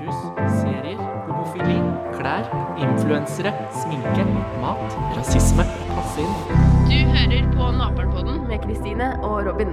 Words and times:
rus, 0.00 0.22
serier, 0.60 1.00
homofili, 1.26 1.76
klær, 2.16 2.48
influensere, 2.82 3.52
sminke, 3.80 4.24
mat, 4.62 4.96
rasisme. 5.16 5.66
Passe 5.92 6.24
inn. 6.24 6.64
Du 6.90 6.96
hører 7.16 7.46
på 7.54 7.68
Naperen-podden 7.78 8.42
med 8.50 8.64
Kristine 8.64 9.12
og 9.26 9.46
Robin. 9.48 9.72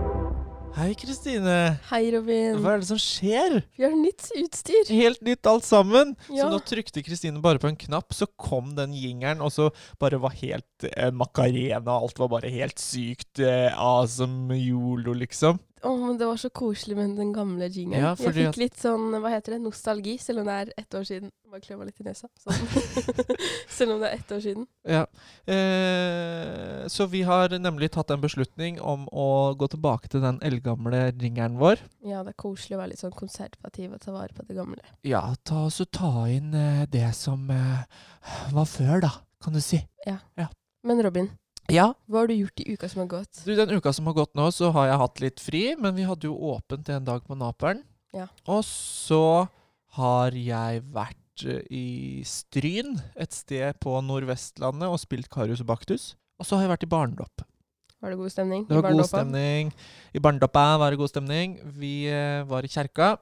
Hei, 0.74 0.96
Kristine. 0.98 1.56
Hei, 1.92 2.08
Robin. 2.16 2.56
Hva 2.64 2.72
er 2.74 2.82
det 2.82 2.88
som 2.90 2.98
skjer? 2.98 3.60
Vi 3.78 3.86
har 3.86 3.94
nytt 3.94 4.26
utstyr. 4.40 4.88
Helt 4.90 5.22
nytt 5.22 5.46
alt 5.50 5.68
sammen. 5.68 6.16
Ja. 6.34 6.48
Så 6.48 6.48
nå 6.50 6.62
trykte 6.66 7.04
Kristine 7.06 7.44
bare 7.44 7.62
på 7.62 7.70
en 7.70 7.78
knapp, 7.78 8.16
så 8.18 8.26
kom 8.26 8.72
den 8.80 8.96
jingeren, 8.98 9.44
og 9.46 9.54
så 9.54 9.70
bare 10.02 10.18
var 10.24 10.34
helt 10.40 10.88
eh, 10.90 11.12
makarena. 11.14 12.00
Alt 12.00 12.18
var 12.24 12.32
bare 12.34 12.50
helt 12.54 12.82
sykt 12.82 13.44
eh, 13.44 13.70
awesome 13.78 14.58
yolo, 14.58 15.14
liksom. 15.20 15.62
Å, 15.84 15.92
men 16.00 16.18
Det 16.18 16.28
var 16.30 16.38
så 16.40 16.50
koselig 16.56 16.96
med 16.96 17.18
den 17.18 17.34
gamle 17.36 17.68
jingeren. 17.68 18.00
Ja, 18.00 18.12
jeg 18.16 18.28
at- 18.30 18.56
fikk 18.56 18.60
litt 18.62 18.78
sånn, 18.80 19.10
hva 19.20 19.30
heter 19.34 19.58
det, 19.58 19.62
nostalgi, 19.66 20.18
selv 20.22 20.40
om 20.44 20.48
det 20.48 20.54
er 20.62 20.72
ett 20.80 20.96
år 20.96 21.04
siden. 21.10 21.32
Bare 21.52 21.62
klø 21.62 21.76
meg 21.78 21.90
litt 21.92 22.00
i 22.00 22.06
nesa. 22.08 22.30
Sånn. 22.40 22.56
selv 23.78 23.96
om 23.98 24.00
det 24.02 24.10
er 24.10 24.16
ett 24.22 24.32
år 24.32 24.40
siden. 24.46 24.64
Ja. 24.88 25.04
Eh, 25.46 26.88
så 26.88 27.08
vi 27.12 27.22
har 27.28 27.54
nemlig 27.60 27.92
tatt 27.94 28.10
en 28.16 28.24
beslutning 28.24 28.80
om 28.82 29.06
å 29.12 29.28
gå 29.60 29.68
tilbake 29.76 30.10
til 30.14 30.24
den 30.24 30.40
eldgamle 30.46 31.04
ringeren 31.20 31.60
vår. 31.62 31.84
Ja, 32.08 32.24
det 32.24 32.34
er 32.34 32.40
koselig 32.46 32.78
å 32.78 32.82
være 32.82 32.94
litt 32.96 33.04
sånn 33.04 33.16
konservativ 33.18 33.94
og 33.94 34.02
ta 34.04 34.16
vare 34.16 34.34
på 34.36 34.48
det 34.48 34.58
gamle. 34.58 34.82
Ja, 35.08 35.26
ta, 35.46 35.68
så 35.74 35.86
ta 35.86 36.26
inn 36.32 36.54
eh, 36.58 36.86
det 36.92 37.10
som 37.20 37.44
eh, 37.54 37.84
var 38.56 38.66
før, 38.70 39.04
da, 39.10 39.14
kan 39.44 39.54
du 39.56 39.62
si. 39.64 39.84
Ja, 40.08 40.18
Men 40.84 41.00
Robin, 41.06 41.30
Ja, 41.72 41.94
hva 42.12 42.24
har 42.24 42.28
du 42.28 42.36
gjort 42.36 42.60
i 42.60 42.74
uka 42.76 42.90
som 42.92 43.04
har 43.06 43.10
gått? 43.14 43.44
Du, 43.46 43.54
Den 43.56 43.72
uka 43.78 43.94
som 43.96 44.08
har 44.10 44.18
gått 44.18 44.34
nå, 44.36 44.50
så 44.52 44.72
har 44.76 44.90
jeg 44.90 45.02
hatt 45.04 45.22
litt 45.24 45.44
fri, 45.44 45.64
men 45.80 45.96
vi 45.96 46.08
hadde 46.08 46.28
jo 46.28 46.36
åpent 46.54 46.90
en 46.92 47.08
dag 47.08 47.24
på 47.24 47.38
Naperen. 47.40 47.84
Ja. 48.14 48.28
Og 48.52 48.66
så 48.68 49.48
har 49.98 50.36
jeg 50.36 50.84
vært 50.94 51.46
eh, 51.48 51.64
i 51.72 51.88
Stryn, 52.28 52.98
et 53.16 53.34
sted 53.34 53.80
på 53.84 53.96
Nordvestlandet, 54.06 54.90
og 54.90 55.00
spilt 55.02 55.32
Karius 55.32 55.64
og 55.64 55.72
Baktus. 55.72 56.14
Og 56.42 56.50
så 56.50 56.58
har 56.58 56.68
jeg 56.68 56.74
vært 56.76 56.88
i 56.88 56.92
Barndopp. 56.92 57.46
Var 58.04 58.12
det 58.12 58.20
god 58.20 58.34
stemning? 58.34 58.66
Det 58.68 58.76
var 58.76 58.92
god 58.92 59.08
stemning. 59.08 59.70
I 60.12 60.20
Barndoppa 60.20 60.66
var 60.82 60.92
det 60.92 61.00
god 61.00 61.14
stemning. 61.14 61.56
Vi 61.80 61.94
eh, 62.12 62.44
var 62.50 62.68
i 62.68 62.72
kjerka, 62.72 63.14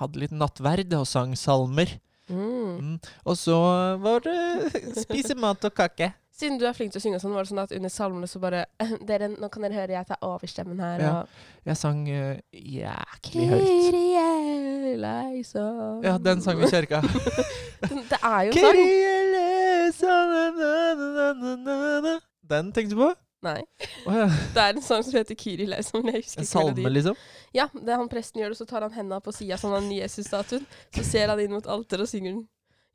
hadde 0.00 0.18
litt 0.18 0.34
nattverd 0.34 0.90
og 0.98 1.06
sang 1.06 1.36
salmer. 1.38 1.92
Mm. 2.26 2.72
Mm. 2.82 2.96
Og 3.22 3.38
så 3.38 3.54
var 4.02 4.24
det 4.26 4.34
spise 5.04 5.36
mat 5.38 5.62
og 5.68 5.76
kake. 5.78 6.10
Siden 6.36 6.58
du 6.60 6.66
er 6.68 6.74
flink 6.76 6.92
til 6.92 7.00
å 7.00 7.04
synge 7.04 7.18
sånn, 7.22 7.32
var 7.32 7.46
det 7.46 7.48
sånn 7.48 7.62
at 7.62 7.70
under 7.72 7.92
salmene 7.92 8.28
så 8.28 8.40
bare 8.42 8.66
dere, 9.08 9.30
Nå 9.32 9.48
kan 9.52 9.64
dere 9.64 9.78
høre 9.78 9.94
jeg 9.96 10.08
tar 10.10 10.18
overstemmen 10.26 10.80
her. 10.84 11.00
Ja, 11.00 11.14
Jeg 11.70 11.76
sang 11.80 12.02
uh, 12.04 12.36
jæklig 12.52 13.46
høyt. 13.54 13.96
Eleison. 14.92 16.04
Ja, 16.04 16.18
den 16.20 16.42
sang 16.44 16.60
vi 16.60 16.68
i 16.68 16.72
kjerka. 16.72 17.00
Det 18.12 18.20
er 18.20 18.40
jo 18.50 18.52
sang. 18.60 18.76
Den 22.46 22.72
tenkte 22.72 22.94
du 22.94 23.00
på? 23.00 23.14
Nei. 23.46 23.60
Oh, 24.06 24.14
ja. 24.16 24.26
Det 24.54 24.62
er 24.62 24.74
en 24.76 24.82
sang 24.84 25.02
som 25.04 25.16
heter 25.16 25.34
'Kiri 25.38 25.66
leisom'. 25.68 26.06
Jeg 26.10 26.24
husker 26.24 26.40
En 26.40 26.46
salme, 26.46 26.74
melodien. 26.74 26.92
liksom? 26.94 27.16
Ja, 27.54 27.68
det 27.74 27.88
er 27.88 27.96
han 28.00 28.08
presten 28.12 28.40
gjør 28.42 28.52
det, 28.52 28.58
så 28.60 28.66
tar 28.68 28.82
han 28.82 28.92
henda 28.92 29.20
på 29.20 29.32
sida 29.32 29.56
som 29.60 29.72
han 29.72 29.88
Jesus-statuen. 29.92 30.66
Så 30.94 31.04
ser 31.04 31.28
han 31.32 31.40
inn 31.40 31.52
mot 31.52 31.66
alteret 31.66 32.06
og 32.06 32.08
synger 32.08 32.32
den. 32.32 32.46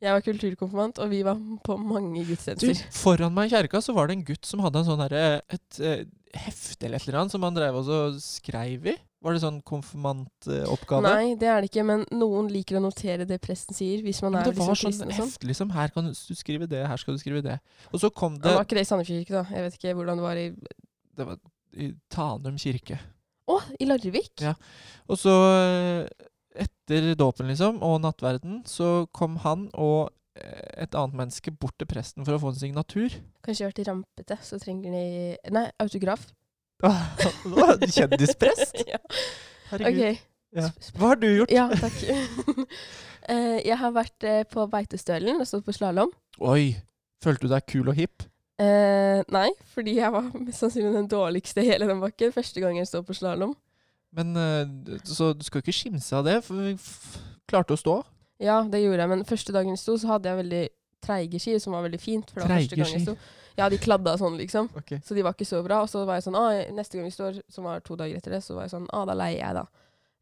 Jeg 0.02 0.16
var 0.16 0.24
kulturkonfirmant, 0.26 0.98
og 1.04 1.12
vi 1.12 1.20
var 1.28 1.38
på 1.66 1.76
mange 1.78 2.24
Du, 2.24 2.32
gudstjenester. 2.32 2.80
foran 2.96 3.34
meg 3.36 3.52
i 3.52 3.56
kjerka 3.56 3.82
så 3.86 3.94
var 3.94 4.08
det 4.10 4.16
en 4.18 4.24
gutt 4.26 4.48
som 4.50 4.64
hadde 4.66 4.82
en 4.82 4.88
sånn 4.88 5.04
derre 5.04 5.42
Et 5.54 5.80
et 5.80 6.10
hefte 6.34 6.86
eller 6.88 6.96
et 6.98 7.08
eller 7.10 7.20
annet 7.20 7.34
som 7.36 7.44
han 7.44 7.54
drev 7.54 7.76
og 7.76 7.86
så 7.86 7.98
skreiv 8.24 8.86
i. 8.88 8.96
Var 9.22 9.36
det 9.36 9.42
sånn 9.44 9.60
konfirmantoppgave? 9.68 11.04
Nei, 11.06 11.36
det 11.38 11.50
er 11.52 11.62
det 11.62 11.70
ikke, 11.70 11.84
men 11.86 12.06
noen 12.16 12.48
liker 12.50 12.80
å 12.80 12.82
notere 12.88 13.28
det 13.30 13.38
presten 13.44 13.76
sier, 13.78 14.02
hvis 14.06 14.22
man 14.24 14.32
Men 14.34 14.42
er 14.42 14.50
det 14.50 14.56
var 14.58 14.72
liksom 14.72 14.80
sånn 14.80 14.88
kristen 14.90 15.12
og 15.12 15.18
sånn. 15.20 15.30
hefte, 15.30 15.50
liksom. 15.52 15.74
Her 15.76 15.94
kan 15.94 16.08
du 16.08 16.14
skrive 16.40 16.68
det, 16.72 16.82
her 16.88 16.98
skal 16.98 17.18
du 17.18 17.22
skrive 17.22 17.44
det. 17.46 17.60
Og 17.92 18.00
så 18.02 18.10
kom 18.10 18.40
Det 18.40 18.48
det 18.48 18.56
var 18.56 18.66
ikke 18.66 18.80
det 18.80 18.86
i 18.88 18.90
Sandefjord 18.90 19.22
kirke, 19.22 19.36
da. 19.38 19.44
Jeg 19.54 19.68
vet 19.68 19.78
ikke 19.78 19.94
hvordan 20.00 20.18
det 20.18 20.26
var 20.26 20.42
i 20.42 20.48
Det 21.20 21.28
var 21.28 21.38
i 21.78 21.92
Tanum 22.10 22.58
kirke. 22.58 22.98
Å, 23.52 23.60
i 23.80 23.86
Larvik? 23.86 24.32
Ja. 24.42 24.54
Og 25.12 25.18
så, 25.20 25.36
eh, 25.60 26.08
etter 26.98 27.18
dåpen, 27.20 27.50
liksom, 27.52 27.80
og 27.86 28.02
nattverden, 28.04 28.62
så 28.68 29.06
kom 29.16 29.38
han 29.46 29.70
og 29.74 30.12
eh, 30.38 30.84
et 30.86 30.98
annet 30.98 31.18
menneske 31.24 31.54
bort 31.54 31.78
til 31.80 31.90
presten 31.90 32.28
for 32.28 32.36
å 32.36 32.42
få 32.42 32.54
en 32.54 32.60
signatur. 32.60 33.16
Kanskje 33.46 33.70
vært 33.70 33.86
rampete, 33.88 34.38
så 34.46 34.60
trenger 34.62 34.96
de 34.98 35.06
Nei, 35.56 35.68
autograf. 35.82 36.28
Kjendisprest? 37.96 38.84
ja. 38.94 39.00
Herregud. 39.72 40.02
Okay. 40.02 40.20
Ja. 40.52 40.68
Hva 40.98 41.14
har 41.14 41.22
du 41.22 41.30
gjort? 41.30 41.54
Ja, 41.54 41.70
takk. 41.80 41.96
uh, 43.30 43.60
jeg 43.70 43.78
har 43.80 43.94
vært 43.96 44.28
uh, 44.28 44.42
på 44.52 44.66
Beitostølen 44.72 45.40
og 45.40 45.48
stått 45.48 45.68
på 45.68 45.76
slalåm. 45.76 46.12
Oi. 46.44 46.74
Følte 47.22 47.46
du 47.46 47.54
deg 47.54 47.68
kul 47.70 47.92
og 47.92 47.96
hipp? 47.96 48.26
Uh, 48.62 49.22
nei, 49.34 49.48
fordi 49.74 49.96
jeg 50.00 50.14
var 50.14 50.28
mest 50.36 50.62
sannsynlig 50.62 50.94
den 50.98 51.10
dårligste 51.10 51.64
i 51.64 51.70
hele 51.72 51.88
den 51.90 52.02
bakken. 52.02 52.34
Første 52.36 52.64
gang 52.64 52.78
jeg 52.78 52.90
står 52.90 53.06
på 53.08 53.16
slalåm. 53.18 53.56
Men 54.12 54.36
eh, 54.36 54.98
Så 55.08 55.32
du 55.34 55.44
skal 55.48 55.64
ikke 55.64 55.76
skimse 55.76 56.16
av 56.18 56.26
det, 56.28 56.42
for 56.46 56.60
vi 56.60 56.76
klarte 57.50 57.76
å 57.76 57.80
stå. 57.80 57.98
Ja, 58.42 58.62
det 58.68 58.82
gjorde 58.82 59.04
jeg, 59.06 59.12
men 59.14 59.28
første 59.28 59.54
dagen 59.54 59.76
jeg 59.76 59.82
sto, 59.82 59.98
så 60.02 60.16
hadde 60.16 60.32
jeg 60.32 60.42
veldig 60.42 60.64
treige 61.02 61.40
ski, 61.42 61.58
som 61.62 61.76
var 61.76 61.86
veldig 61.86 62.00
fint. 62.02 62.32
For 62.32 62.42
det 62.42 62.48
var 62.50 62.62
første 62.62 62.80
gang 62.80 62.96
jeg 62.96 63.06
sto. 63.06 63.16
Ja, 63.60 63.68
de 63.70 63.78
kladda 63.82 64.16
sånn, 64.18 64.38
liksom. 64.40 64.70
Okay. 64.80 65.02
Så 65.06 65.16
de 65.18 65.24
var 65.26 65.36
ikke 65.36 65.46
så 65.50 65.60
bra. 65.66 65.82
Og 65.84 65.90
så 65.92 66.06
var 66.08 66.18
jeg 66.18 66.26
sånn 66.30 66.38
ah, 66.40 66.54
Neste 66.74 66.98
gang 66.98 67.10
vi 67.10 67.14
står, 67.14 67.42
som 67.52 67.68
var 67.68 67.84
to 67.86 67.98
dager 68.00 68.18
etter 68.18 68.38
det, 68.38 68.42
så 68.46 68.56
var 68.56 68.66
jeg 68.68 68.74
sånn 68.74 68.88
ah, 68.96 69.04
da 69.10 69.16
leier 69.18 69.42
jeg, 69.42 69.58
da. 69.60 69.66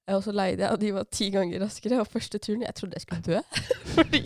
Eh, 0.09 0.15
Og 0.17 0.23
så 0.25 0.33
leide 0.33 0.65
jeg, 0.65 0.73
og 0.73 0.81
de 0.81 0.89
var 0.95 1.05
ti 1.13 1.29
ganger 1.35 1.61
raskere. 1.63 1.99
Og 2.01 2.09
første 2.09 2.41
turen 2.41 2.65
Jeg 2.65 2.75
trodde 2.79 2.97
jeg 2.97 3.05
skulle 3.05 3.21
dø. 3.27 3.61
Fordi 3.95 4.23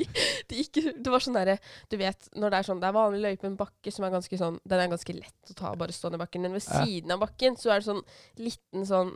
de 0.50 0.62
ikke 0.64 0.96
Det 1.04 1.12
var 1.14 1.24
sånn 1.24 1.38
derre 1.38 1.58
Du 1.92 1.98
vet, 2.00 2.30
når 2.36 2.54
det 2.54 2.58
er 2.60 2.68
sånn 2.70 2.82
Det 2.82 2.90
er 2.90 2.96
vanlig 2.96 3.22
løype, 3.26 3.48
en 3.52 3.60
bakke 3.60 3.94
som 3.94 4.08
er 4.08 4.16
ganske 4.16 4.40
sånn 4.40 4.58
Den 4.64 4.84
er 4.84 4.92
ganske 4.92 5.16
lett 5.16 5.54
å 5.54 5.58
ta, 5.60 5.76
bare 5.80 5.96
stå 5.96 6.12
ned 6.14 6.24
bakken. 6.24 6.48
Men 6.48 6.56
ved 6.58 6.66
siden 6.66 7.14
av 7.16 7.22
bakken 7.24 7.60
så 7.60 7.74
er 7.76 7.84
det 7.84 7.90
sånn 7.92 8.02
liten 8.40 8.88
sånn 8.88 9.14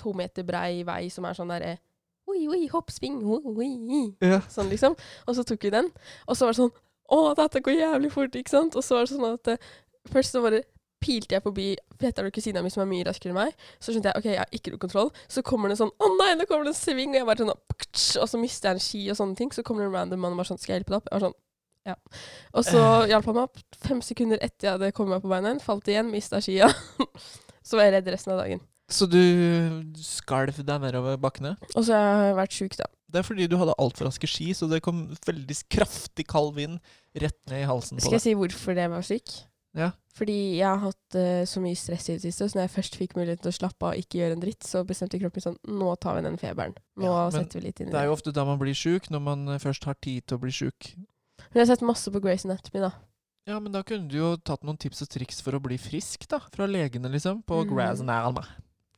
to 0.00 0.14
meter 0.16 0.46
brei 0.46 0.82
vei 0.88 1.04
som 1.12 1.28
er 1.28 1.38
sånn 1.38 1.52
derre 1.52 1.78
Oi, 2.30 2.44
oi, 2.46 2.60
hoppsving, 2.70 3.16
oi, 3.26 3.40
oi. 3.90 4.02
Ja. 4.22 4.38
Sånn 4.52 4.68
liksom. 4.70 4.94
Og 5.26 5.34
så 5.34 5.42
tok 5.42 5.64
vi 5.66 5.72
den. 5.74 5.88
Og 6.30 6.36
så 6.38 6.46
var 6.46 6.54
det 6.54 6.60
sånn 6.60 6.74
Å, 7.10 7.16
dette 7.34 7.62
går 7.66 7.74
jævlig 7.74 8.12
fort, 8.14 8.36
ikke 8.38 8.52
sant? 8.52 8.76
Og 8.78 8.86
så 8.86 8.94
var 8.94 9.08
det 9.08 9.10
sånn 9.10 9.32
at 9.32 9.50
uh, 9.50 9.72
først 10.12 10.36
så 10.36 10.42
bare 10.44 10.60
pilte 11.00 11.34
jeg 11.34 11.42
forbi 11.42 11.66
Petter 12.00 12.22
siden 12.22 12.34
kusina 12.36 12.62
mi 12.62 12.70
som 12.72 12.84
er 12.84 12.88
mye 12.92 13.04
raskere 13.08 13.32
enn 13.32 13.38
meg. 13.40 13.66
Så 13.80 13.92
skjønte 13.92 14.12
jeg 14.12 14.20
ok, 14.22 14.28
jeg 14.30 14.40
har 14.40 14.56
ikke 14.56 14.72
noe 14.72 14.84
kontroll. 14.84 15.10
Så 15.28 15.42
kommer 15.44 15.72
det 15.72 15.80
sånn 15.80 15.90
Å 15.90 16.10
nei, 16.14 16.30
nå 16.38 16.46
kommer 16.48 16.68
det 16.68 16.74
en 16.76 16.80
sving! 16.80 17.12
Og 17.12 17.18
jeg 17.18 17.28
bare 17.28 17.42
sånn 17.42 17.52
Og 18.22 18.30
så 18.30 18.40
mister 18.40 18.70
jeg 18.70 18.78
en 18.78 18.84
ski 18.84 19.02
og 19.12 19.18
sånne 19.18 19.36
ting. 19.40 19.52
Så 19.52 19.64
kommer 19.66 19.84
det 19.84 19.90
en 19.90 19.98
random 19.98 20.22
mann 20.22 20.36
og 20.36 20.42
bare 20.42 20.52
sånn 20.52 20.60
Skal 20.62 20.76
jeg 20.76 20.82
hjelpe 20.82 20.94
deg 20.94 21.00
opp? 21.02 21.10
Jeg 21.10 21.18
var 21.18 21.26
sånn 21.28 21.38
ja. 21.88 21.96
Og 22.52 22.66
så 22.66 22.80
hjalp 23.08 23.28
han 23.30 23.38
meg 23.38 23.46
opp. 23.48 23.62
Fem 23.80 24.02
sekunder 24.04 24.40
etter 24.44 24.68
jeg 24.68 24.76
hadde 24.76 24.92
kommet 24.96 25.16
meg 25.16 25.24
på 25.24 25.30
beina 25.32 25.48
igjen, 25.48 25.62
falt 25.64 25.88
igjen, 25.88 26.10
mista 26.12 26.40
skia. 26.44 26.68
så 27.66 27.78
var 27.78 27.88
jeg 27.88 27.94
redd 27.96 28.10
resten 28.12 28.34
av 28.34 28.42
dagen. 28.42 28.60
Så 28.90 29.06
du 29.06 29.20
skalv 30.02 30.56
deg 30.66 30.80
nedover 30.82 31.18
bakkene? 31.22 31.54
Og 31.76 31.84
så 31.86 31.94
har 31.94 32.24
jeg 32.30 32.38
vært 32.40 32.56
sjuk, 32.56 32.76
da. 32.80 32.88
Det 33.10 33.20
er 33.20 33.26
fordi 33.26 33.46
du 33.50 33.56
hadde 33.58 33.74
altfor 33.82 34.06
raske 34.06 34.26
ski, 34.30 34.50
så 34.54 34.68
det 34.70 34.82
kom 34.86 35.04
veldig 35.26 35.56
kraftig 35.70 36.26
kald 36.30 36.54
vind 36.58 36.78
rett 37.18 37.38
ned 37.50 37.64
i 37.64 37.68
halsen 37.70 37.96
på 37.98 38.02
deg. 38.02 38.06
Skal 38.06 38.18
jeg 38.18 38.24
si 38.28 38.34
hvorfor 38.38 38.76
det 38.78 38.88
var 38.92 39.06
syk? 39.06 39.32
Ja. 39.78 39.92
Fordi 40.18 40.36
jeg 40.58 40.66
har 40.66 40.80
hatt 40.82 41.14
uh, 41.18 41.42
så 41.46 41.60
mye 41.62 41.78
stress 41.78 42.08
i 42.10 42.16
det 42.16 42.22
siste, 42.24 42.48
så 42.50 42.58
når 42.58 42.64
jeg 42.66 42.72
først 42.74 42.96
fikk 42.98 43.12
muligheten 43.18 43.44
til 43.46 43.52
å 43.52 43.54
slappe 43.54 43.86
av 43.86 43.94
og 43.94 44.02
ikke 44.02 44.18
gjøre 44.18 44.34
en 44.38 44.42
dritt, 44.42 44.66
så 44.66 44.82
bestemte 44.86 45.20
kroppen 45.22 45.44
sånn 45.44 45.58
Nå 45.70 45.92
tar 46.02 46.18
vi 46.18 46.24
den 46.26 46.38
feberen. 46.42 46.74
Nå 46.98 47.06
Ja, 47.06 47.20
setter 47.34 47.60
vi 47.60 47.68
litt 47.68 47.78
inn 47.82 47.86
i 47.88 47.90
Det 47.92 47.94
det. 47.94 48.00
er 48.02 48.10
jo 48.10 48.16
ofte 48.16 48.34
da 48.34 48.44
man 48.48 48.58
blir 48.58 48.74
sjuk, 48.74 49.06
når 49.14 49.22
man 49.22 49.46
eh, 49.54 49.60
først 49.62 49.86
har 49.86 49.94
tid 50.02 50.26
til 50.26 50.38
å 50.38 50.42
bli 50.42 50.50
sjuk. 50.54 50.90
Men 50.96 51.60
jeg 51.60 51.62
har 51.62 51.70
sett 51.76 51.86
masse 51.86 52.10
på 52.10 52.22
Grace 52.22 52.46
Anatomy, 52.50 52.82
da. 52.82 52.90
Ja, 53.46 53.58
men 53.62 53.70
da 53.74 53.82
kunne 53.86 54.10
du 54.10 54.18
jo 54.18 54.32
tatt 54.42 54.66
noen 54.66 54.78
tips 54.78 55.02
og 55.06 55.10
triks 55.14 55.38
for 55.42 55.54
å 55.54 55.62
bli 55.62 55.78
frisk, 55.80 56.26
da. 56.30 56.42
Fra 56.54 56.66
legene, 56.70 57.08
liksom. 57.10 57.42
På 57.46 57.62
Mm. 57.62 57.70
Grass. 57.74 58.02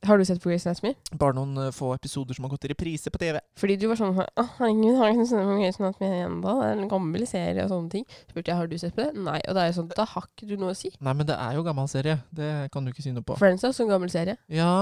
Har 0.07 0.19
du 0.19 0.25
sett 0.25 0.43
på 0.43 0.51
Grace 0.51 0.67
Anatomy? 0.67 0.95
Bare 1.15 1.37
noen 1.37 1.59
uh, 1.59 1.69
få 1.71 1.93
episoder 1.95 2.35
som 2.35 2.43
har 2.43 2.51
gått 2.51 2.65
i 2.67 2.73
reprise 2.73 3.11
på 3.11 3.21
TV. 3.23 3.37
Fordi 3.59 3.77
du 3.79 3.85
var 3.87 4.01
sånn 4.01 4.17
Å, 4.19 4.45
herregud, 4.59 4.97
har 4.99 5.13
jeg 5.13 5.19
ikke 5.21 5.27
sett 5.31 5.47
på 5.47 5.59
Grace 5.61 5.79
Anatomy 5.83 6.09
ennå? 6.25 6.55
Det 6.59 6.71
er 6.71 6.81
en 6.81 6.91
gammel 6.91 7.27
serie 7.31 7.63
og 7.63 7.71
sånne 7.71 7.93
ting. 7.93 8.07
Spurte 8.27 8.51
jeg 8.51 8.59
har 8.59 8.73
du 8.73 8.75
sett 8.83 8.97
på 8.97 9.05
det. 9.05 9.13
Nei. 9.15 9.39
Og 9.47 9.55
da 9.55 9.63
er 9.63 9.71
jeg 9.71 9.77
sånn 9.79 9.93
Da 9.95 10.09
har 10.11 10.27
ikke 10.27 10.49
du 10.51 10.57
noe 10.59 10.75
å 10.75 10.81
si. 10.81 10.91
Nei, 10.99 11.15
men 11.21 11.29
det 11.29 11.37
er 11.39 11.55
jo 11.55 11.63
gammel 11.69 11.87
serie. 11.93 12.19
Det 12.35 12.51
kan 12.75 12.83
du 12.83 12.91
ikke 12.91 13.07
si 13.07 13.15
noe 13.15 13.23
på. 13.27 13.39
Friends 13.39 13.63
er 13.63 13.71
også 13.71 13.87
en 13.87 13.95
gammel 13.95 14.11
serie. 14.11 14.35
Ja, 14.51 14.75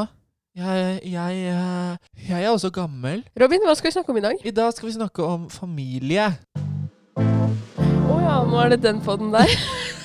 jeg, 0.57 1.05
jeg, 1.05 1.37
jeg, 1.45 1.99
jeg 2.31 2.41
er 2.41 2.49
også 2.55 2.73
gammel. 2.75 3.21
Robin, 3.45 3.69
hva 3.69 3.77
skal 3.77 3.93
vi 3.93 3.99
snakke 3.99 4.15
om 4.15 4.23
i 4.23 4.25
dag? 4.25 4.41
I 4.41 4.57
dag 4.57 4.73
skal 4.73 4.89
vi 4.89 4.97
snakke 4.97 5.29
om 5.37 5.51
familie. 5.53 6.31
Å 7.21 8.17
ja, 8.25 8.41
nå 8.49 8.65
er 8.65 8.73
det 8.73 8.81
den 8.89 9.05
podden 9.05 9.37
der. 9.37 9.53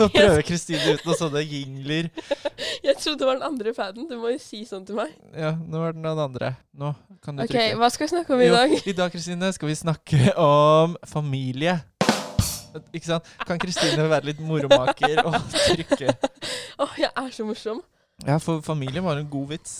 Så 0.00 0.08
prøver 0.14 0.42
Kristine 0.48 0.94
ut 0.96 1.04
noen 1.04 1.18
sånne 1.18 1.42
jingler. 1.44 2.08
Jeg 2.86 2.96
trodde 3.02 3.18
det 3.20 3.28
var 3.28 3.36
den 3.38 3.46
andre 3.50 3.74
faden. 3.76 4.06
Du 4.08 4.16
må 4.20 4.32
jo 4.32 4.40
si 4.40 4.62
sånn 4.68 4.86
til 4.88 4.96
meg. 4.98 5.12
Ja, 5.36 5.52
nå 5.60 5.82
er 5.84 5.94
den 5.96 6.06
den 6.08 6.22
andre. 6.24 6.54
Nå 6.72 6.94
kan 7.20 7.36
du 7.36 7.44
OK, 7.44 7.52
trykke. 7.52 7.76
hva 7.80 7.90
skal 7.92 8.06
vi 8.06 8.10
snakke 8.14 8.34
om 8.34 8.40
i 8.42 8.48
Jo, 8.48 8.56
dag? 8.56 8.74
I 8.80 8.94
dag, 8.96 9.12
Kristine, 9.12 9.52
skal 9.52 9.68
vi 9.70 9.76
snakke 9.78 10.32
om 10.40 10.96
familie. 11.08 11.76
Ikke 12.94 13.06
sant? 13.08 13.26
Kan 13.46 13.58
Kristine 13.60 14.04
være 14.08 14.30
litt 14.30 14.40
moromaker 14.46 15.20
og 15.26 15.36
trykke? 15.52 16.12
Å, 16.82 16.86
jeg 17.02 17.10
er 17.10 17.32
så 17.34 17.44
morsom. 17.48 17.80
Ja, 18.24 18.36
for 18.40 18.60
familie 18.64 19.02
var 19.04 19.18
en 19.20 19.28
god 19.32 19.52
vits. 19.56 19.74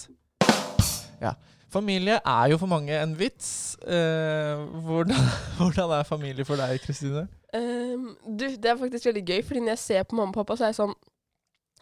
Ja. 1.20 1.34
Familie 1.70 2.16
er 2.26 2.48
jo 2.50 2.56
for 2.58 2.66
mange 2.70 2.96
en 3.02 3.12
vits. 3.18 3.76
Eh, 3.86 4.62
hvordan, 4.84 5.20
hvordan 5.58 5.92
er 5.98 6.02
familie 6.08 6.44
for 6.44 6.58
deg, 6.58 6.80
Kristine? 6.82 7.28
Um, 7.54 8.16
du, 8.26 8.44
det 8.56 8.64
er 8.70 8.76
faktisk 8.78 9.06
veldig 9.10 9.22
gøy, 9.26 9.40
fordi 9.46 9.60
når 9.64 9.72
jeg 9.74 9.78
ser 9.84 10.02
på 10.06 10.16
mamma 10.18 10.30
og 10.30 10.36
pappa, 10.40 10.56
så 10.58 10.64
er 10.68 10.70
jeg 10.70 10.78
sånn 10.78 10.92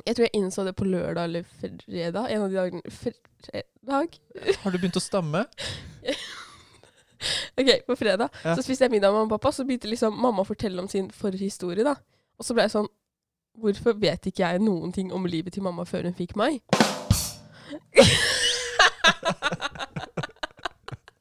Jeg 0.07 0.15
tror 0.17 0.25
jeg 0.29 0.37
innså 0.39 0.65
det 0.65 0.73
på 0.79 0.87
lørdag 0.89 1.25
eller 1.29 1.45
fredag. 1.61 2.29
En 2.31 2.45
av 2.45 2.53
de 2.53 2.57
dagene 2.57 2.93
Fredag? 2.95 4.19
Har 4.63 4.73
du 4.73 4.79
begynt 4.79 4.97
å 5.01 5.03
stamme? 5.05 5.43
OK, 7.59 7.71
på 7.89 7.97
fredag 7.99 8.31
Ja. 8.45 8.55
så 8.55 8.63
spiste 8.63 8.87
jeg 8.87 8.93
middag 8.95 9.11
med 9.11 9.19
mamma 9.19 9.27
og 9.27 9.41
pappa, 9.41 9.51
så 9.53 9.65
begynte 9.67 9.91
liksom 9.91 10.15
mamma 10.23 10.45
å 10.45 10.49
fortelle 10.49 10.79
om 10.81 10.89
sin 10.89 11.09
forhistorie, 11.11 11.83
da. 11.85 11.97
Og 12.39 12.47
så 12.47 12.55
ble 12.55 12.69
jeg 12.69 12.77
sånn 12.77 12.89
Hvorfor 13.59 13.97
vet 13.99 14.29
ikke 14.31 14.47
jeg 14.47 14.61
noen 14.63 14.93
ting 14.95 15.09
om 15.11 15.25
livet 15.27 15.57
til 15.57 15.65
mamma 15.67 15.83
før 15.89 16.07
hun 16.07 16.15
fikk 16.15 16.37
meg? 16.39 16.61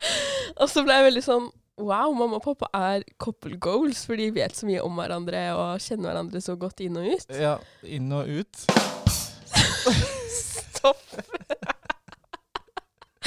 og 0.62 0.68
så 0.72 0.84
ble 0.86 1.00
jeg 1.00 1.10
veldig 1.12 1.26
sånn 1.26 1.48
Wow, 1.78 2.10
mamma 2.18 2.40
og 2.40 2.42
pappa 2.42 2.72
er 2.74 3.04
couple 3.22 3.54
goals, 3.62 4.00
for 4.10 4.18
de 4.18 4.32
vet 4.34 4.56
så 4.58 4.66
mye 4.66 4.82
om 4.82 4.96
hverandre 4.98 5.44
og 5.54 5.84
kjenner 5.84 6.10
hverandre 6.10 6.40
så 6.42 6.56
godt 6.58 6.82
inn 6.82 6.98
og 6.98 7.06
ut. 7.06 7.36
Ja, 7.38 7.52
inn 7.86 8.10
og 8.18 8.26
ut. 8.26 8.64
Stopp! 10.42 11.04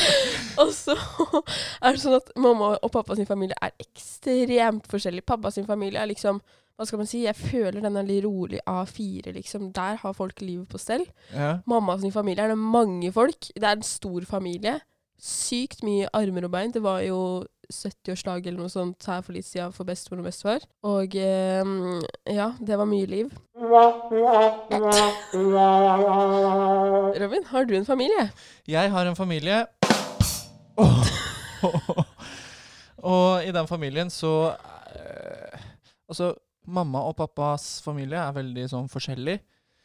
og 0.61 0.73
så 0.75 0.97
er 0.97 1.95
det 1.95 2.01
sånn 2.03 2.19
at 2.19 2.33
mamma 2.41 2.73
og 2.79 2.93
pappa 2.95 3.17
sin 3.19 3.29
familie 3.29 3.55
er 3.63 3.75
ekstremt 3.83 4.89
forskjellig. 4.91 5.23
Pappa 5.29 5.53
sin 5.55 5.69
familie 5.69 6.03
er 6.03 6.11
liksom 6.11 6.43
Hva 6.75 6.87
skal 6.89 7.03
man 7.03 7.09
si? 7.11 7.27
Jeg 7.27 7.37
føler 7.37 7.83
den 7.85 7.99
er 8.01 8.07
litt 8.09 8.25
rolig 8.25 8.59
A4, 8.65 9.35
liksom. 9.37 9.67
Der 9.77 9.99
har 10.01 10.15
folk 10.17 10.41
livet 10.41 10.65
på 10.73 10.79
stell. 10.81 11.05
Ja. 11.29 11.59
Mamma 11.69 11.99
sin 12.01 12.15
familie 12.15 12.47
er 12.47 12.55
det 12.55 12.59
mange 12.59 13.11
folk. 13.13 13.51
Det 13.53 13.67
er 13.67 13.77
en 13.77 13.85
stor 13.85 14.25
familie. 14.25 14.79
Sykt 15.21 15.83
mye 15.85 16.09
armer 16.17 16.47
og 16.49 16.53
bein. 16.55 16.73
Det 16.73 16.81
var 16.83 17.03
jo 17.05 17.45
70-årslag 17.71 18.47
eller 18.47 18.59
noe 18.63 18.73
sånt 18.73 19.05
her 19.07 19.21
for 19.23 19.37
litt 19.37 19.47
siden 19.47 19.73
for 19.75 19.89
bestemor 19.89 20.23
og 20.23 20.29
bestefar. 20.31 20.65
Og 20.87 21.15
eh, 21.15 21.73
ja, 22.33 22.51
det 22.59 22.79
var 22.81 22.89
mye 22.89 23.09
liv. 23.11 23.31
Robin, 27.21 27.45
har 27.53 27.69
du 27.69 27.77
en 27.77 27.87
familie? 27.87 28.31
Jeg 28.69 28.91
har 28.91 29.07
en 29.07 29.17
familie. 29.19 29.67
Oh. 30.81 31.07
og 33.13 33.45
i 33.45 33.53
den 33.53 33.67
familien 33.69 34.11
så 34.11 34.55
eh, 34.97 35.61
Altså, 36.11 36.33
mamma 36.67 37.05
og 37.07 37.15
pappas 37.21 37.79
familie 37.85 38.19
er 38.19 38.33
veldig 38.35 38.65
sånn 38.73 38.89
forskjellig. 38.91 39.37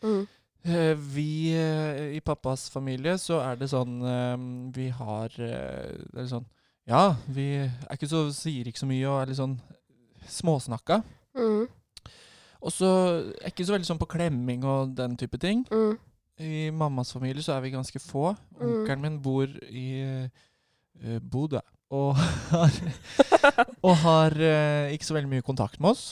Mm. 0.01 0.23
Eh, 0.65 0.97
Vi 0.97 1.53
eh, 1.53 2.15
I 2.17 2.21
pappas 2.25 2.69
familie 2.73 3.17
så 3.21 3.37
er 3.43 3.59
det 3.59 3.69
sånn 3.69 3.99
eh, 4.01 4.45
Vi 4.73 4.87
har 4.97 5.29
Det 5.29 6.23
er 6.23 6.29
sånn 6.31 6.47
Ja, 6.89 7.15
vi 7.29 7.51
er 7.61 7.93
ikke 7.93 8.09
så, 8.09 8.27
sier 8.33 8.65
ikke 8.69 8.81
så 8.81 8.89
mye 8.89 9.05
og 9.09 9.19
er 9.19 9.31
litt 9.31 9.39
sånn 9.39 9.55
småsnakka. 10.29 10.99
Mm. 11.37 11.63
Og 12.61 12.73
så 12.73 12.89
er 13.39 13.49
ikke 13.49 13.65
så 13.65 13.73
veldig 13.73 13.87
sånn 13.89 14.01
på 14.01 14.07
klemming 14.09 14.65
og 14.69 14.93
den 14.97 15.15
type 15.17 15.39
ting. 15.41 15.63
Mm. 15.73 15.95
I 16.45 16.69
mammas 16.69 17.13
familie 17.13 17.41
så 17.41 17.55
er 17.55 17.63
vi 17.63 17.73
ganske 17.73 18.01
få. 18.01 18.35
Mm. 18.57 18.61
Onkelen 18.67 19.01
min 19.01 19.17
bor 19.25 19.49
i 19.65 19.87
uh, 20.05 21.17
Bodø. 21.21 21.61
Og 21.89 22.13
har, 22.53 22.77
og 23.81 23.97
har 24.05 24.37
uh, 24.37 24.93
ikke 24.93 25.09
så 25.09 25.17
veldig 25.17 25.33
mye 25.33 25.45
kontakt 25.45 25.81
med 25.81 25.95
oss. 25.95 26.05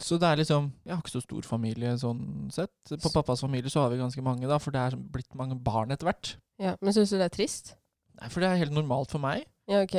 Så 0.00 0.18
det 0.18 0.26
er 0.26 0.40
liksom 0.40 0.72
Jeg 0.82 0.94
har 0.94 1.02
ikke 1.02 1.14
så 1.14 1.22
stor 1.22 1.46
familie 1.46 1.92
sånn 2.00 2.50
sett. 2.54 2.74
På 3.02 3.12
pappas 3.14 3.44
familie 3.44 3.70
så 3.70 3.84
har 3.84 3.92
vi 3.92 4.00
ganske 4.00 4.24
mange, 4.26 4.48
da, 4.50 4.58
for 4.62 4.74
det 4.74 4.82
er 4.82 4.96
blitt 4.98 5.34
mange 5.38 5.54
barn 5.54 5.94
etter 5.94 6.10
hvert. 6.10 6.34
Ja, 6.62 6.76
Men 6.80 6.96
syns 6.96 7.12
du 7.14 7.18
det 7.18 7.28
er 7.28 7.36
trist? 7.36 7.74
Nei, 8.20 8.30
For 8.30 8.42
det 8.42 8.50
er 8.50 8.62
helt 8.62 8.74
normalt 8.74 9.14
for 9.14 9.22
meg. 9.22 9.46
Ja, 9.70 9.82
OK. 9.82 9.96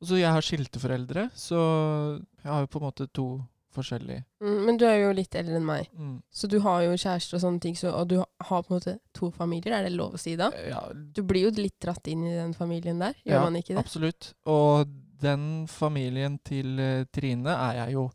Og 0.00 0.10
så 0.10 0.18
jeg 0.20 0.32
har 0.32 0.44
skilte 0.44 0.80
foreldre, 0.80 1.30
så 1.36 1.58
jeg 2.42 2.50
har 2.50 2.64
jo 2.64 2.72
på 2.72 2.80
en 2.82 2.88
måte 2.88 3.06
to 3.16 3.28
forskjellige 3.76 4.24
Mm, 4.40 4.60
men 4.66 4.76
du 4.80 4.84
er 4.86 4.98
jo 5.00 5.12
litt 5.16 5.34
eldre 5.36 5.56
enn 5.58 5.64
meg, 5.66 5.88
mm. 5.96 6.16
så 6.32 6.48
du 6.48 6.58
har 6.64 6.82
jo 6.84 6.92
kjæreste 6.96 7.36
og 7.36 7.42
sånne 7.42 7.60
ting, 7.64 7.76
så, 7.76 7.90
og 7.96 8.08
du 8.08 8.18
har 8.20 8.62
på 8.62 8.70
en 8.70 8.76
måte 8.76 8.94
to 9.16 9.30
familier. 9.34 9.78
Er 9.78 9.86
det 9.88 9.94
lov 9.96 10.16
å 10.16 10.20
si 10.20 10.36
da? 10.36 10.50
Ja, 10.68 10.82
Du 10.92 11.22
blir 11.26 11.48
jo 11.48 11.54
litt 11.56 11.76
dratt 11.82 12.06
inn 12.12 12.24
i 12.28 12.34
den 12.36 12.52
familien 12.56 13.00
der, 13.00 13.16
gjør 13.24 13.40
Ja, 13.40 13.42
man 13.44 13.56
ikke 13.56 13.74
det? 13.74 13.80
Absolutt. 13.82 14.30
Og 14.52 14.92
den 15.20 15.66
familien 15.72 16.36
til 16.44 16.76
uh, 16.76 17.04
Trine 17.12 17.56
er 17.56 17.80
jeg 17.80 17.96
jo 17.96 18.06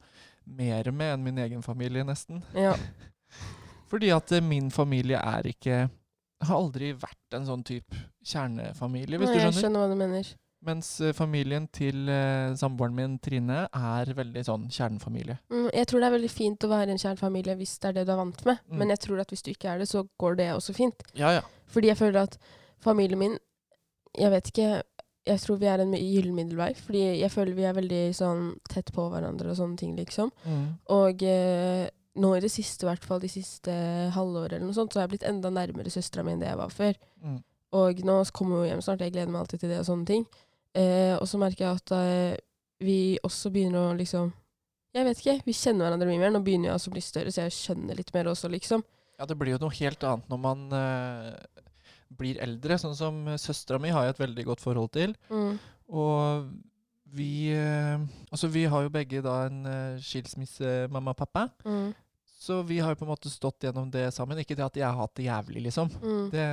mer 0.57 0.91
med 0.91 1.13
enn 1.15 1.23
min 1.25 1.37
egen 1.45 1.61
familie, 1.65 2.03
nesten. 2.07 2.43
Ja. 2.57 2.75
Fordi 3.91 4.11
at 4.15 4.31
eh, 4.31 4.43
min 4.43 4.69
familie 4.71 5.19
er 5.19 5.47
ikke 5.51 5.81
Har 6.41 6.57
aldri 6.57 6.93
vært 6.97 7.35
en 7.37 7.43
sånn 7.45 7.61
type 7.67 7.93
kjernefamilie, 8.25 9.19
hvis 9.19 9.29
Nei, 9.29 9.35
du 9.35 9.39
jeg 9.39 9.51
skjønner. 9.51 9.59
skjønner 9.61 9.83
hva 9.83 9.89
du 9.91 9.99
mener. 9.99 10.29
Mens 10.65 10.87
eh, 11.01 11.11
familien 11.17 11.67
til 11.73 12.09
uh, 12.09 12.53
samboeren 12.57 12.95
min, 12.97 13.15
Trine, 13.21 13.63
er 13.73 14.11
veldig 14.17 14.43
sånn 14.47 14.65
kjernefamilie. 14.73 15.35
Mm, 15.53 15.67
jeg 15.73 15.87
tror 15.89 16.01
det 16.03 16.07
er 16.09 16.15
veldig 16.15 16.31
fint 16.33 16.65
å 16.65 16.69
være 16.71 16.93
en 16.95 17.01
kjernefamilie 17.01 17.55
hvis 17.59 17.75
det 17.81 17.91
er 17.91 17.95
det 17.99 18.03
du 18.09 18.11
er 18.15 18.19
vant 18.23 18.43
med, 18.45 18.59
Mm. 18.69 18.77
men 18.81 18.93
jeg 18.93 19.01
tror 19.05 19.21
at 19.23 19.29
hvis 19.33 19.41
du 19.45 19.51
ikke 19.53 19.69
er 19.73 19.81
det, 19.81 19.87
så 19.89 20.03
går 20.21 20.37
det 20.41 20.49
også 20.55 20.73
fint. 20.77 21.05
Ja, 21.17 21.31
ja. 21.37 21.41
Fordi 21.73 21.89
jeg 21.93 21.97
føler 22.01 22.23
at 22.27 22.37
familien 22.81 23.19
min 23.21 23.37
Jeg 24.17 24.27
vet 24.33 24.49
ikke 24.51 24.81
Jeg 25.27 25.41
tror 25.43 25.59
vi 25.61 25.69
er 25.69 25.83
en 25.83 25.93
gyllen 25.93 26.35
middelvei. 26.37 26.71
Fordi 26.77 27.01
jeg 27.21 27.31
føler 27.33 27.57
vi 27.57 27.65
er 27.69 27.77
veldig 27.77 28.03
sånn 28.17 28.45
tett 28.71 28.91
på 28.95 29.07
hverandre 29.11 29.51
og 29.51 29.59
sånne 29.59 29.79
ting, 29.79 29.95
liksom. 29.99 30.31
Mm. 30.45 30.67
Og 30.97 31.25
eh, 31.27 31.87
nå 32.21 32.33
i 32.35 32.43
det 32.43 32.51
siste, 32.51 32.85
i 32.85 32.89
hvert 32.89 33.05
fall 33.07 33.21
de 33.23 33.29
siste 33.31 33.73
halvåret 34.15 34.57
eller 34.57 34.67
noe 34.67 34.75
sånt, 34.75 34.93
så 34.93 34.99
har 34.99 35.07
jeg 35.07 35.15
blitt 35.15 35.29
enda 35.29 35.51
nærmere 35.53 35.93
søstera 35.93 36.25
mi 36.25 36.35
enn 36.35 36.43
det 36.43 36.49
jeg 36.49 36.59
var 36.59 36.73
før. 36.73 36.99
Mm. 37.23 37.39
Og 37.81 38.01
nå 38.03 38.17
kommer 38.35 38.61
hun 38.61 38.67
hjem 38.67 38.83
snart, 38.83 39.03
jeg 39.05 39.13
gleder 39.15 39.31
meg 39.31 39.45
alltid 39.45 39.63
til 39.63 39.71
det 39.71 39.79
og 39.79 39.87
sånne 39.87 40.09
ting. 40.09 40.25
Eh, 40.75 41.15
og 41.15 41.27
så 41.27 41.39
merker 41.39 41.67
jeg 41.67 41.81
at 41.81 41.93
eh, 41.95 42.39
vi 42.83 42.99
også 43.23 43.51
begynner 43.51 43.91
å 43.91 43.97
liksom 43.97 44.31
Jeg 44.95 45.07
vet 45.07 45.19
ikke, 45.21 45.37
vi 45.47 45.53
kjenner 45.55 45.85
hverandre 45.85 46.07
mye 46.09 46.19
mer. 46.19 46.31
Nå 46.35 46.41
begynner 46.43 46.67
jeg 46.67 46.75
også 46.75 46.91
å 46.91 46.95
bli 46.97 47.03
større, 47.05 47.31
så 47.31 47.45
jeg 47.45 47.55
skjønner 47.55 47.95
litt 47.95 48.09
mer 48.11 48.27
også, 48.27 48.49
liksom. 48.51 48.81
Ja, 49.15 49.27
det 49.29 49.37
blir 49.39 49.53
jo 49.53 49.61
noe 49.61 49.75
helt 49.77 50.03
annet 50.03 50.27
når 50.27 50.39
man 50.43 50.65
eh, 50.75 51.61
blir 52.17 52.39
eldre. 52.43 52.77
Sånn 52.81 52.95
som 52.97 53.21
søstera 53.39 53.79
mi 53.81 53.91
har 53.93 54.07
jeg 54.07 54.15
et 54.17 54.23
veldig 54.25 54.45
godt 54.51 54.63
forhold 54.63 54.91
til. 54.97 55.15
Mm. 55.31 55.55
Og 55.91 56.51
vi 57.11 57.51
eh, 57.51 57.99
Altså, 58.31 58.47
vi 58.47 58.65
har 58.71 58.85
jo 58.85 58.91
begge 58.93 59.19
da 59.25 59.41
en 59.49 59.65
uh, 59.67 59.99
skilsmisse, 59.99 60.87
mamma 60.91 61.11
og 61.15 61.19
pappa. 61.19 61.47
Mm. 61.67 61.91
Så 62.41 62.61
vi 62.65 62.79
har 62.81 62.93
jo 62.93 63.01
på 63.01 63.05
en 63.05 63.11
måte 63.11 63.29
stått 63.29 63.67
gjennom 63.67 63.91
det 63.93 64.07
sammen. 64.15 64.39
Ikke 64.41 64.55
det 64.57 64.63
at 64.65 64.77
jeg 64.79 64.87
har 64.87 64.97
hatt 64.97 65.13
det 65.19 65.27
jævlig, 65.27 65.61
liksom. 65.67 65.91
Mm. 66.01 66.29
Det 66.33 66.45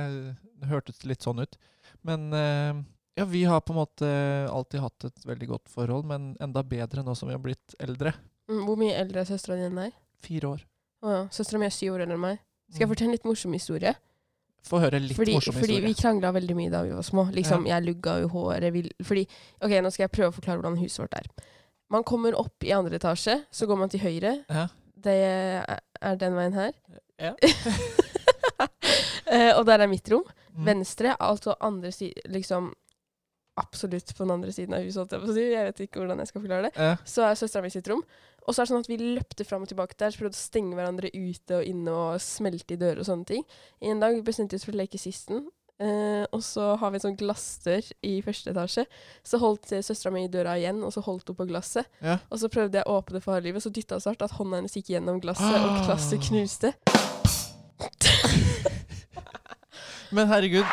hørtes 0.69 0.99
litt 1.07 1.23
sånn 1.25 1.39
ut. 1.41 1.55
Men 2.05 2.27
eh, 2.35 2.81
ja, 3.17 3.25
vi 3.25 3.41
har 3.49 3.63
på 3.65 3.73
en 3.73 3.79
måte 3.79 4.09
alltid 4.51 4.83
hatt 4.83 5.07
et 5.09 5.25
veldig 5.25 5.47
godt 5.55 5.71
forhold, 5.71 6.05
men 6.11 6.35
enda 6.43 6.61
bedre 6.63 7.01
nå 7.03 7.15
som 7.17 7.31
vi 7.31 7.33
har 7.37 7.41
blitt 7.41 7.73
eldre. 7.81 8.13
Mm. 8.51 8.61
Hvor 8.67 8.77
mye 8.79 8.99
eldre 8.99 9.23
er 9.23 9.31
søstera 9.31 9.57
di 9.57 9.65
enn 9.69 9.79
deg? 9.81 9.97
Fire 10.23 10.53
år. 10.53 10.61
Å 11.01 11.15
ja. 11.15 11.23
Søstera 11.33 11.59
mi 11.63 11.67
er 11.71 11.73
syv 11.73 11.95
år 11.95 12.05
eldre 12.05 12.19
enn 12.19 12.25
meg. 12.27 12.39
Skal 12.69 12.83
jeg 12.83 12.87
Mm. 12.89 12.93
fortelle 12.93 13.09
en 13.09 13.15
litt 13.17 13.25
morsom 13.25 13.53
historie? 13.57 13.95
Få 14.67 14.79
høre 14.83 14.99
litt 14.99 15.15
fordi, 15.17 15.33
morsom 15.37 15.53
fordi 15.55 15.77
historie. 15.79 15.87
vi 15.87 15.93
krangla 16.01 16.31
veldig 16.35 16.55
mye 16.57 16.69
da 16.73 16.81
vi 16.83 16.91
var 16.91 17.01
små. 17.07 17.23
Liksom, 17.33 17.65
Jeg 17.65 17.83
lugga 17.85 18.19
jo 18.21 18.27
håret. 18.27 18.73
Vi, 18.73 18.83
fordi, 19.03 19.23
ok, 19.61 19.71
Nå 19.81 19.89
skal 19.91 20.03
jeg 20.03 20.11
prøve 20.11 20.29
å 20.33 20.35
forklare 20.35 20.59
hvordan 20.59 20.77
huset 20.81 20.99
vårt 21.05 21.13
er. 21.21 21.29
Man 21.89 22.03
kommer 22.03 22.35
opp 22.37 22.63
i 22.63 22.71
andre 22.75 22.95
etasje, 22.99 23.39
så 23.51 23.65
går 23.65 23.77
man 23.77 23.89
til 23.89 23.99
høyre. 24.03 24.43
Ja. 24.49 24.67
Det 24.99 25.15
er- 25.23 26.15
den 26.19 26.35
veien 26.35 26.53
her. 26.53 26.71
Ja. 27.19 27.33
Eh, 29.29 29.51
og 29.59 29.65
der 29.67 29.83
er 29.83 29.87
mitt 29.87 30.07
rom. 30.11 30.23
Mm. 30.57 30.65
Venstre, 30.65 31.11
altså 31.21 31.53
andre 31.61 31.91
side 31.93 32.13
Liksom 32.33 32.71
absolutt 33.59 34.15
på 34.15 34.23
den 34.25 34.33
andre 34.37 34.51
siden 34.55 34.73
av 34.77 34.83
huset, 34.87 35.13
jeg 35.37 35.67
vet 35.69 35.83
ikke 35.85 36.01
hvordan 36.01 36.23
jeg 36.23 36.31
skal 36.31 36.41
forklare 36.45 36.69
det. 36.69 36.73
Ja. 36.79 36.95
Så 37.05 37.23
er 37.27 37.37
søstera 37.39 37.63
mi 37.65 37.71
sitt 37.73 37.87
rom. 37.91 38.03
Og 38.47 38.55
så 38.55 38.63
er 38.63 38.65
det 38.65 38.71
sånn 38.71 38.81
at 38.85 38.89
vi 38.89 38.97
løpte 38.97 39.45
fram 39.45 39.61
og 39.65 39.69
tilbake 39.69 39.97
der, 39.99 40.09
så 40.15 40.23
prøvde 40.23 40.33
å 40.39 40.41
stenge 40.41 40.73
hverandre 40.79 41.11
ute 41.13 41.59
og 41.59 41.67
inne 41.69 41.93
og 41.93 42.21
smelte 42.23 42.73
i 42.73 42.79
dører 42.81 43.03
og 43.03 43.05
sånne 43.11 43.27
ting. 43.29 43.43
En 43.85 43.99
dag 44.01 44.17
bestemte 44.25 44.55
vi 44.55 44.61
oss 44.61 44.65
for 44.65 44.73
å 44.73 44.79
leke 44.81 44.97
sisten. 45.01 45.45
Eh, 45.79 46.25
og 46.35 46.41
så 46.43 46.73
har 46.81 46.91
vi 46.91 46.97
en 46.99 47.03
sånn 47.05 47.15
glassdør 47.19 47.85
i 48.03 48.15
første 48.25 48.51
etasje. 48.51 48.83
Så 49.23 49.37
holdt 49.39 49.69
søstera 49.85 50.11
mi 50.11 50.25
døra 50.31 50.57
igjen, 50.59 50.81
og 50.83 50.91
så 50.91 51.03
holdt 51.05 51.29
hun 51.31 51.37
på 51.39 51.45
glasset. 51.51 51.85
Ja. 52.03 52.17
Og 52.31 52.41
så 52.41 52.49
prøvde 52.51 52.81
jeg 52.81 52.89
å 52.89 52.97
åpne 52.99 53.21
for 53.23 53.37
harde 53.37 53.47
livet, 53.47 53.63
så 53.63 53.71
dytta 53.71 53.95
hun 53.95 54.03
så 54.03 54.11
hardt 54.15 54.25
at 54.25 54.35
hånda 54.39 54.59
hennes 54.63 54.75
gikk 54.75 54.89
gjennom 54.95 55.21
glasset, 55.23 55.55
og 55.55 55.69
Ah. 55.69 55.85
glasset 55.85 56.19
knuste. 56.25 56.73
Men 60.11 60.27
herregud, 60.27 60.65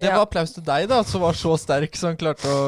det 0.00 0.12
var 0.12 0.26
applaus 0.26 0.52
til 0.54 0.64
deg, 0.66 0.88
da, 0.90 1.00
som 1.06 1.24
var 1.24 1.36
så 1.38 1.54
sterk 1.60 1.96
som 1.98 2.16
klarte 2.18 2.50
å 2.50 2.62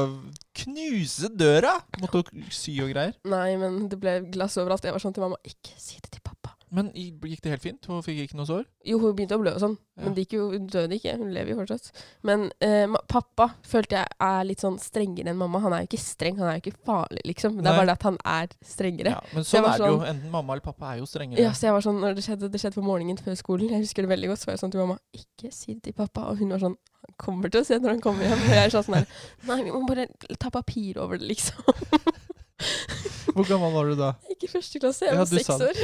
knuse 0.62 1.30
døra. 1.34 1.76
Måtte 2.02 2.24
sy 2.54 2.78
og 2.84 2.92
greier. 2.94 3.14
Nei, 3.28 3.50
men 3.60 3.84
det 3.90 4.00
ble 4.00 4.18
glass 4.32 4.58
overalt. 4.60 4.86
Jeg 4.86 4.96
var 4.96 5.02
sånn 5.02 5.14
til 5.16 5.26
mamma 5.26 5.38
Ikke 5.46 5.76
si 5.76 6.00
det 6.00 6.10
til 6.14 6.22
pappa. 6.22 6.27
Men 6.70 6.90
gikk 6.92 7.40
det 7.40 7.50
helt 7.54 7.62
fint? 7.62 7.86
Hun 7.88 8.02
fikk 8.04 8.18
ikke 8.26 8.36
noe 8.36 8.44
sår? 8.48 8.64
Jo, 8.84 8.98
hun 9.00 9.14
begynte 9.16 9.36
å 9.36 9.40
blø 9.40 9.54
og 9.54 9.60
sånn, 9.62 9.76
Ja. 9.98 10.04
men 10.04 10.14
jo, 10.30 10.50
hun 10.52 10.66
døde 10.68 10.94
ikke. 10.98 11.14
Hun 11.18 11.32
lever 11.32 11.50
jo 11.54 11.56
fortsatt. 11.62 11.90
Men 12.22 12.50
eh, 12.60 12.86
pappa 13.08 13.54
følte 13.66 13.96
jeg 13.96 14.06
er 14.20 14.44
litt 14.44 14.60
sånn 14.60 14.76
strengere 14.78 15.32
enn 15.32 15.36
mamma. 15.40 15.58
Han 15.64 15.72
er 15.72 15.80
jo 15.86 15.88
ikke 15.88 16.02
streng, 16.02 16.36
han 16.38 16.48
er 16.52 16.60
jo 16.60 16.70
ikke 16.70 16.84
farlig, 16.84 17.22
liksom. 17.24 17.56
Det 17.56 17.64
er 17.66 17.70
Nei. 17.72 17.76
bare 17.78 17.86
det 17.86 17.96
at 17.96 18.02
han 18.08 18.18
er 18.24 18.48
strengere. 18.62 19.14
Ja, 19.16 19.20
men 19.34 19.44
Så 19.44 19.56
sånn 19.58 19.64
er 19.72 19.78
det 19.78 19.86
jo. 19.88 19.96
sånn- 19.98 20.08
Enten 20.12 20.30
mamma 20.30 20.52
eller 20.52 20.60
pappa 20.68 20.92
er 20.94 20.98
jo 20.98 21.06
strengere. 21.06 21.40
Ja, 21.40 21.50
så 21.56 21.62
jeg 21.68 21.72
var 21.72 21.80
sånn, 21.88 22.00
når 22.00 22.14
det 22.14 22.24
skjedde, 22.28 22.50
det 22.52 22.60
skjedde 22.60 22.74
på 22.78 22.84
morgenen 22.84 23.18
før 23.18 23.36
skolen, 23.40 23.70
jeg 23.70 23.80
husker 23.86 24.02
det 24.06 24.12
veldig 24.12 24.28
godt, 24.28 24.38
så 24.38 24.46
var 24.46 24.54
jeg 24.54 24.60
sånn 24.62 24.70
til 24.76 24.80
mamma, 24.84 24.98
ikke 25.14 25.52
si 25.52 25.74
det 25.74 25.82
til 25.82 25.92
pappa. 25.94 26.28
Og 26.30 26.36
hun 26.38 26.48
var 26.50 26.58
sånn, 26.58 26.76
han 27.08 27.14
kommer 27.16 27.50
til 27.50 27.62
å 27.62 27.66
se 27.66 27.78
når 27.78 27.88
han 27.96 28.00
kommer 28.00 28.24
hjem. 28.28 28.38
Og 28.44 28.54
jeg 28.60 28.70
sa 28.72 28.82
sånn 28.82 28.94
her, 29.00 29.06
nei, 29.48 29.62
vi 29.64 29.70
må 29.70 29.86
bare 29.88 30.06
ta 30.38 30.50
papir 30.50 30.98
over 30.98 31.16
det, 31.18 31.28
liksom. 31.32 31.64
Hvor 33.34 33.46
gammel 33.46 33.72
var 33.74 33.88
du 33.90 33.94
da? 33.98 34.08
Ikke 34.32 34.48
i 34.48 34.50
første 34.50 34.80
klasse, 34.82 35.06
jeg 35.06 35.18
var 35.18 35.28
seks 35.30 35.50
år. 35.52 35.78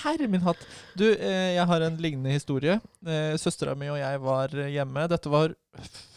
Herre 0.00 0.28
min 0.30 0.42
hatt. 0.42 0.60
Du, 0.98 1.04
eh, 1.12 1.54
jeg 1.54 1.66
har 1.70 1.84
en 1.86 1.98
lignende 2.02 2.34
historie. 2.34 2.78
Eh, 3.06 3.36
Søstera 3.38 3.76
mi 3.78 3.90
og 3.92 3.98
jeg 4.00 4.22
var 4.24 4.54
eh, 4.56 4.70
hjemme. 4.74 5.06
Dette 5.10 5.30
var 5.32 5.54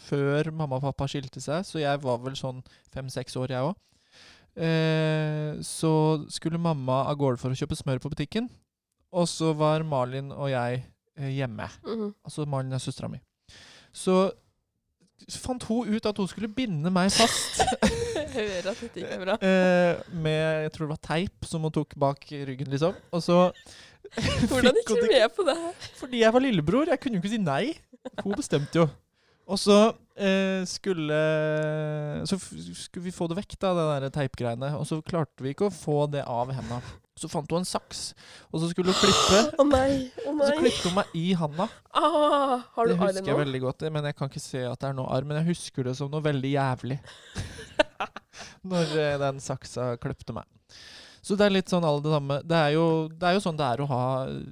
før 0.08 0.50
mamma 0.50 0.80
og 0.80 0.86
pappa 0.88 1.06
skilte 1.10 1.40
seg, 1.42 1.62
så 1.66 1.80
jeg 1.80 2.02
var 2.02 2.18
vel 2.24 2.34
sånn 2.38 2.60
fem-seks 2.92 3.38
år, 3.40 3.54
jeg 3.54 3.70
òg. 3.70 3.78
Så 5.64 5.92
skulle 6.28 6.60
mamma 6.60 6.98
av 7.08 7.16
gårde 7.16 7.40
for 7.40 7.54
å 7.54 7.56
kjøpe 7.56 7.78
smør 7.78 8.02
på 8.04 8.10
butikken, 8.12 8.50
og 9.14 9.24
så 9.30 9.54
var 9.56 9.86
Malin 9.88 10.28
og 10.34 10.50
jeg 10.52 10.82
hjemme. 11.38 11.70
Mhm. 11.86 12.12
Altså 12.26 12.44
Malin 12.44 12.76
er 12.76 12.82
søstera 12.82 13.08
mi. 13.08 13.22
Så 13.96 14.26
fant 15.40 15.64
hun 15.70 15.88
ut 15.94 16.10
at 16.10 16.20
hun 16.20 16.28
skulle 16.28 16.52
binde 16.52 16.92
meg 16.92 17.14
fast. 17.16 17.62
Jeg 18.32 18.48
hører 18.52 18.70
at 18.72 18.82
dette 18.82 19.02
ikke 19.02 19.16
er 19.18 19.24
bra. 19.24 19.36
Eh, 19.38 20.02
med 20.24 20.66
jeg 20.66 20.74
tror 20.74 20.86
det 20.86 20.92
var 20.94 21.02
teip 21.08 21.48
som 21.48 21.66
hun 21.66 21.74
tok 21.74 21.96
bak 22.00 22.26
ryggen, 22.32 22.72
liksom. 22.72 22.96
Og 23.12 23.24
så 23.24 23.38
Hvordan 24.50 24.76
gikk 24.76 24.90
du 24.92 25.06
med 25.08 25.28
på 25.36 25.46
det 25.46 25.56
her? 25.56 25.86
Fordi 26.00 26.20
jeg 26.20 26.34
var 26.34 26.44
lillebror. 26.44 26.90
Jeg 26.92 27.00
kunne 27.00 27.16
jo 27.18 27.22
ikke 27.22 27.32
si 27.32 27.40
nei. 27.40 27.64
Hun 28.24 28.36
bestemte 28.36 28.82
jo. 28.82 28.88
Og 29.52 29.58
så 29.58 29.76
eh, 30.16 30.62
skulle 30.68 31.18
Så 32.28 32.38
skulle 32.38 33.06
vi 33.06 33.14
få 33.14 33.26
det 33.30 33.38
vekk, 33.40 33.56
da, 33.62 33.72
det 33.76 33.86
der 34.04 34.14
teipgreiene. 34.14 34.74
Og 34.78 34.86
så 34.88 35.00
klarte 35.04 35.44
vi 35.44 35.54
ikke 35.54 35.68
å 35.70 35.74
få 35.74 36.04
det 36.12 36.24
av 36.28 36.52
henda. 36.54 36.82
Så 37.22 37.28
fant 37.30 37.52
hun 37.54 37.60
en 37.60 37.68
saks, 37.68 38.00
og 38.50 38.62
så 38.62 38.70
skulle 38.72 38.90
hun 38.90 38.98
klippe. 38.98 39.42
Å 39.62 39.66
nei, 39.68 40.08
å 40.26 40.32
nei. 40.34 40.48
så 40.48 40.56
klippet 40.58 40.88
hun 40.88 40.96
meg 40.96 41.12
i 41.18 41.28
handa. 41.38 41.68
Ah, 41.94 42.64
har 42.74 42.88
du 42.88 42.94
det 42.94 42.98
husker 42.98 43.30
jeg 43.30 43.38
veldig 43.44 43.60
godt, 43.62 43.84
men 43.94 44.08
jeg 44.10 44.16
kan 44.18 44.32
ikke 44.32 44.42
se 44.42 44.64
at 44.66 44.80
det 44.82 44.90
er 44.90 44.96
noe 44.98 45.06
arr. 45.14 45.28
Men 45.28 45.38
jeg 45.38 45.52
husker 45.52 45.86
det 45.86 45.94
som 46.00 46.10
noe 46.10 46.24
veldig 46.24 46.50
jævlig. 46.56 46.98
Når 48.72 48.96
eh, 48.98 49.14
den 49.22 49.38
saksa 49.44 49.92
kløpte 50.02 50.34
meg. 50.34 50.48
Så 51.22 51.36
det 51.38 51.46
er 51.46 51.54
litt 51.54 51.70
sånn 51.70 51.86
alle 51.86 52.02
det 52.02 52.10
samme. 52.10 52.40
Det 52.42 52.58
er 52.58 52.74
jo, 52.74 52.86
det 53.14 53.28
er 53.28 53.36
jo 53.36 53.44
sånn 53.44 53.58
det 53.60 53.68
er 53.68 53.84
å 53.84 53.90
ha 53.92 54.04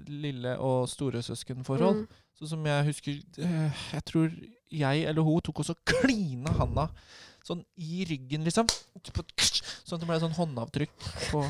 lille- 0.06 0.58
og 0.62 0.84
storesøskenforhold. 0.92 2.04
Mm. 2.04 2.20
Så 2.38 2.52
som 2.52 2.62
jeg 2.70 2.86
husker 2.86 3.18
eh, 3.42 3.82
Jeg 3.96 4.06
tror 4.08 4.30
jeg 4.70 5.02
eller 5.10 5.26
hun 5.26 5.42
tok 5.42 5.64
også 5.64 5.74
klina 5.82 6.54
handa 6.56 6.86
sånn 7.46 7.62
i 7.80 8.04
ryggen, 8.08 8.44
liksom. 8.46 8.68
Sånn 8.70 9.96
at 9.96 10.02
det 10.02 10.08
ble 10.08 10.18
sånn 10.22 10.36
håndavtrykk 10.36 11.06
på 11.32 11.42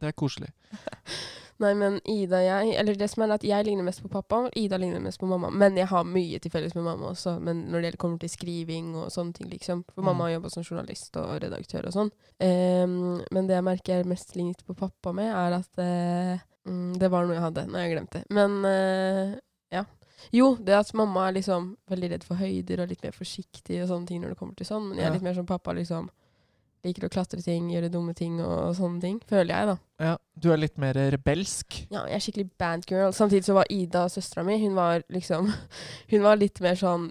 Det 0.00 0.10
er 0.10 0.16
koselig. 0.16 0.50
Nei, 1.62 1.70
men 1.72 1.94
Ida 2.04 2.36
og 2.36 2.44
jeg 2.44 2.72
Eller 2.76 2.98
det 3.00 3.06
som 3.08 3.22
er 3.24 3.30
at 3.32 3.44
jeg 3.48 3.64
ligner 3.64 3.86
mest 3.86 4.02
på 4.04 4.10
pappa, 4.12 4.42
og 4.44 4.56
Ida 4.60 4.76
ligner 4.76 5.00
mest 5.00 5.16
på 5.22 5.28
mamma. 5.30 5.48
Men 5.48 5.78
jeg 5.80 5.88
har 5.88 6.04
mye 6.04 6.36
til 6.44 6.52
felles 6.52 6.74
med 6.76 6.84
mamma 6.84 7.14
også. 7.14 7.38
Men 7.40 7.62
når 7.72 7.86
det 7.86 7.92
kommer 8.02 8.20
til 8.20 8.28
skriving 8.28 8.90
og 9.00 9.06
sånne 9.14 9.32
ting, 9.38 9.48
liksom. 9.48 9.80
For 9.94 10.02
Mm. 10.02 10.10
mamma 10.10 10.24
har 10.26 10.34
jobba 10.34 10.50
som 10.52 10.66
journalist 10.66 11.16
og 11.16 11.40
redaktør 11.40 11.86
og 11.88 11.94
sånn. 11.96 12.10
Um, 12.44 13.22
men 13.32 13.48
det 13.48 13.56
jeg 13.56 13.64
merker 13.64 13.94
jeg 13.94 14.04
er 14.04 14.08
mest 14.12 14.36
lignet 14.36 14.60
på 14.66 14.76
pappa 14.76 15.14
med, 15.16 15.32
er 15.32 15.56
at 15.62 15.80
mm, 16.68 16.98
Det 16.98 17.10
var 17.10 17.24
noe 17.24 17.38
jeg 17.38 17.46
hadde. 17.46 17.66
Nå 17.70 17.78
har 17.78 17.86
jeg 17.86 17.96
glemt 17.96 18.12
det. 18.18 18.24
Men 18.36 18.60
uh, 18.66 19.38
ja. 19.72 19.84
Jo, 20.32 20.56
det 20.60 20.74
at 20.76 20.92
mamma 20.92 21.28
er 21.28 21.38
liksom 21.38 21.76
veldig 21.88 22.10
redd 22.10 22.24
for 22.24 22.36
høyder 22.36 22.82
og 22.82 22.88
litt 22.92 23.02
mer 23.02 23.12
forsiktig 23.16 23.80
og 23.82 23.88
sånne 23.88 24.06
ting 24.06 24.20
når 24.20 24.34
det 24.34 24.38
kommer 24.40 24.56
til 24.60 24.66
sånn. 24.68 24.90
Men 24.90 24.98
jeg 24.98 25.06
er 25.08 25.16
litt 25.16 25.22
mer 25.24 25.34
som 25.40 25.46
pappa, 25.48 25.72
liksom. 25.72 26.10
Liker 26.86 27.08
å 27.08 27.12
klatre 27.12 27.42
ting, 27.42 27.68
gjøre 27.72 27.90
dumme 27.92 28.14
ting 28.16 28.38
og, 28.40 28.72
sånne 28.78 29.02
ting. 29.02 29.18
Føler 29.28 29.52
jeg, 29.52 29.68
da. 29.72 29.76
Ja, 30.06 30.14
Du 30.38 30.50
er 30.52 30.60
litt 30.60 30.78
mer 30.78 30.96
rebelsk. 31.12 31.82
Ja, 31.90 32.04
jeg 32.06 32.18
er 32.18 32.24
skikkelig 32.24 32.48
bandgirl. 32.60 33.14
Samtidig 33.16 33.46
så 33.48 33.56
var 33.56 33.70
Ida, 33.72 34.06
søstera 34.12 34.44
mi, 34.46 34.58
hun 34.62 34.76
var 34.76 35.04
liksom 35.12 35.48
Hun 36.12 36.26
var 36.26 36.38
litt 36.38 36.60
mer 36.64 36.78
sånn 36.78 37.08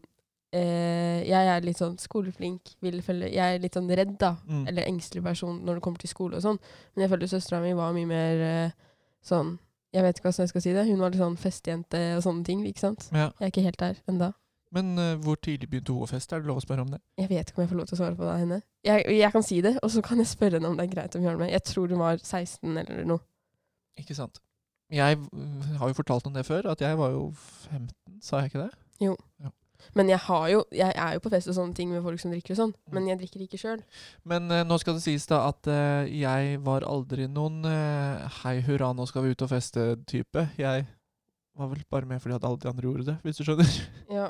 eh, 0.56 1.26
Jeg 1.26 1.52
er 1.52 1.66
litt 1.66 1.82
sånn 1.82 1.98
skoleflink, 2.02 2.76
vil 2.86 3.02
følge 3.06 3.34
Jeg 3.34 3.58
er 3.58 3.64
litt 3.64 3.78
sånn 3.78 3.92
redd, 3.92 4.16
da. 4.22 4.36
Mm. 4.48 4.64
Eller 4.72 4.90
engstelig 4.90 5.26
person 5.26 5.60
når 5.66 5.80
det 5.80 5.86
kommer 5.88 6.04
til 6.04 6.14
skole 6.14 6.40
og 6.40 6.46
sånn. 6.46 6.62
Men 6.94 7.06
jeg 7.06 7.14
føler 7.16 7.34
søstera 7.34 7.62
mi 7.66 7.76
var 7.78 7.96
mye 7.98 8.10
mer 8.10 8.48
eh, 8.48 8.80
sånn 9.26 9.58
Jeg 9.96 10.06
vet 10.06 10.18
ikke 10.18 10.30
hvordan 10.30 10.46
jeg 10.46 10.54
skal 10.54 10.66
si 10.66 10.78
det. 10.78 10.88
Hun 10.90 11.04
var 11.04 11.14
litt 11.14 11.24
sånn 11.24 11.38
festjente 11.40 12.08
og 12.16 12.26
sånne 12.26 12.48
ting, 12.48 12.66
ikke 12.70 12.88
sant. 12.88 13.10
Ja. 13.12 13.30
Jeg 13.40 13.50
er 13.50 13.54
ikke 13.54 13.68
helt 13.70 13.82
der 13.82 14.02
enda. 14.12 14.34
Men 14.76 14.94
uh, 15.00 15.14
hvor 15.24 15.38
tidlig 15.40 15.70
begynte 15.72 15.94
hun 15.96 16.04
å 16.06 16.10
feste? 16.10 16.36
Er 16.36 16.44
det 16.44 16.50
lov 16.52 16.60
å 16.60 16.66
spørre 16.66 16.84
om 16.84 16.90
det? 16.92 17.00
Jeg 17.22 17.30
vet 17.32 17.50
ikke 17.52 17.62
om 17.62 17.66
jeg 17.66 17.72
får 17.74 17.80
lov 17.82 17.90
til 17.90 17.96
å 17.98 18.02
svare 18.02 18.18
på 18.20 18.28
det 18.28 18.38
henne. 18.44 18.62
Jeg, 18.86 19.06
jeg 19.16 19.32
kan 19.34 19.46
si 19.48 19.60
det, 19.66 19.76
og 19.82 19.92
så 19.94 20.02
kan 20.06 20.20
jeg 20.22 20.28
spørre 20.32 20.60
henne 20.60 20.70
om 20.74 20.76
det 20.80 20.86
er 20.90 20.94
greit 20.96 21.16
om 21.16 21.22
hun 21.24 21.30
gjør 21.30 21.38
det 21.40 21.44
med. 21.46 21.54
Jeg 21.56 21.64
tror 21.72 21.94
hun 21.96 22.04
var 22.04 22.20
16 22.20 22.82
eller 22.84 23.06
noe. 23.08 23.24
Ikke 24.02 24.18
sant. 24.18 24.42
Jeg 24.94 25.18
har 25.80 25.90
jo 25.90 25.96
fortalt 25.98 26.28
om 26.30 26.34
det 26.36 26.44
før, 26.46 26.68
at 26.76 26.82
jeg 26.84 26.98
var 27.00 27.14
jo 27.16 27.30
15, 27.72 27.88
sa 28.22 28.44
jeg 28.44 28.52
ikke 28.52 28.66
det? 28.68 28.74
Jo. 29.02 29.16
Men 29.94 30.10
jeg 30.10 30.18
har 30.24 30.46
jo 30.50 30.64
Jeg 30.74 30.94
er 30.98 31.14
jo 31.14 31.20
på 31.22 31.30
fest 31.30 31.50
og 31.52 31.56
sånne 31.58 31.76
ting 31.78 31.92
med 31.92 32.02
folk 32.06 32.18
som 32.22 32.32
drikker 32.34 32.54
og 32.56 32.58
sånn, 32.60 32.72
Mm. 32.88 32.94
men 32.96 33.08
jeg 33.10 33.20
drikker 33.20 33.42
ikke 33.46 33.60
sjøl. 33.62 33.82
Men 34.26 34.50
uh, 34.52 34.64
nå 34.66 34.78
skal 34.82 34.96
det 34.98 35.04
sies 35.04 35.26
da 35.30 35.44
at 35.50 35.68
uh, 35.68 36.06
jeg 36.10 36.60
var 36.66 36.86
aldri 36.90 37.28
noen 37.28 37.66
uh, 37.66 38.26
hei 38.44 38.60
hurra, 38.66 38.94
nå 38.98 39.06
skal 39.10 39.24
vi 39.26 39.34
ut 39.36 39.42
og 39.46 39.52
feste-type. 39.52 40.48
Jeg 40.58 40.86
var 41.56 41.70
vel 41.72 41.84
bare 41.92 42.06
med 42.10 42.22
fordi 42.24 42.36
at 42.36 42.46
alle 42.48 42.60
de 42.62 42.70
andre 42.72 42.88
gjorde 42.88 43.06
det, 43.12 43.18
hvis 43.24 43.38
du 43.40 43.44
skjønner. 43.48 43.76
Ja. 44.12 44.30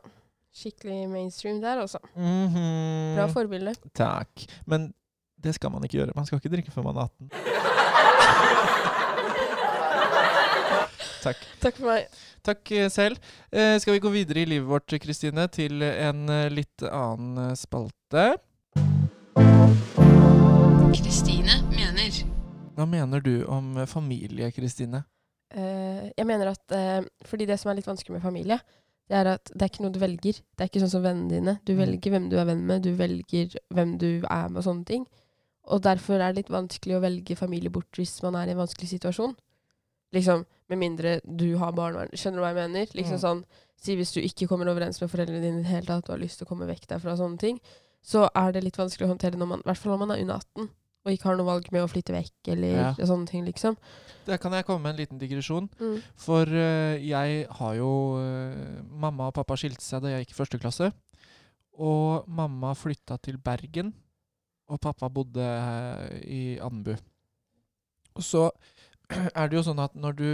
Skikkelig 0.56 1.10
mainstream 1.12 1.62
der, 1.62 1.82
altså. 1.84 2.00
Mhm. 2.16 3.16
Bra 3.18 3.26
forbilde. 3.34 3.76
Takk. 3.94 4.46
Men 4.66 4.94
det 5.44 5.56
skal 5.58 5.72
man 5.72 5.84
ikke 5.84 5.98
gjøre. 6.00 6.16
Man 6.16 6.26
skal 6.26 6.40
ikke 6.40 6.54
drikke 6.56 6.72
før 6.72 6.84
man 6.88 6.96
er 6.98 7.10
18. 7.10 7.30
Takk. 11.26 11.42
Takk 11.62 11.80
for 11.80 11.90
meg. 11.90 12.06
Takk 12.46 12.72
eh, 12.78 12.90
selv. 12.94 13.18
Eh, 13.50 13.80
skal 13.82 13.96
vi 13.96 14.02
gå 14.04 14.10
videre 14.14 14.44
i 14.44 14.46
livet 14.46 14.68
vårt, 14.70 14.94
Kristine, 15.02 15.48
til 15.50 15.82
en 15.82 16.30
eh, 16.30 16.52
litt 16.54 16.86
annen 16.86 17.50
eh, 17.50 17.56
spalte? 17.58 18.28
Kristine 20.96 21.58
mener. 21.74 22.22
Hva 22.78 22.86
mener 22.88 23.24
du 23.26 23.40
om 23.50 23.74
familie, 23.90 24.52
Kristine? 24.54 25.02
Eh, 25.56 26.12
jeg 26.14 26.26
mener 26.28 26.50
at 26.52 26.74
eh, 26.76 27.06
Fordi 27.26 27.46
det 27.48 27.58
som 27.62 27.70
er 27.72 27.78
litt 27.80 27.88
vanskelig 27.88 28.18
med 28.18 28.24
familie, 28.26 28.60
det 29.10 29.16
er 29.20 29.28
at 29.36 29.46
det 29.54 29.62
er 29.62 29.70
ikke 29.70 29.84
noe 29.86 29.92
du 29.94 30.00
velger. 30.00 30.40
Det 30.58 30.62
er 30.64 30.70
ikke 30.70 30.82
sånn 30.82 30.90
som 30.96 31.04
vennene 31.04 31.30
dine. 31.30 31.60
Du 31.66 31.74
Mm. 31.74 31.80
velger 31.84 32.12
hvem 32.12 32.30
du 32.30 32.38
er 32.40 32.46
venn 32.46 32.66
med, 32.66 32.82
du 32.84 32.96
velger 32.96 33.56
hvem 33.74 33.98
du 34.00 34.24
er 34.30 34.50
med 34.50 34.58
og 34.58 34.64
sånne 34.64 34.86
ting. 34.86 35.06
Og 35.68 35.82
derfor 35.82 36.16
er 36.22 36.34
det 36.34 36.46
litt 36.46 36.50
vanskelig 36.54 36.96
å 36.98 37.02
velge 37.02 37.36
familie 37.38 37.70
bort 37.70 37.92
hvis 37.98 38.22
man 38.24 38.36
er 38.36 38.48
i 38.48 38.52
en 38.52 38.58
vanskelig 38.58 38.90
situasjon. 39.00 39.36
Liksom, 40.14 40.46
Med 40.70 40.80
mindre 40.80 41.22
du 41.26 41.58
har 41.58 41.72
barnevern. 41.74 42.10
Skjønner 42.18 42.38
du 42.38 42.42
hva 42.42 42.54
jeg 42.56 42.70
mener? 42.70 42.86
Liksom 42.88 43.20
Mm. 43.20 43.22
sånn, 43.22 43.46
Si 43.78 43.96
hvis 43.96 44.14
du 44.14 44.22
ikke 44.22 44.48
kommer 44.48 44.66
overens 44.66 45.00
med 45.02 45.12
foreldrene 45.12 45.42
dine 45.42 45.60
i 45.60 45.62
det 45.62 45.66
hele 45.70 45.86
tatt, 45.86 46.06
du 46.06 46.12
har 46.14 46.18
lyst 46.20 46.40
til 46.40 46.48
å 46.48 46.50
komme 46.50 46.66
vekk 46.66 46.88
derfra, 46.88 47.12
og 47.12 47.20
sånne 47.20 47.38
ting, 47.38 47.60
så 48.02 48.30
er 48.34 48.52
det 48.54 48.64
litt 48.64 48.78
vanskelig 48.78 49.06
å 49.06 49.16
håndtere 49.16 49.36
når 49.38 49.48
man, 49.48 49.60
i 49.60 49.64
hvert 49.64 49.78
fall 49.78 49.92
når 49.92 50.00
man 50.08 50.12
er 50.12 50.22
under 50.22 50.36
18 50.36 50.70
og 51.06 51.14
ikke 51.14 51.30
har 51.30 51.38
noe 51.38 51.46
valg 51.48 51.68
med 51.74 51.84
å 51.86 51.90
flytte 51.92 52.16
vekk 52.16 52.50
eller 52.56 52.74
Ja. 52.80 52.94
sånne 52.98 53.30
ting, 53.30 53.46
liksom. 53.46 53.78
Der 54.26 54.38
kan 54.42 54.52
jeg 54.58 54.66
komme 54.66 54.82
med 54.82 54.96
en 54.96 55.02
liten 55.04 55.20
digresjon. 55.22 55.70
Mm. 55.80 56.00
For 56.18 56.50
uh, 56.50 56.98
jeg 56.98 57.46
har 57.60 57.74
jo 57.78 57.90
uh, 58.18 58.82
Mamma 58.90 59.28
og 59.30 59.36
pappa 59.38 59.56
skilte 59.56 59.86
seg 59.86 60.02
da 60.02 60.10
jeg 60.16 60.26
gikk 60.26 60.34
i 60.34 60.40
første 60.40 60.60
klasse. 60.62 60.92
Og 61.78 62.26
mamma 62.32 62.74
flytta 62.74 63.18
til 63.22 63.38
Bergen, 63.38 63.94
og 64.72 64.80
pappa 64.82 65.10
bodde 65.14 65.44
uh, 65.46 66.10
i 66.26 66.58
Andebu. 66.64 66.96
Og 68.16 68.24
så 68.24 68.48
er 69.36 69.50
det 69.52 69.60
jo 69.60 69.66
sånn 69.68 69.80
at 69.84 69.94
når 69.94 70.16
du 70.18 70.30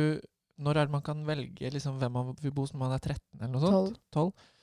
Når 0.62 0.78
er 0.78 0.86
det 0.86 0.94
man 0.94 1.02
kan 1.02 1.24
velge 1.26 1.72
liksom, 1.74 1.96
hvem 1.98 2.12
man 2.14 2.36
vil 2.40 2.52
bo 2.54 2.62
hos 2.62 2.72
når 2.76 2.80
man 2.84 2.92
er 2.94 3.00
13 3.02 3.20
eller 3.42 3.50
noe 3.50 3.62
sånt? 3.64 3.96
12. 4.14 4.28
Eh, 4.28 4.60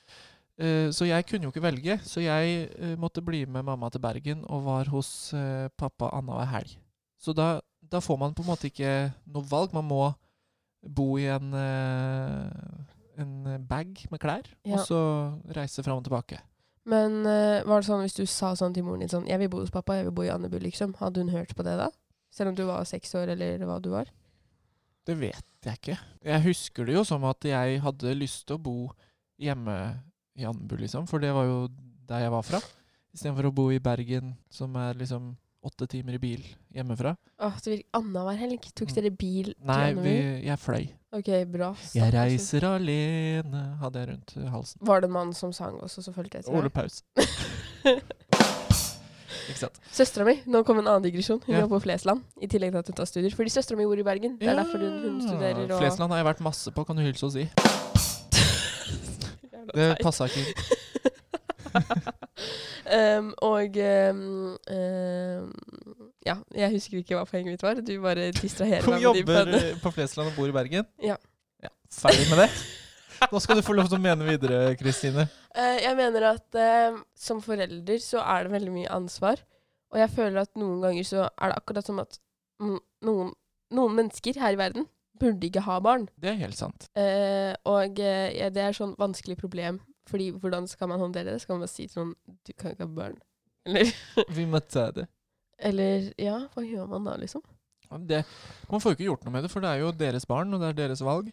så 0.90 1.06
jeg 1.06 1.26
kunne 1.28 1.46
jo 1.46 1.52
ikke 1.52 1.62
velge, 1.62 1.98
så 2.02 2.20
jeg 2.24 2.68
eh, 2.74 2.96
måtte 2.98 3.22
bli 3.22 3.44
med 3.46 3.62
mamma 3.68 3.90
til 3.94 4.02
Bergen 4.02 4.44
og 4.50 4.64
var 4.66 4.90
hos 4.90 5.32
eh, 5.36 5.68
pappa 5.78 6.10
annenhver 6.16 6.48
helg. 6.50 6.72
Så 7.18 7.34
da, 7.34 7.60
da 7.82 8.00
får 8.02 8.18
man 8.18 8.34
på 8.34 8.42
en 8.42 8.50
måte 8.50 8.66
ikke 8.70 9.12
noe 9.30 9.46
valg. 9.46 9.74
Man 9.74 9.86
må 9.86 10.02
bo 10.82 11.16
i 11.18 11.28
en, 11.30 11.52
eh, 11.54 13.22
en 13.22 13.66
bag 13.70 14.04
med 14.10 14.20
klær, 14.22 14.46
Ja. 14.64 14.76
og 14.78 14.86
så 14.86 15.00
reise 15.54 15.82
fram 15.82 15.98
og 15.98 16.04
tilbake. 16.06 16.40
Men 16.88 17.20
eh, 17.26 17.62
var 17.68 17.82
det 17.82 17.88
sånn 17.90 18.02
hvis 18.02 18.16
du 18.16 18.24
sa 18.26 18.54
sånn 18.56 18.74
til 18.74 18.86
moren 18.86 19.00
din 19.00 19.10
sånn 19.12 19.26
'Jeg 19.28 19.38
vil 19.38 19.50
bo 19.52 19.60
hos 19.60 19.70
pappa, 19.70 19.94
jeg 19.98 20.06
vil 20.08 20.14
bo 20.16 20.22
i 20.22 20.30
Andebu', 20.32 20.58
liksom. 20.62 20.94
Hadde 20.98 21.20
hun 21.20 21.28
hørt 21.34 21.54
på 21.54 21.62
det 21.62 21.76
da? 21.76 21.90
Selv 22.30 22.48
om 22.50 22.54
du 22.54 22.64
var 22.64 22.84
seks 22.84 23.14
år, 23.14 23.28
eller 23.28 23.58
hva 23.58 23.80
du 23.82 23.90
var? 23.90 24.06
Det 25.06 25.16
vet 25.18 25.44
jeg 25.64 25.78
ikke. 25.78 25.98
Jeg 26.24 26.42
husker 26.42 26.86
det 26.86 26.94
jo 26.94 27.04
som 27.04 27.24
at 27.24 27.40
jeg 27.44 27.80
hadde 27.80 28.14
lyst 28.14 28.46
til 28.46 28.56
å 28.56 28.62
bo 28.62 28.90
hjemme 29.40 30.02
i 30.38 30.46
Andebu, 30.48 30.76
liksom. 30.80 31.06
For 31.10 31.18
det 31.22 31.32
var 31.34 31.44
jo 31.48 31.68
der 32.08 32.24
jeg 32.26 32.30
var 32.32 32.42
fra. 32.46 32.60
Istedenfor 33.14 33.48
å 33.50 33.54
bo 33.54 33.68
i 33.74 33.78
Bergen, 33.82 34.34
som 34.50 34.74
er 34.76 34.94
liksom 35.00 35.36
åtte 35.64 35.88
timer 35.90 36.14
i 36.14 36.18
bil 36.22 36.44
hjemmefra. 36.72 37.16
Åh, 37.42 37.56
virker 37.64 37.84
annenhver 37.98 38.36
helg. 38.38 38.68
Tok 38.78 38.88
Mm. 38.88 38.94
dere 38.94 39.10
bil 39.10 39.44
til 39.52 39.66
Nei, 39.66 39.92
vi, 39.94 40.14
jeg 40.46 40.58
fløy. 40.62 40.88
Ok, 41.12 41.30
bra. 41.50 41.74
Jeg 41.94 42.12
reiser 42.14 42.64
alene, 42.68 43.76
hadde 43.80 43.98
jeg 43.98 44.08
rundt 44.12 44.34
halsen. 44.52 44.78
Var 44.80 45.00
det 45.00 45.08
en 45.08 45.12
mann 45.12 45.32
som 45.34 45.52
sang 45.52 45.74
også, 45.82 46.02
så 46.04 46.12
fulgte 46.14 46.38
jeg 46.38 46.44
etter 46.44 46.56
Ole? 46.56 46.70
Paus. 46.70 47.02
Ikke 49.48 49.58
sant. 49.62 49.78
Søstera 49.96 50.26
mi, 50.28 50.34
nå 50.46 50.60
kom 50.68 50.78
en 50.78 50.86
annen 50.86 51.02
digresjon. 51.06 51.40
Hun 51.46 51.54
Ja. 51.54 51.60
jobber 51.62 51.78
på 51.80 51.82
Flesland, 51.88 52.22
i 52.40 52.46
tillegg 52.46 52.70
til 52.72 52.78
at 52.78 52.86
hun 52.86 52.94
tar 52.96 53.06
studier. 53.06 53.34
Fordi 53.34 53.48
søstera 53.50 53.76
mi 53.78 53.84
bor 53.88 53.96
i 53.98 54.02
Bergen. 54.04 54.36
Det 54.38 54.46
er 54.48 54.56
derfor 54.56 54.78
hun, 54.78 55.02
hun 55.02 55.20
studerer 55.24 55.70
og 55.72 55.80
Flesland 55.80 56.12
har 56.12 56.18
jeg 56.22 56.26
vært 56.26 56.40
masse 56.44 56.70
på, 56.70 56.84
kan 56.86 56.96
du 56.96 57.02
hilse 57.02 57.24
og 57.24 57.32
si. 57.32 57.48
Det 59.74 59.88
passa 60.02 60.28
ikke. 60.28 60.44
um, 63.18 63.32
og 63.44 63.76
um, 63.76 64.20
um, 64.72 65.48
Ja, 66.26 66.36
jeg 66.54 66.72
husker 66.74 67.00
ikke 67.00 67.16
hva 67.16 67.24
poenget 67.28 67.54
mitt 67.54 67.64
var. 67.64 67.80
Du 67.80 67.94
bare 68.04 68.30
distraherer 68.36 68.88
meg 68.88 69.00
de 69.00 69.06
jobber 69.06 69.52
eh, 69.58 69.70
på 69.82 69.92
Flesland 69.94 70.32
og 70.32 70.36
bor 70.36 70.50
i 70.50 70.54
Bergen. 70.54 70.88
Ja. 71.02 71.16
ja. 71.64 71.72
Ferdig 71.92 72.28
med 72.32 72.44
det. 72.44 72.50
Nå 73.32 73.40
skal 73.42 73.58
du 73.58 73.64
få 73.66 73.74
lov 73.74 73.88
til 73.90 73.98
å 73.98 74.02
mene 74.02 74.26
videre, 74.26 74.74
Kristine. 74.78 75.26
Uh, 75.56 75.78
jeg 75.80 75.94
mener 75.98 76.28
at 76.34 76.58
uh, 76.58 77.00
som 77.18 77.40
forelder 77.44 78.02
så 78.02 78.22
er 78.22 78.46
det 78.46 78.54
veldig 78.54 78.74
mye 78.74 78.92
ansvar. 78.94 79.42
Og 79.92 80.00
jeg 80.02 80.12
føler 80.12 80.44
at 80.44 80.52
noen 80.60 80.82
ganger 80.84 81.08
så 81.08 81.24
er 81.26 81.50
det 81.50 81.58
akkurat 81.62 81.88
som 81.88 82.00
at 82.02 82.20
noen, 82.60 83.32
noen 83.72 83.96
mennesker 83.96 84.38
her 84.42 84.56
i 84.56 84.60
verden 84.60 84.88
burde 85.20 85.46
ikke 85.48 85.62
ha 85.66 85.78
barn. 85.84 86.08
Det 86.20 86.30
er 86.32 86.38
helt 86.42 86.56
sant. 86.58 86.88
Eh, 86.98 87.54
og 87.68 87.98
eh, 88.00 88.32
ja, 88.38 88.48
det 88.54 88.62
er 88.62 88.76
sånn 88.76 88.94
vanskelig 88.98 89.36
problem. 89.40 89.80
Fordi 90.08 90.30
hvordan 90.32 90.66
skal 90.70 90.88
man 90.88 91.00
håndtere 91.02 91.34
det? 91.34 91.40
Skal 91.42 91.56
man 91.58 91.66
bare 91.66 91.72
si 91.74 91.86
til 91.86 92.00
noen 92.00 92.14
Du 92.46 92.52
kan 92.56 92.72
ikke 92.72 92.86
ha 92.86 92.92
barn. 92.96 93.18
Eller, 93.68 93.90
Vi 94.32 94.46
møtte 94.48 94.86
det. 94.96 95.06
eller 95.60 96.06
Ja, 96.16 96.38
hva 96.54 96.62
gjør 96.64 96.86
man 96.88 97.04
da, 97.04 97.16
liksom? 97.20 97.42
det. 98.06 98.22
Man 98.70 98.80
får 98.80 98.92
jo 98.92 98.96
ikke 98.96 99.08
gjort 99.08 99.24
noe 99.26 99.32
med 99.34 99.42
det, 99.44 99.50
for 99.50 99.60
det 99.64 99.68
er 99.74 99.78
jo 99.82 99.90
deres 99.96 100.24
barn, 100.28 100.52
og 100.54 100.60
det 100.60 100.68
er 100.70 100.78
deres 100.86 101.00
valg. 101.04 101.28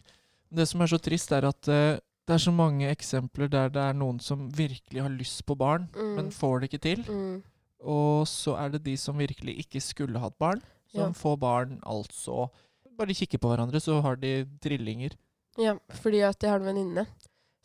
Det 0.52 0.66
som 0.68 0.80
er 0.84 0.86
så 0.92 0.98
trist, 1.00 1.32
er 1.32 1.44
at 1.48 1.68
uh, 1.68 1.96
det 2.26 2.34
er 2.34 2.42
så 2.42 2.52
mange 2.52 2.88
eksempler 2.90 3.48
der 3.52 3.68
det 3.72 3.82
er 3.82 3.92
noen 3.96 4.18
som 4.20 4.46
virkelig 4.56 5.02
har 5.04 5.12
lyst 5.12 5.44
på 5.46 5.56
barn, 5.56 5.88
Mm. 5.94 6.14
men 6.16 6.30
får 6.32 6.60
det 6.60 6.70
ikke 6.72 6.82
til. 6.86 7.04
Mm. 7.08 7.42
Og 7.86 8.26
så 8.28 8.56
er 8.60 8.72
det 8.72 8.82
de 8.84 8.96
som 8.96 9.16
virkelig 9.20 9.56
ikke 9.66 9.80
skulle 9.84 10.18
hatt 10.20 10.36
barn, 10.38 10.60
som 10.92 11.12
Ja. 11.12 11.12
får 11.12 11.36
barn, 11.38 11.78
altså 11.86 12.48
Bare 12.96 13.14
kikker 13.14 13.38
på 13.42 13.50
hverandre, 13.52 13.80
så 13.80 14.00
har 14.04 14.16
de 14.16 14.46
trillinger. 14.62 15.16
Ja, 15.60 15.74
fordi 16.02 16.20
at 16.24 16.42
jeg 16.42 16.50
har 16.52 16.60
en 16.60 16.66
venninne 16.68 17.06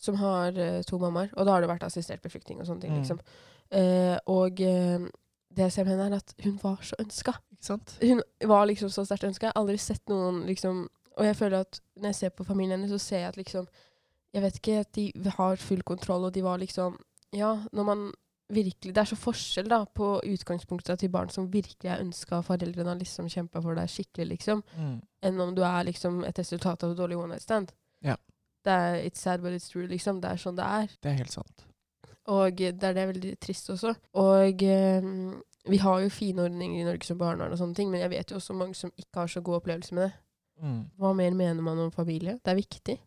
som 0.02 0.16
har 0.18 0.56
uh, 0.58 0.82
to 0.88 0.98
mammaer, 1.00 1.30
og 1.38 1.46
da 1.46 1.52
har 1.56 1.62
det 1.62 1.70
vært 1.70 1.84
assistert 1.86 2.22
befruktning 2.24 2.60
og 2.62 2.66
sånne 2.68 2.82
ting, 2.82 2.94
Mm. 2.96 3.02
liksom. 3.04 3.20
Uh, 3.72 4.18
og 4.28 4.60
uh, 4.60 5.08
det 5.52 5.66
jeg 5.68 5.72
ser 5.76 5.86
med 5.86 5.94
henne, 6.00 6.16
er 6.16 6.24
at 6.24 6.34
hun 6.44 6.58
var 6.64 6.80
så 6.84 6.96
ønska. 7.00 7.36
Ikke 7.54 7.66
sant? 7.68 7.98
Hun 8.02 8.22
var 8.50 8.66
liksom 8.66 8.90
så 8.90 9.04
sterkt 9.06 9.28
ønska. 9.28 9.48
Jeg 9.48 9.54
har 9.56 9.62
aldri 9.62 9.78
sett 9.78 10.02
noen 10.10 10.46
liksom 10.48 10.88
Og 11.20 11.26
jeg 11.28 11.36
føler 11.36 11.60
at 11.66 11.80
når 12.00 12.08
jeg 12.08 12.16
ser 12.16 12.30
på 12.30 12.46
familien 12.48 12.80
hennes, 12.80 12.90
så 12.96 12.98
ser 13.00 13.20
jeg 13.20 13.28
at 13.28 13.38
liksom 13.38 13.68
Jeg 14.34 14.42
vet 14.42 14.56
ikke 14.58 14.80
at 14.80 14.92
de 14.96 15.12
har 15.38 15.56
full 15.60 15.82
kontroll, 15.84 16.24
og 16.26 16.34
de 16.34 16.42
var 16.44 16.58
liksom 16.58 16.96
Ja, 17.36 17.52
når 17.72 17.84
man 17.84 18.14
virkelig 18.52 18.94
Det 18.94 18.98
er 18.98 19.10
så 19.10 19.16
forskjell 19.16 19.68
da 19.70 19.86
på 19.86 20.20
utgangspunktet 20.24 21.00
til 21.00 21.10
barn 21.10 21.30
som 21.30 21.48
virkelig 21.52 21.90
er 21.90 22.02
ønska 22.04 22.38
av 22.38 22.46
foreldrene 22.46 22.88
har 22.94 23.00
liksom 23.00 23.30
kjempa 23.30 23.62
for 23.62 23.76
deg 23.76 23.88
skikkelig, 23.90 24.28
liksom, 24.38 24.64
Mm. 24.78 25.02
enn 25.24 25.40
om 25.42 25.56
du 25.56 25.62
er 25.64 25.84
liksom 25.86 26.24
et 26.28 26.38
resultat 26.40 26.84
av 26.84 26.92
et 26.92 26.98
dårlig 26.98 27.18
one 27.18 27.30
night 27.30 27.42
stand. 27.42 27.72
Ja. 28.04 28.16
Det 28.64 28.72
er 28.72 29.10
It's 29.10 29.18
sad, 29.18 29.42
but 29.42 29.52
it's 29.54 29.70
true, 29.72 29.88
liksom. 29.88 30.22
Det 30.22 30.30
er 30.32 30.36
sånn 30.38 30.56
det 30.56 30.66
er. 30.66 30.88
Det 31.02 31.12
er 31.12 31.18
helt 31.18 31.32
sant. 31.32 31.66
Og 32.28 32.56
det 32.56 32.84
er 32.84 32.94
det 32.94 33.08
veldig 33.16 33.40
trist 33.40 33.70
også. 33.70 33.96
Og 34.14 34.62
eh, 34.64 35.02
vi 35.68 35.78
har 35.78 36.00
jo 36.02 36.10
fine 36.10 36.40
ordninger 36.44 36.82
i 36.82 36.84
Norge 36.86 37.04
som 37.06 37.18
barnevern 37.18 37.52
og 37.54 37.58
sånne 37.58 37.76
ting, 37.76 37.90
men 37.92 38.02
jeg 38.02 38.10
vet 38.12 38.30
jo 38.32 38.36
også 38.38 38.54
mange 38.54 38.76
som 38.76 38.92
ikke 38.98 39.16
har 39.16 39.28
så 39.28 39.42
god 39.42 39.56
opplevelse 39.62 39.94
med 39.94 40.04
det. 40.04 40.14
Mm. 40.62 40.86
Hva 41.00 41.14
mer 41.16 41.32
mener 41.32 41.62
man 41.62 41.80
om 41.80 41.92
familie? 41.92 42.34
Det 42.46 42.52
er 42.52 42.56
viktig. 42.56 43.00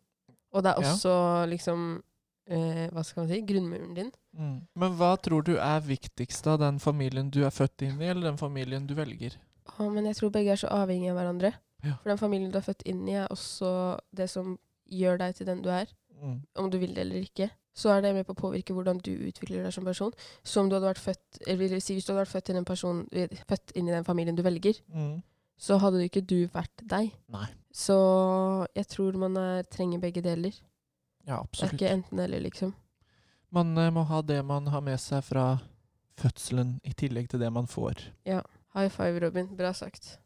Og 0.52 0.62
det 0.62 0.70
er 0.72 0.82
Ja. 0.82 0.88
også 0.92 1.48
liksom 1.48 2.02
eh, 2.46 2.88
Hva 2.90 3.02
skal 3.04 3.22
man 3.22 3.28
si? 3.32 3.40
Grunnmuren 3.42 3.94
din. 3.94 4.12
Mm. 4.34 4.66
Men 4.76 4.94
hva 4.98 5.12
tror 5.22 5.44
du 5.46 5.52
er 5.56 5.80
viktigst 5.80 6.46
av 6.50 6.58
den 6.58 6.78
familien 6.82 7.30
du 7.30 7.44
er 7.46 7.50
født 7.54 7.82
inn 7.86 8.00
i, 8.02 8.08
eller 8.10 8.30
den 8.32 8.38
familien 8.40 8.86
du 8.86 8.94
velger? 8.98 9.36
Å, 9.78 9.86
men 9.92 10.04
jeg 10.10 10.16
tror 10.18 10.30
begge 10.34 10.52
er 10.52 10.60
så 10.60 10.68
avhengige 10.74 11.12
av 11.14 11.18
hverandre. 11.20 11.52
Ja. 11.84 11.96
For 12.02 12.10
den 12.10 12.18
familien 12.20 12.50
du 12.52 12.58
er 12.58 12.64
født 12.66 12.82
inn 12.90 13.04
i, 13.08 13.14
er 13.20 13.28
også 13.32 13.70
det 14.16 14.26
som 14.32 14.56
gjør 14.90 15.18
deg 15.22 15.36
til 15.38 15.46
den 15.46 15.62
du 15.64 15.70
er. 15.70 15.86
Mm. 16.20 16.40
Om 16.56 16.70
du 16.70 16.78
vil 16.78 16.94
det 16.94 17.04
eller 17.06 17.22
ikke. 17.24 17.50
Så 17.74 17.90
er 17.90 18.02
det 18.04 18.12
med 18.14 18.26
på 18.26 18.34
å 18.36 18.38
påvirke 18.38 18.74
hvordan 18.74 19.00
du 19.02 19.10
utvikler 19.26 19.64
deg 19.64 19.72
som 19.74 19.84
person. 19.84 20.12
Så 20.46 20.60
om 20.62 20.68
du 20.70 20.76
hadde 20.76 20.92
vært 20.92 21.02
født 21.02 21.40
eller 21.50 21.72
si, 21.80 21.94
Hvis 21.96 22.04
du 22.06 22.12
hadde 22.12 22.22
vært 22.24 22.34
født 22.34 22.50
inn 22.52 22.56
en 22.60 22.64
person, 22.68 23.00
eh, 23.12 23.28
født 23.48 23.72
inn 23.74 23.88
i 23.88 23.92
den 23.96 24.04
familien 24.06 24.36
du 24.36 24.42
velger, 24.42 24.78
Mm. 24.94 25.22
så 25.58 25.78
hadde 25.82 26.04
ikke 26.06 26.22
du 26.26 26.46
vært 26.48 26.84
deg. 26.86 27.10
Nei. 27.28 27.46
Så 27.72 28.66
jeg 28.76 28.86
tror 28.86 29.16
man 29.18 29.36
er, 29.36 29.62
trenger 29.64 29.98
begge 30.00 30.22
deler. 30.22 30.52
Ja, 31.26 31.42
Det 31.50 31.62
er 31.64 31.72
ikke 31.74 31.90
enten 31.90 32.18
eller, 32.20 32.40
liksom. 32.40 32.74
Man 33.54 33.76
eh, 33.78 33.90
må 33.94 34.02
ha 34.08 34.20
det 34.26 34.40
man 34.46 34.66
har 34.72 34.82
med 34.84 34.98
seg 35.02 35.22
fra 35.26 35.44
fødselen, 36.20 36.76
i 36.86 36.92
tillegg 36.98 37.28
til 37.32 37.40
det 37.42 37.50
man 37.54 37.66
får. 37.70 38.00
Ja. 38.26 38.40
High 38.74 38.90
five, 38.90 39.20
Robin. 39.22 39.46
Bra 39.54 39.70
sagt. 39.74 40.16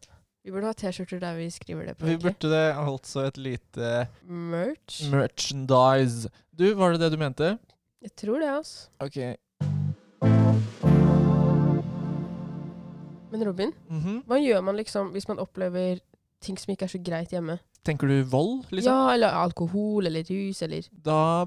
Vi 0.44 0.52
burde 0.54 0.70
ha 0.70 0.72
T-skjorter 0.76 1.20
der 1.20 1.34
vi 1.36 1.50
skriver 1.52 1.90
det 1.90 1.96
på. 2.00 2.06
Vi 2.08 2.16
burde 2.22 2.48
det 2.48 2.62
altså 2.80 3.26
et 3.28 3.36
lite 3.36 4.06
Merch? 4.24 5.02
merchandise. 5.12 6.30
Du, 6.56 6.70
var 6.78 6.92
det 6.94 7.00
det 7.04 7.10
du 7.12 7.18
mente? 7.20 7.50
Jeg 8.00 8.14
tror 8.16 8.40
det, 8.40 8.48
altså. 8.48 8.88
Ok. 9.04 9.18
Men 13.30 13.44
Robin, 13.44 13.72
Mhm. 13.90 14.22
hva 14.26 14.38
gjør 14.40 14.62
man 14.64 14.76
liksom 14.76 15.10
hvis 15.12 15.28
man 15.28 15.38
opplever 15.38 16.00
ting 16.40 16.56
som 16.58 16.72
ikke 16.72 16.84
er 16.86 16.92
så 16.94 17.02
greit 17.04 17.30
hjemme? 17.34 17.58
Tenker 17.84 18.08
du 18.08 18.22
vold, 18.24 18.64
liksom? 18.70 18.88
Ja, 18.92 19.12
eller 19.14 19.28
alkohol, 19.36 20.06
eller 20.06 20.24
rus, 20.30 20.62
eller 20.62 20.82
Da 21.04 21.44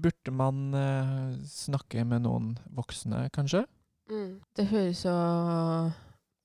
burde 0.00 0.34
man 0.34 0.74
eh, 0.78 1.36
snakke 1.48 2.04
med 2.08 2.24
noen 2.26 2.54
voksne, 2.74 3.28
kanskje? 3.34 3.64
mm. 4.10 4.40
Det 4.56 4.66
høres 4.70 5.04
så 5.04 5.14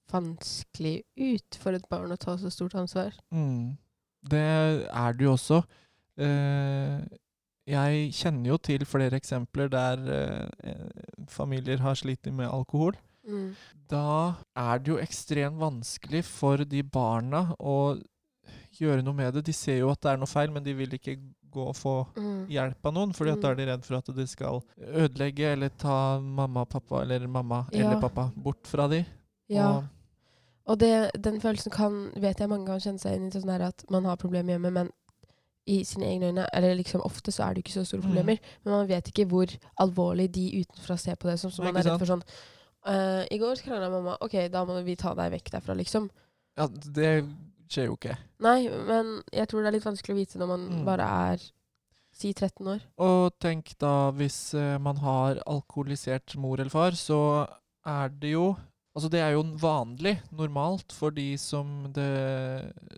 vanskelig 0.09 1.03
ut 1.17 1.57
for 1.61 1.77
et 1.77 1.85
barn 1.91 2.13
å 2.13 2.19
ta 2.19 2.35
så 2.39 2.51
stort 2.53 2.75
ansvar. 2.79 3.13
Mm. 3.33 3.77
Det 4.29 4.45
er 4.89 5.17
det 5.17 5.25
jo 5.25 5.35
også. 5.35 5.61
Eh, 6.19 7.03
jeg 7.69 8.13
kjenner 8.17 8.49
jo 8.53 8.57
til 8.65 8.85
flere 8.89 9.19
eksempler 9.19 9.69
der 9.71 10.07
eh, 10.15 10.87
familier 11.29 11.83
har 11.83 11.99
slitt 11.99 12.25
med 12.33 12.49
alkohol. 12.49 12.97
Mm. 13.29 13.53
Da 13.91 14.33
er 14.57 14.81
det 14.81 14.93
jo 14.93 15.01
ekstremt 15.01 15.59
vanskelig 15.61 16.23
for 16.25 16.65
de 16.65 16.81
barna 16.83 17.49
å 17.59 17.99
gjøre 18.79 19.03
noe 19.05 19.17
med 19.17 19.37
det. 19.37 19.45
De 19.49 19.53
ser 19.53 19.81
jo 19.83 19.91
at 19.93 20.01
det 20.01 20.13
er 20.13 20.21
noe 20.21 20.29
feil, 20.29 20.51
men 20.53 20.65
de 20.65 20.73
vil 20.77 20.97
ikke 20.97 21.19
gå 21.51 21.67
og 21.67 21.75
få 21.75 21.93
Mm. 22.15 22.47
hjelp 22.49 22.85
av 22.85 22.93
noen, 22.93 23.13
fordi 23.13 23.31
at 23.33 23.41
da 23.41 23.51
er 23.51 23.55
de 23.55 23.65
redd 23.65 23.85
for 23.85 23.95
at 23.97 24.05
de 24.15 24.25
skal 24.27 24.61
ødelegge 24.79 25.53
eller 25.53 25.69
ta 25.69 26.19
mamma 26.19 26.61
og 26.61 26.69
pappa, 26.69 27.01
eller 27.01 27.27
mamma 27.27 27.65
Ja. 27.71 27.89
eller 27.91 28.01
pappa, 28.01 28.31
bort 28.35 28.65
fra 28.67 28.87
de. 28.87 29.05
Ja. 29.49 29.77
Og, 29.77 29.83
Og 30.69 30.77
det, 30.77 31.11
den 31.19 31.39
følelsen 31.41 31.71
kan, 31.71 32.11
vet 32.15 32.37
jeg 32.39 32.47
mange 32.49 32.67
kan 32.67 32.79
kjenne 32.79 32.99
seg 32.99 33.15
inn 33.15 33.27
i, 33.27 33.31
sånn 33.31 33.49
at 33.61 33.83
man 33.89 34.05
har 34.05 34.15
problemer 34.17 34.53
hjemme, 34.53 34.71
men 34.71 34.91
i 35.65 35.83
sine 35.83 36.05
egne 36.05 36.29
øyne, 36.31 36.45
eller 36.53 36.75
liksom 36.75 37.01
ofte 37.01 37.31
så 37.31 37.43
er 37.49 37.53
det 37.53 37.63
jo 37.63 37.65
ikke 37.69 37.79
så 37.81 37.85
store 37.87 38.01
Mm. 38.01 38.05
problemer, 38.07 38.39
men 38.63 38.73
man 38.73 38.87
vet 38.87 39.05
ikke 39.09 39.27
hvor 39.27 39.47
alvorlig 39.79 40.31
de 40.31 40.63
utenfra 40.63 40.97
ser 40.97 41.15
på 41.15 41.27
det, 41.29 41.39
som, 41.39 41.49
som 41.51 41.65
Nei, 41.65 41.71
man 41.73 41.81
er 41.81 41.89
redd 41.91 41.99
for 41.99 42.05
sånn, 42.05 42.23
uh, 42.87 43.25
i 43.31 43.37
går 43.39 43.55
krangla 43.65 43.89
mamma, 43.89 44.17
ok, 44.21 44.47
da 44.51 44.63
må 44.65 44.83
vi 44.83 44.95
ta 44.95 45.13
deg 45.15 45.31
vekk 45.31 45.51
derfra, 45.51 45.75
liksom. 45.75 46.09
ja, 46.57 46.67
det 46.67 47.25
skjer 47.69 47.87
jo 47.89 47.95
ikke. 47.97 48.17
Nei, 48.45 48.67
men 48.87 49.21
jeg 49.31 49.47
tror 49.51 49.61
det 49.63 49.67
er 49.71 49.77
litt 49.77 49.87
vanskelig 49.87 50.15
å 50.15 50.19
vite 50.19 50.39
når 50.41 50.47
man 50.53 50.67
Mm. 50.69 50.85
bare 50.85 51.07
er, 51.33 51.43
si 52.11 52.33
13 52.33 52.67
år. 52.67 52.81
Og 52.97 53.31
tenk 53.39 53.75
da, 53.79 54.11
hvis 54.11 54.53
eh, 54.57 54.77
man 54.81 54.97
har 54.97 55.39
alkoholisert 55.47 56.35
mor 56.35 56.59
eller 56.59 56.73
far, 56.73 56.91
så 56.97 57.47
er 57.85 58.09
det 58.09 58.31
jo 58.35 58.55
Altså, 58.97 59.07
det 59.13 59.19
er 59.21 59.31
jo 59.37 59.43
vanlig, 59.61 60.15
normalt, 60.33 60.91
for 60.91 61.11
de 61.13 61.37
som 61.37 61.85
det 61.93 62.09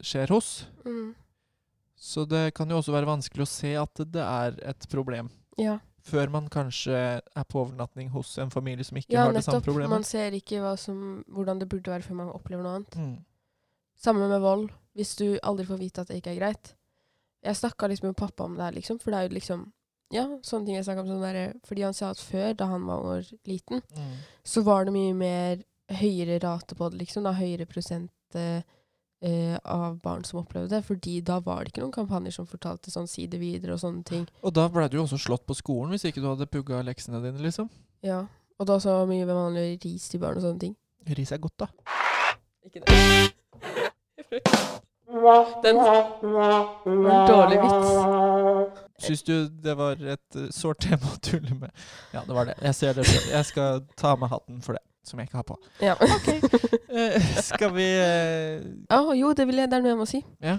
skjer 0.01 0.31
hos. 0.33 0.65
Mm. 0.87 1.11
Så 1.99 2.23
det 2.25 2.53
kan 2.57 2.69
jo 2.71 2.79
også 2.79 2.93
være 2.95 3.05
vanskelig 3.09 3.43
å 3.45 3.49
se 3.51 3.73
at 3.77 4.01
det 4.09 4.23
er 4.23 4.55
et 4.71 4.87
problem. 4.89 5.29
Ja. 5.59 5.75
Før 6.01 6.31
man 6.33 6.47
kanskje 6.49 6.95
er 7.21 7.45
på 7.45 7.59
overnatting 7.61 8.09
hos 8.15 8.31
en 8.41 8.49
familie 8.49 8.87
som 8.87 8.97
ikke 8.97 9.13
ja, 9.13 9.27
har 9.27 9.35
det 9.35 9.43
samme 9.43 9.59
nettopp. 9.59 9.67
problemet. 9.67 9.93
Man 9.93 10.07
ser 10.07 10.31
ikke 10.33 10.63
som, 10.81 11.23
hvordan 11.29 11.59
det 11.61 11.69
burde 11.69 11.91
være 11.93 12.07
før 12.07 12.17
man 12.23 12.31
opplever 12.33 12.63
noe 12.65 12.79
annet. 12.79 12.97
Mm. 12.97 13.19
Samme 14.01 14.27
med 14.31 14.41
vold. 14.41 14.69
Hvis 14.97 15.15
du 15.19 15.37
aldri 15.45 15.65
får 15.69 15.79
vite 15.79 16.01
at 16.03 16.09
det 16.11 16.17
ikke 16.21 16.33
er 16.35 16.39
greit. 16.41 16.73
Jeg 17.45 17.55
snakka 17.57 17.87
liksom 17.89 18.09
med 18.11 18.17
pappa 18.19 18.43
om 18.45 18.55
det 18.57 18.65
her, 18.65 18.75
liksom. 18.75 18.99
For 19.01 19.11
det 19.13 19.19
er 19.19 19.27
jo 19.29 19.35
liksom 19.37 19.67
Ja, 20.11 20.25
sånne 20.43 20.65
ting 20.67 20.75
jeg 20.75 20.83
snakka 20.83 21.05
om 21.05 21.07
sånn 21.07 21.21
der, 21.23 21.53
Fordi 21.63 21.83
han 21.85 21.93
sa 21.95 22.09
at 22.11 22.17
før, 22.19 22.53
da 22.57 22.65
han 22.67 22.83
var 22.85 23.21
liten, 23.47 23.81
Mm. 23.95 24.17
så 24.43 24.63
var 24.63 24.83
det 24.85 24.93
mye 24.93 25.13
mer 25.15 25.63
høyere 25.89 26.41
rate 26.43 26.75
på 26.75 26.89
det, 26.91 26.99
liksom. 26.99 27.23
Da 27.23 27.31
høyere 27.33 27.65
prosent 27.65 28.11
eh, 28.35 28.61
eh, 29.21 29.57
av 29.63 30.01
barn 30.01 30.23
som 30.25 30.39
opplevde 30.43 30.69
det. 30.69 30.83
Fordi 30.85 31.21
da 31.23 31.39
var 31.39 31.63
det 31.63 31.71
ikke 31.73 31.81
noen 31.85 31.93
kampanjer 31.95 32.33
som 32.33 32.45
fortalte 32.45 32.91
sånn 32.91 33.07
si 33.07 33.25
det 33.27 33.39
videre 33.39 33.73
og 33.73 33.79
sånne 33.79 34.03
ting. 34.03 34.27
Og 34.43 34.53
da 34.53 34.67
ble 34.67 34.89
du 34.89 34.97
jo 34.97 35.03
også 35.05 35.17
slått 35.21 35.45
på 35.47 35.55
skolen 35.55 35.91
hvis 35.91 36.03
ikke 36.11 36.21
du 36.21 36.27
hadde 36.27 36.47
pugga 36.51 36.83
leksene 36.83 37.21
dine, 37.23 37.39
liksom. 37.39 37.69
Ja. 38.03 38.25
Og 38.59 38.67
da 38.67 38.77
så 38.79 39.05
mye 39.07 39.25
vanlig 39.25 39.79
ris 39.85 40.09
til 40.09 40.19
barn 40.19 40.37
og 40.37 40.43
sånne 40.43 40.59
ting. 40.59 40.75
Ris 41.07 41.31
er 41.31 41.37
godt, 41.37 41.57
da. 41.57 41.67
Ikke 42.65 42.83
det. 42.85 43.33
Den 45.63 45.75
var 45.75 46.87
en 46.87 47.03
dårlig 47.27 47.59
vits. 47.61 49.05
Syns 49.07 49.23
du 49.23 49.33
det 49.63 49.73
var 49.77 49.91
et 49.91 50.37
uh, 50.37 50.47
sårt 50.53 50.79
tema 50.85 51.09
å 51.11 51.19
tulle 51.23 51.55
med? 51.57 51.73
Ja, 52.13 52.21
det 52.27 52.35
var 52.37 52.47
det. 52.47 52.55
Jeg 52.61 52.77
ser 52.77 52.93
det 52.95 53.05
selv. 53.09 53.27
Jeg 53.33 53.47
skal 53.49 53.81
ta 53.97 54.13
av 54.13 54.21
meg 54.21 54.31
hatten 54.31 54.61
for 54.63 54.77
det, 54.77 54.83
som 55.07 55.19
jeg 55.19 55.27
ikke 55.27 55.41
har 55.41 55.47
på. 55.49 55.57
Ja. 55.81 55.97
Eh, 56.91 57.23
skal 57.39 57.71
vi 57.71 57.85
uh... 58.03 58.59
oh, 58.97 59.13
jo, 59.15 59.29
det, 59.31 59.45
vil 59.47 59.61
jeg, 59.61 59.69
det 59.71 59.77
er 59.77 59.83
noe 59.83 59.93
jeg 59.93 59.99
må 60.01 60.07
si. 60.09 60.19
Ja. 60.43 60.57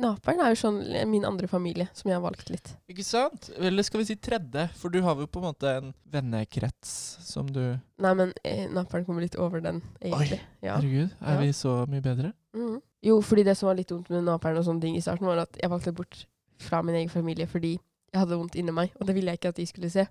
Naperen 0.00 0.40
er 0.40 0.54
jo 0.54 0.56
sånn 0.56 0.78
min 1.10 1.24
andre 1.28 1.48
familie, 1.50 1.84
som 1.92 2.08
jeg 2.08 2.16
har 2.16 2.22
valgt 2.24 2.48
litt. 2.48 2.70
Ikke 2.88 3.04
sant? 3.04 3.50
Eller 3.60 3.84
skal 3.84 4.00
vi 4.00 4.06
si 4.08 4.16
tredje? 4.16 4.64
For 4.80 4.88
du 4.88 5.02
har 5.04 5.18
jo 5.20 5.26
på 5.28 5.42
en 5.42 5.46
måte 5.50 5.68
en 5.68 5.90
vennekrets 6.08 6.92
som 7.26 7.50
du 7.52 7.60
Nei, 8.02 8.14
men 8.16 8.32
eh, 8.42 8.64
Naperen 8.72 9.04
kommer 9.04 9.20
litt 9.22 9.36
over 9.36 9.60
den, 9.60 9.82
egentlig. 10.00 10.40
Ja. 10.64 10.78
Herregud, 10.78 11.12
er 11.20 11.34
Ja. 11.36 11.40
vi 11.42 11.52
så 11.52 11.74
mye 11.92 12.00
bedre? 12.04 12.32
Mm. 12.56 12.80
Jo, 13.04 13.20
fordi 13.20 13.44
det 13.44 13.56
som 13.58 13.68
var 13.68 13.76
litt 13.76 13.92
vondt 13.92 14.08
med 14.10 14.24
Naperen 14.24 14.58
og 14.58 14.64
sånne 14.64 14.80
ting 14.80 14.96
i 14.96 15.04
starten, 15.04 15.26
var 15.28 15.44
at 15.44 15.60
jeg 15.60 15.70
valgte 15.70 15.92
bort 15.94 16.24
fra 16.62 16.80
min 16.82 16.94
egen 16.96 17.12
familie 17.12 17.46
fordi 17.50 17.76
jeg 18.12 18.20
hadde 18.20 18.36
vondt 18.40 18.56
inni 18.60 18.72
meg, 18.72 18.92
og 19.00 19.06
det 19.08 19.14
ville 19.16 19.32
jeg 19.32 19.40
ikke 19.40 19.52
at 19.52 19.60
de 19.60 19.66
skulle 19.68 19.90
se. 19.92 20.06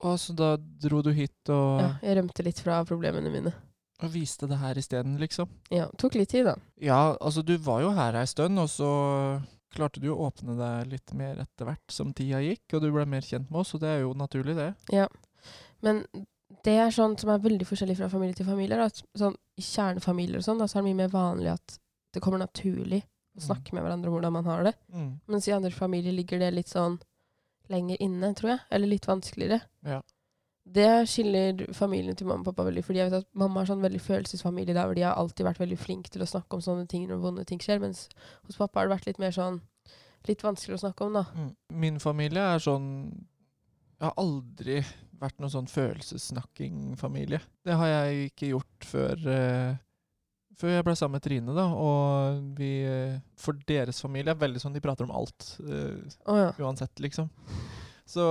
Å, 0.00 0.14
så 0.18 0.32
da 0.34 0.54
dro 0.56 1.02
du 1.04 1.10
hit 1.12 1.50
og, 1.52 1.80
Ja, 1.82 1.88
jeg 2.02 2.16
rømte 2.18 2.44
litt 2.46 2.60
fra 2.64 2.82
problemene 2.88 3.30
mine. 3.30 3.52
Og 4.02 4.10
viste 4.14 4.48
det 4.48 4.58
her 4.58 4.74
isteden, 4.80 5.18
liksom? 5.20 5.48
Ja, 5.70 5.88
tok 6.00 6.14
litt 6.14 6.30
tid, 6.32 6.46
da. 6.46 6.54
Ja, 6.80 7.16
altså 7.20 7.42
du 7.44 7.56
var 7.58 7.80
jo 7.84 7.90
her 7.96 8.16
ei 8.20 8.26
stund, 8.26 8.58
og 8.58 8.68
så 8.72 8.90
klarte 9.74 10.00
du 10.02 10.08
å 10.10 10.18
åpne 10.26 10.56
deg 10.58 10.88
litt 10.90 11.12
mer 11.14 11.38
etter 11.44 11.68
hvert 11.68 11.92
som 11.94 12.12
tida 12.16 12.40
gikk, 12.42 12.64
og 12.74 12.82
du 12.82 12.90
ble 12.90 13.04
mer 13.06 13.20
kjent 13.22 13.50
med 13.50 13.60
oss, 13.62 13.74
og 13.76 13.80
det 13.84 13.88
er 13.88 14.00
jo 14.02 14.14
naturlig, 14.18 14.56
det. 14.58 14.70
Ja. 14.92 15.06
Men 15.84 16.02
det 16.64 16.74
er 16.82 16.90
sånn 16.90 17.14
som 17.20 17.30
er 17.30 17.38
veldig 17.44 17.68
forskjellig 17.68 17.96
fra 18.00 18.08
familie 18.10 18.34
til 18.34 18.46
familie. 18.48 18.76
da, 18.76 18.88
At 18.90 19.02
sånn, 19.16 19.36
I 19.56 19.62
kjernefamilier 19.62 20.40
og 20.40 20.44
sånn, 20.44 20.58
da, 20.58 20.66
så 20.66 20.78
er 20.78 20.82
det 20.82 20.88
mye 20.90 21.02
mer 21.04 21.12
vanlig 21.14 21.52
at 21.52 21.78
det 22.12 22.20
kommer 22.24 22.38
naturlig 22.42 23.02
å 23.04 23.38
Mm. 23.38 23.44
snakke 23.46 23.72
med 23.72 23.84
hverandre 23.84 24.08
om 24.10 24.14
hvordan 24.16 24.32
man 24.32 24.44
har 24.44 24.64
det. 24.64 24.74
Mm. 24.92 25.20
Mens 25.28 25.46
i 25.48 25.52
andre 25.52 25.70
familier 25.70 26.12
ligger 26.12 26.38
det 26.40 26.52
litt 26.54 26.66
sånn 26.68 26.98
lenger 27.70 27.96
inne, 28.02 28.34
tror 28.34 28.50
jeg. 28.50 28.60
Eller 28.72 28.88
litt 28.90 29.06
vanskeligere. 29.06 29.60
Ja. 29.86 30.00
Det 30.70 30.90
skiller 31.10 31.64
familien 31.74 32.16
til 32.16 32.28
mamma 32.28 32.44
og 32.44 32.52
pappa 32.52 32.68
veldig. 32.68 32.84
Fordi 32.86 33.00
jeg 33.00 33.10
vet 33.10 33.24
at 33.24 33.28
mamma 33.42 33.62
er 33.62 33.70
sånn 33.72 33.82
veldig 33.82 34.02
følelsesfamilie 34.04 34.76
der 34.76 34.86
hvor 34.86 34.98
de 34.98 35.06
har 35.06 35.18
alltid 35.18 35.48
vært 35.48 35.62
veldig 35.62 35.78
flinke 35.80 36.12
til 36.12 36.22
å 36.22 36.30
snakke 36.30 36.56
om 36.56 36.62
sånne 36.64 36.86
ting 36.90 37.08
når 37.10 37.22
vonde 37.24 37.44
ting 37.48 37.62
skjer. 37.62 37.82
Mens 37.82 38.06
hos 38.46 38.60
pappa 38.60 38.80
har 38.80 38.88
det 38.88 38.96
vært 38.98 39.10
litt 39.10 39.22
mer 39.22 39.36
sånn 39.36 39.62
Litt 40.28 40.42
vanskelig 40.44 40.74
å 40.76 40.80
snakke 40.82 41.06
om, 41.06 41.14
da. 41.16 41.22
Mm. 41.32 41.52
Min 41.80 41.94
familie 41.96 42.42
er 42.44 42.60
sånn 42.60 42.88
Jeg 43.08 44.02
har 44.04 44.18
aldri 44.20 44.74
vært 45.16 45.38
noen 45.40 45.52
sånn 45.54 45.70
følelsessnakking-familie. 45.72 47.40
Det 47.64 47.78
har 47.80 47.88
jeg 47.88 48.26
ikke 48.28 48.50
gjort 48.52 48.90
før 48.90 49.30
uh 49.30 49.78
Før 50.60 50.74
jeg 50.74 50.84
ble 50.84 50.92
sammen 50.98 51.16
med 51.16 51.24
Trine, 51.24 51.54
da. 51.56 51.66
Og 51.72 52.40
vi 52.58 52.70
eh, 52.84 53.16
For 53.40 53.56
deres 53.68 54.02
familie 54.04 54.34
er 54.34 54.40
veldig 54.42 54.60
sånn 54.60 54.74
de 54.76 54.82
prater 54.84 55.06
om 55.06 55.14
alt. 55.16 55.54
Uh, 55.62 55.96
oh, 56.28 56.36
ja. 56.36 56.50
uansett, 56.60 56.92
liksom. 57.00 57.30
Så 58.04 58.26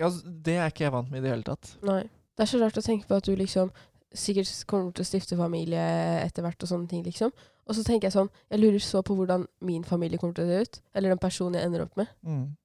ja, 0.00 0.10
det 0.24 0.56
er 0.56 0.72
ikke 0.72 0.86
jeg 0.88 0.94
vant 0.96 1.12
med 1.12 1.20
i 1.20 1.26
det 1.26 1.34
hele 1.34 1.46
tatt. 1.46 1.74
Nei. 1.86 2.02
Det 2.34 2.46
er 2.46 2.50
så 2.50 2.60
rart 2.62 2.80
å 2.80 2.84
tenke 2.84 3.06
på 3.08 3.18
at 3.20 3.28
du 3.28 3.34
liksom 3.36 3.70
sikkert 4.16 4.50
kommer 4.66 4.94
til 4.96 5.04
å 5.04 5.06
stifte 5.06 5.36
familie 5.38 5.82
etter 6.24 6.42
hvert 6.42 6.64
og 6.64 6.70
sånne 6.72 6.88
ting, 6.90 7.04
liksom. 7.06 7.30
Og 7.70 7.76
så 7.76 7.84
tenker 7.86 8.08
jeg 8.08 8.16
sånn 8.16 8.30
Jeg 8.50 8.58
lurer 8.58 8.82
så 8.82 8.98
på 9.06 9.14
hvordan 9.14 9.44
min 9.62 9.84
familie 9.86 10.18
kommer 10.18 10.34
til 10.34 10.48
å 10.48 10.50
se 10.50 10.62
ut. 10.64 10.78
Eller 10.96 11.12
den 11.12 11.20
personen 11.22 11.60
jeg 11.60 11.68
ender 11.68 11.84
opp 11.84 12.00
med. 12.00 12.08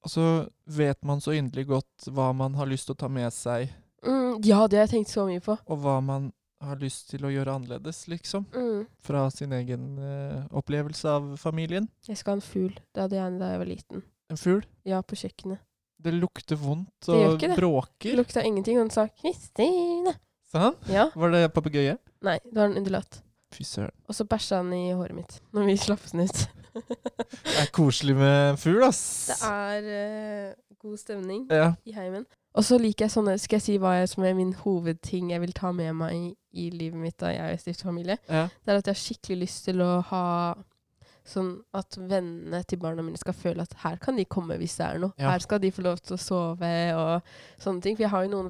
Og 0.02 0.10
så 0.10 0.24
vet 0.66 0.98
man 1.06 1.22
så 1.22 1.36
inderlig 1.36 1.68
godt 1.68 2.08
hva 2.10 2.32
man 2.34 2.56
har 2.58 2.66
lyst 2.66 2.88
til 2.88 2.96
å 2.96 3.02
ta 3.04 3.12
med 3.12 3.30
seg, 3.36 3.70
Mm, 4.06 4.40
ja, 4.44 4.66
det 4.68 4.76
har 4.78 4.84
jeg 4.86 4.92
tenkt 4.92 5.10
så 5.10 5.24
mye 5.26 5.42
på. 5.42 5.56
og 5.66 5.78
hva 5.82 6.00
man 6.04 6.28
har 6.62 6.78
lyst 6.80 7.10
til 7.10 7.24
å 7.26 7.30
gjøre 7.32 7.56
annerledes, 7.58 8.06
liksom. 8.08 8.46
Mm. 8.54 8.86
Fra 9.04 9.26
sin 9.30 9.52
egen 9.52 9.98
uh, 9.98 10.46
opplevelse 10.56 11.08
av 11.10 11.32
familien. 11.40 11.88
Jeg 12.06 12.20
skal 12.20 12.36
ha 12.36 12.38
en 12.38 12.44
fugl. 12.44 12.76
Det 12.94 13.02
hadde 13.02 13.18
jeg 13.18 13.40
da 13.40 13.50
jeg 13.52 13.60
var 13.62 13.70
liten. 13.70 14.04
En 14.30 14.40
fugl. 14.40 14.62
Ja, 14.88 15.02
på 15.02 15.18
kjøkkenet. 15.18 15.60
Det 16.02 16.12
lukter 16.14 16.56
vondt 16.60 17.06
Det 17.06 17.14
gjør 17.16 17.28
og 17.28 17.36
ikke 17.40 17.48
det. 17.54 17.84
Det 18.04 18.16
lukta 18.18 18.42
ingenting, 18.44 18.78
og 18.78 18.84
den 18.86 18.90
sa 18.90 19.06
'Kristine'. 19.06 20.14
Sa 20.50 20.58
han? 20.58 20.74
Ja. 20.88 21.08
Var 21.16 21.30
det 21.30 21.52
papegøye? 21.52 21.96
Nei, 22.22 22.38
det 22.44 22.54
var 22.60 22.66
en 22.70 22.76
undulat. 22.76 23.22
Fy 23.54 23.62
søren. 23.62 23.90
Og 24.08 24.14
så 24.14 24.24
bæsja 24.24 24.56
han 24.56 24.72
i 24.72 24.92
håret 24.92 25.14
mitt 25.14 25.40
når 25.54 25.66
vi 25.66 25.76
slapp 25.76 26.02
den 26.12 26.20
ut. 26.26 26.48
Det 26.76 27.56
er 27.62 27.70
koselig 27.72 28.16
med 28.16 28.56
fugl, 28.60 28.82
ass. 28.84 29.30
Det 29.32 29.48
er 29.48 30.50
uh, 30.50 30.54
god 30.82 30.96
stemning 31.00 31.46
Ja. 31.50 31.72
i 31.86 31.92
heimen. 31.92 32.26
Og 32.54 32.64
så 32.64 32.78
liker 32.78 33.04
jeg 33.04 33.10
sånne 33.10 33.38
Skal 33.38 33.56
jeg 33.56 33.62
si 33.62 33.76
hva 33.78 33.94
jeg, 33.98 34.08
som 34.08 34.24
er 34.24 34.34
min 34.34 34.52
hovedting 34.52 35.30
jeg 35.32 35.40
vil 35.40 35.52
ta 35.52 35.72
med 35.72 35.92
meg 35.96 36.14
i, 36.14 36.34
i 36.52 36.70
livet 36.70 37.00
mitt 37.00 37.16
da 37.20 37.26
jeg 37.32 37.60
stifter 37.60 37.88
familie? 37.88 38.18
ja. 38.28 38.48
Det 38.64 38.72
er 38.72 38.76
at 38.76 38.86
jeg 38.86 38.94
har 38.94 39.00
skikkelig 39.00 39.38
lyst 39.46 39.64
til 39.64 39.80
å 39.80 40.00
ha 40.10 40.22
sånn 41.26 41.62
at 41.74 41.96
vennene 41.98 42.60
til 42.70 42.78
barna 42.78 43.02
mine 43.02 43.18
skal 43.18 43.34
føle 43.34 43.62
at 43.66 43.74
her 43.82 43.96
kan 44.02 44.16
de 44.16 44.24
komme 44.24 44.56
hvis 44.60 44.76
det 44.78 44.86
er 44.86 44.98
noe. 45.02 45.12
Ja. 45.18 45.30
Her 45.32 45.42
skal 45.42 45.58
de 45.58 45.70
få 45.74 45.82
lov 45.82 45.98
til 46.00 46.14
å 46.16 46.20
sove 46.22 46.70
og 46.94 47.22
sånne 47.58 47.82
ting. 47.82 47.96
For 47.96 48.04
jeg 48.06 48.10
har 48.12 48.24
jo 48.26 48.30
noen 48.30 48.48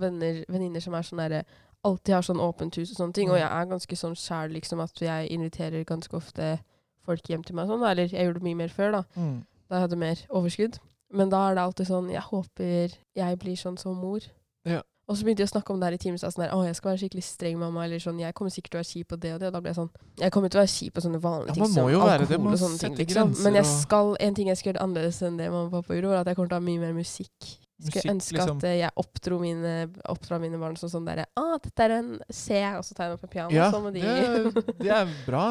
venninner 0.48 0.80
som 0.84 0.94
er 0.94 1.02
sånn 1.08 1.18
derre 1.24 1.44
Alltid 1.86 2.14
har 2.16 2.22
sånn 2.26 2.40
åpent 2.42 2.74
hus 2.80 2.90
og 2.90 2.96
sånne 2.98 3.14
ting. 3.14 3.28
Og 3.30 3.36
Mm. 3.36 3.40
jeg 3.44 3.50
er 3.52 3.66
ganske 3.70 3.96
sånn 3.96 4.14
sjæl, 4.18 4.50
liksom, 4.52 4.80
at 4.82 4.94
jeg 4.98 5.28
inviterer 5.30 5.84
ganske 5.86 6.10
ofte 6.16 6.58
folk 7.04 7.22
hjem 7.28 7.44
til 7.46 7.54
meg 7.54 7.68
og 7.70 7.76
sånn. 7.78 7.84
Eller 7.90 8.08
jeg 8.08 8.26
gjorde 8.26 8.40
det 8.40 8.42
mye 8.42 8.56
mer 8.56 8.68
før, 8.74 8.90
da. 8.90 9.02
Mm. 9.14 9.44
Da 9.68 9.74
jeg 9.76 9.82
hadde 9.84 9.96
mer 10.00 10.16
overskudd. 10.30 10.78
Men 11.12 11.28
da 11.30 11.44
er 11.50 11.54
det 11.54 11.62
alltid 11.62 11.86
sånn 11.86 12.10
Jeg 12.10 12.22
håper 12.22 12.90
jeg 13.14 13.38
blir 13.38 13.54
sånn 13.54 13.78
som 13.78 13.94
mor. 13.94 14.18
Ja. 14.64 14.82
Og 15.06 15.14
så 15.14 15.22
begynte 15.22 15.44
jeg 15.44 15.50
å 15.50 15.52
snakke 15.52 15.70
om 15.70 15.78
det 15.78 15.86
her 15.86 15.94
i 15.94 16.00
timen. 16.02 16.18
Sånn 16.18 16.42
der, 16.42 16.50
å, 16.50 16.64
jeg 16.66 16.74
skal 16.74 16.90
være 16.90 17.00
skikkelig 17.04 17.22
streng 17.22 17.60
mamma. 17.60 17.84
Eller 17.86 18.02
sånn, 18.02 18.18
jeg 18.18 18.34
kommer 18.34 18.50
sikkert 18.50 18.72
til 18.72 18.78
å 18.78 18.82
være 18.82 18.90
kjip 18.90 19.10
på 19.12 19.18
det 19.22 19.34
og 19.36 19.42
det. 19.42 19.50
Og 19.50 19.54
da 19.54 19.60
ble 19.62 19.70
jeg 19.70 19.78
sånn 19.78 19.92
Jeg 20.18 20.34
kommer 20.34 20.50
til 20.50 20.58
å 20.58 20.62
være 20.64 20.72
kjip 20.72 20.96
på 20.96 21.04
sånne 21.04 21.20
vanlige 21.22 21.52
Ja, 21.52 21.54
ting 21.54 21.62
man 21.62 21.76
må 21.76 21.84
jo 21.92 22.00
være 22.02 22.26
det, 22.26 22.38
man 22.42 22.58
sånne 22.58 22.80
ting. 22.82 22.96
Liksom. 22.98 23.14
grenser 23.14 23.46
Men 23.46 23.60
jeg 23.60 23.68
skal, 23.70 24.10
en 24.26 24.38
ting 24.40 24.50
jeg 24.50 24.58
skal 24.58 24.72
gjøre 24.72 24.82
annerledes 24.82 25.20
enn 25.28 25.38
det 25.38 25.46
mamma 25.52 25.68
og 25.70 25.76
pappa 25.78 25.94
gjorde, 25.94 26.10
var 26.10 26.24
at 26.24 26.32
jeg 26.32 26.40
kommer 26.40 26.50
til 26.50 26.58
å 26.58 26.60
ha 26.60 26.66
mye 26.66 26.82
mer 26.82 26.96
musikk. 26.96 27.52
Jeg 27.76 27.92
skulle 27.92 28.14
ønske 28.16 28.38
liksom. 28.38 28.56
at 28.56 28.66
eh, 28.66 28.78
jeg 28.80 28.92
oppdro 29.02 29.38
mine, 29.38 29.72
oppdra 30.08 30.38
mine 30.40 30.58
barn 30.58 30.78
som 30.80 30.88
sånn 30.88 31.04
derre 31.04 31.26
ah, 31.36 31.58
dette 31.60 31.84
er 31.84 31.98
en 31.98 32.10
C, 32.32 32.56
og 32.72 32.86
så 32.86 32.96
tar 32.96 33.10
jeg 33.10 33.12
den 33.12 33.18
opp 33.18 33.26
en 33.26 33.32
piano, 33.34 33.52
Ja, 33.52 33.66
så 33.70 33.82
må 33.84 33.92
de 33.92 34.00
det, 34.00 34.62
det 34.80 34.94
er 34.96 35.12
bra. 35.26 35.44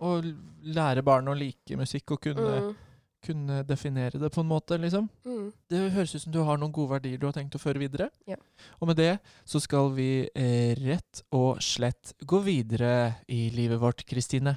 Å 0.00 0.12
lære 0.76 1.04
barn 1.04 1.28
å 1.32 1.36
like 1.36 1.76
musikk 1.80 2.14
og 2.16 2.22
kunne, 2.28 2.52
mm, 2.66 2.76
kunne 3.24 3.62
definere 3.68 4.18
det 4.20 4.30
på 4.32 4.40
en 4.40 4.48
måte, 4.50 4.78
liksom. 4.80 5.08
mm. 5.26 5.52
Det 5.70 5.80
høres 5.94 6.14
ut 6.16 6.22
som 6.24 6.32
du 6.32 6.40
har 6.46 6.58
noen 6.60 6.72
gode 6.72 6.90
verdier 6.96 7.18
du 7.20 7.26
har 7.28 7.34
tenkt 7.36 7.54
å 7.54 7.60
føre 7.62 7.78
videre. 7.82 8.08
Ja. 8.28 8.36
Og 8.80 8.88
med 8.90 8.96
det 9.00 9.18
så 9.48 9.60
skal 9.62 9.92
vi 9.96 10.08
eh, 10.34 10.72
rett 10.80 11.22
og 11.36 11.60
slett 11.64 12.14
gå 12.24 12.40
videre 12.46 13.16
i 13.28 13.48
livet 13.54 13.80
vårt, 13.82 14.04
Kristine. 14.08 14.56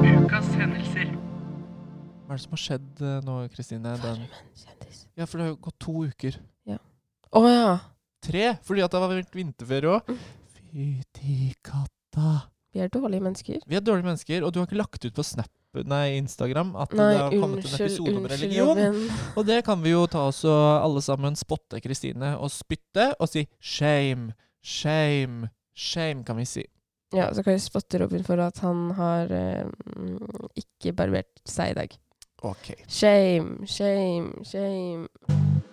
Ukas 0.00 0.48
hendelser. 0.56 1.10
Hva 2.26 2.34
er 2.34 2.38
det 2.38 2.44
som 2.44 2.54
har 2.54 2.62
skjedd 2.64 3.02
eh, 3.02 3.16
nå, 3.26 3.36
Kristine? 3.54 3.94
Den- 3.98 4.00
Farmen 4.00 4.28
kjendis. 4.56 5.02
Ja, 5.18 5.26
for 5.26 5.38
det 5.40 5.46
har 5.46 5.52
jo 5.54 5.60
gått 5.68 5.78
to 5.82 5.96
uker. 6.10 6.40
Å 7.30 7.40
ja. 7.46 7.74
Tre, 8.26 8.46
fordi 8.66 8.82
at 8.82 8.90
det 8.90 8.98
har 9.00 9.10
vært 9.12 9.36
vinterferie 9.38 9.90
òg. 9.94 10.08
Mm. 10.10 10.22
Fytti 10.56 11.34
katta. 11.62 12.32
Vi 12.74 12.82
er 12.82 12.90
dårlige 12.90 13.22
mennesker. 13.22 13.60
Vi 13.70 13.76
er 13.78 13.84
dårlige 13.86 14.08
mennesker, 14.08 14.42
og 14.46 14.50
du 14.54 14.58
har 14.60 14.66
ikke 14.66 14.78
lagt 14.80 15.04
ut 15.06 15.14
på 15.14 15.24
Snap, 15.26 15.50
nei, 15.86 16.16
Instagram 16.18 16.74
at 16.80 16.92
Nei, 16.98 17.12
det 17.14 17.20
har 17.22 17.36
kommet 17.36 17.64
en 17.64 17.76
episode 17.76 18.16
om 18.18 18.26
religion. 18.32 18.80
Og 19.38 19.46
det 19.46 19.60
kan 19.66 19.80
vi 19.84 19.94
jo 19.94 20.04
ta 20.10 20.26
oss 20.30 20.42
og 20.48 20.66
alle 20.80 21.02
sammen 21.04 21.38
spotte 21.38 21.80
Kristine 21.84 22.34
og 22.38 22.52
spytte 22.54 23.12
og 23.18 23.30
si 23.30 23.46
shame, 23.62 24.34
shame, 24.62 25.50
shame, 25.76 26.24
kan 26.26 26.40
vi 26.40 26.48
si. 26.48 26.66
Ja, 27.14 27.32
så 27.34 27.42
kan 27.42 27.56
vi 27.56 27.62
spotte 27.62 27.98
Robin 27.98 28.22
for 28.26 28.38
at 28.42 28.58
han 28.62 28.90
har 28.98 29.32
eh, 29.34 29.66
ikke 30.58 30.94
barbert 30.94 31.42
seg 31.48 31.72
i 31.72 31.78
dag. 31.80 31.96
Ok. 32.46 32.72
Shame, 32.88 33.66
shame, 33.66 34.44
shame. 34.46 35.08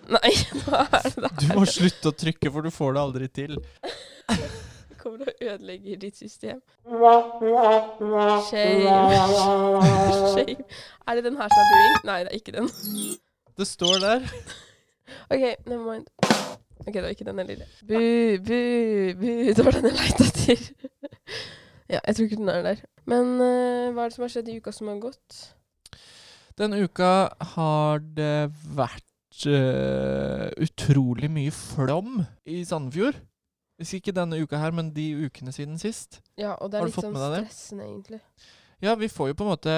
Nei, 0.08 0.32
hva 0.64 0.86
er 0.88 1.10
det 1.12 1.22
der? 1.22 1.36
Du 1.42 1.46
må 1.60 1.68
slutte 1.68 2.10
å 2.10 2.16
trykke, 2.16 2.52
for 2.52 2.66
du 2.66 2.74
får 2.74 2.96
det 2.96 3.04
aldri 3.06 3.30
til. 3.40 3.58
Kommer 5.08 5.24
til 5.24 5.30
å 5.32 5.52
ødelegge 5.54 5.94
ditt 5.96 6.18
system. 6.20 6.58
Shame. 8.48 8.96
shame. 10.34 10.64
Er 11.08 11.14
det 11.16 11.22
den 11.24 11.38
her 11.38 11.48
som 11.48 11.60
er 11.62 11.70
buing? 11.72 11.94
Nei, 12.04 12.16
det 12.26 12.28
er 12.28 12.36
ikke 12.36 12.52
den. 12.58 12.68
Det 13.56 13.66
står 13.66 13.94
der. 14.02 14.26
OK, 15.32 15.44
never 15.64 15.84
mind. 15.86 16.10
OK, 16.84 16.92
det 16.92 17.02
var 17.06 17.14
ikke 17.14 17.24
den 17.24 17.40
lille. 17.48 17.68
Bu, 17.88 17.96
bu, 18.50 18.58
bu. 19.22 19.30
Det 19.56 19.64
var 19.64 19.78
den 19.78 19.88
jeg 19.88 19.96
leita 19.96 20.28
til. 20.42 20.60
ja, 21.88 22.02
jeg 22.04 22.16
tror 22.16 22.28
ikke 22.28 22.40
den 22.42 22.52
er 22.52 22.62
der. 22.68 22.84
Men 23.08 23.32
uh, 23.40 23.88
hva 23.96 24.04
er 24.04 24.12
det 24.12 24.18
som 24.18 24.26
har 24.26 24.34
skjedd 24.36 24.52
i 24.52 24.58
uka 24.60 24.76
som 24.76 24.92
har 24.92 25.00
gått? 25.06 25.38
Denne 26.60 26.82
uka 26.84 27.14
har 27.54 28.04
det 28.20 28.50
vært 28.76 29.48
uh, 29.48 30.52
utrolig 30.60 31.32
mye 31.32 31.56
flom 31.64 32.26
i 32.44 32.60
Sandefjord. 32.68 33.24
Hvis 33.78 33.94
ikke 33.94 34.14
denne 34.14 34.40
uka 34.42 34.58
her, 34.58 34.74
men 34.74 34.90
de 34.94 35.06
ukene 35.26 35.52
siden 35.54 35.78
sist. 35.78 36.20
Ja, 36.38 36.56
og 36.58 36.72
det 36.72 36.80
er 36.80 36.88
litt 36.88 36.98
sånn 36.98 37.14
stressende, 37.14 37.84
det? 37.84 37.90
egentlig. 37.90 38.20
Ja, 38.82 38.94
vi 38.98 39.08
får 39.10 39.30
jo 39.30 39.36
på 39.38 39.46
en 39.46 39.52
måte 39.52 39.76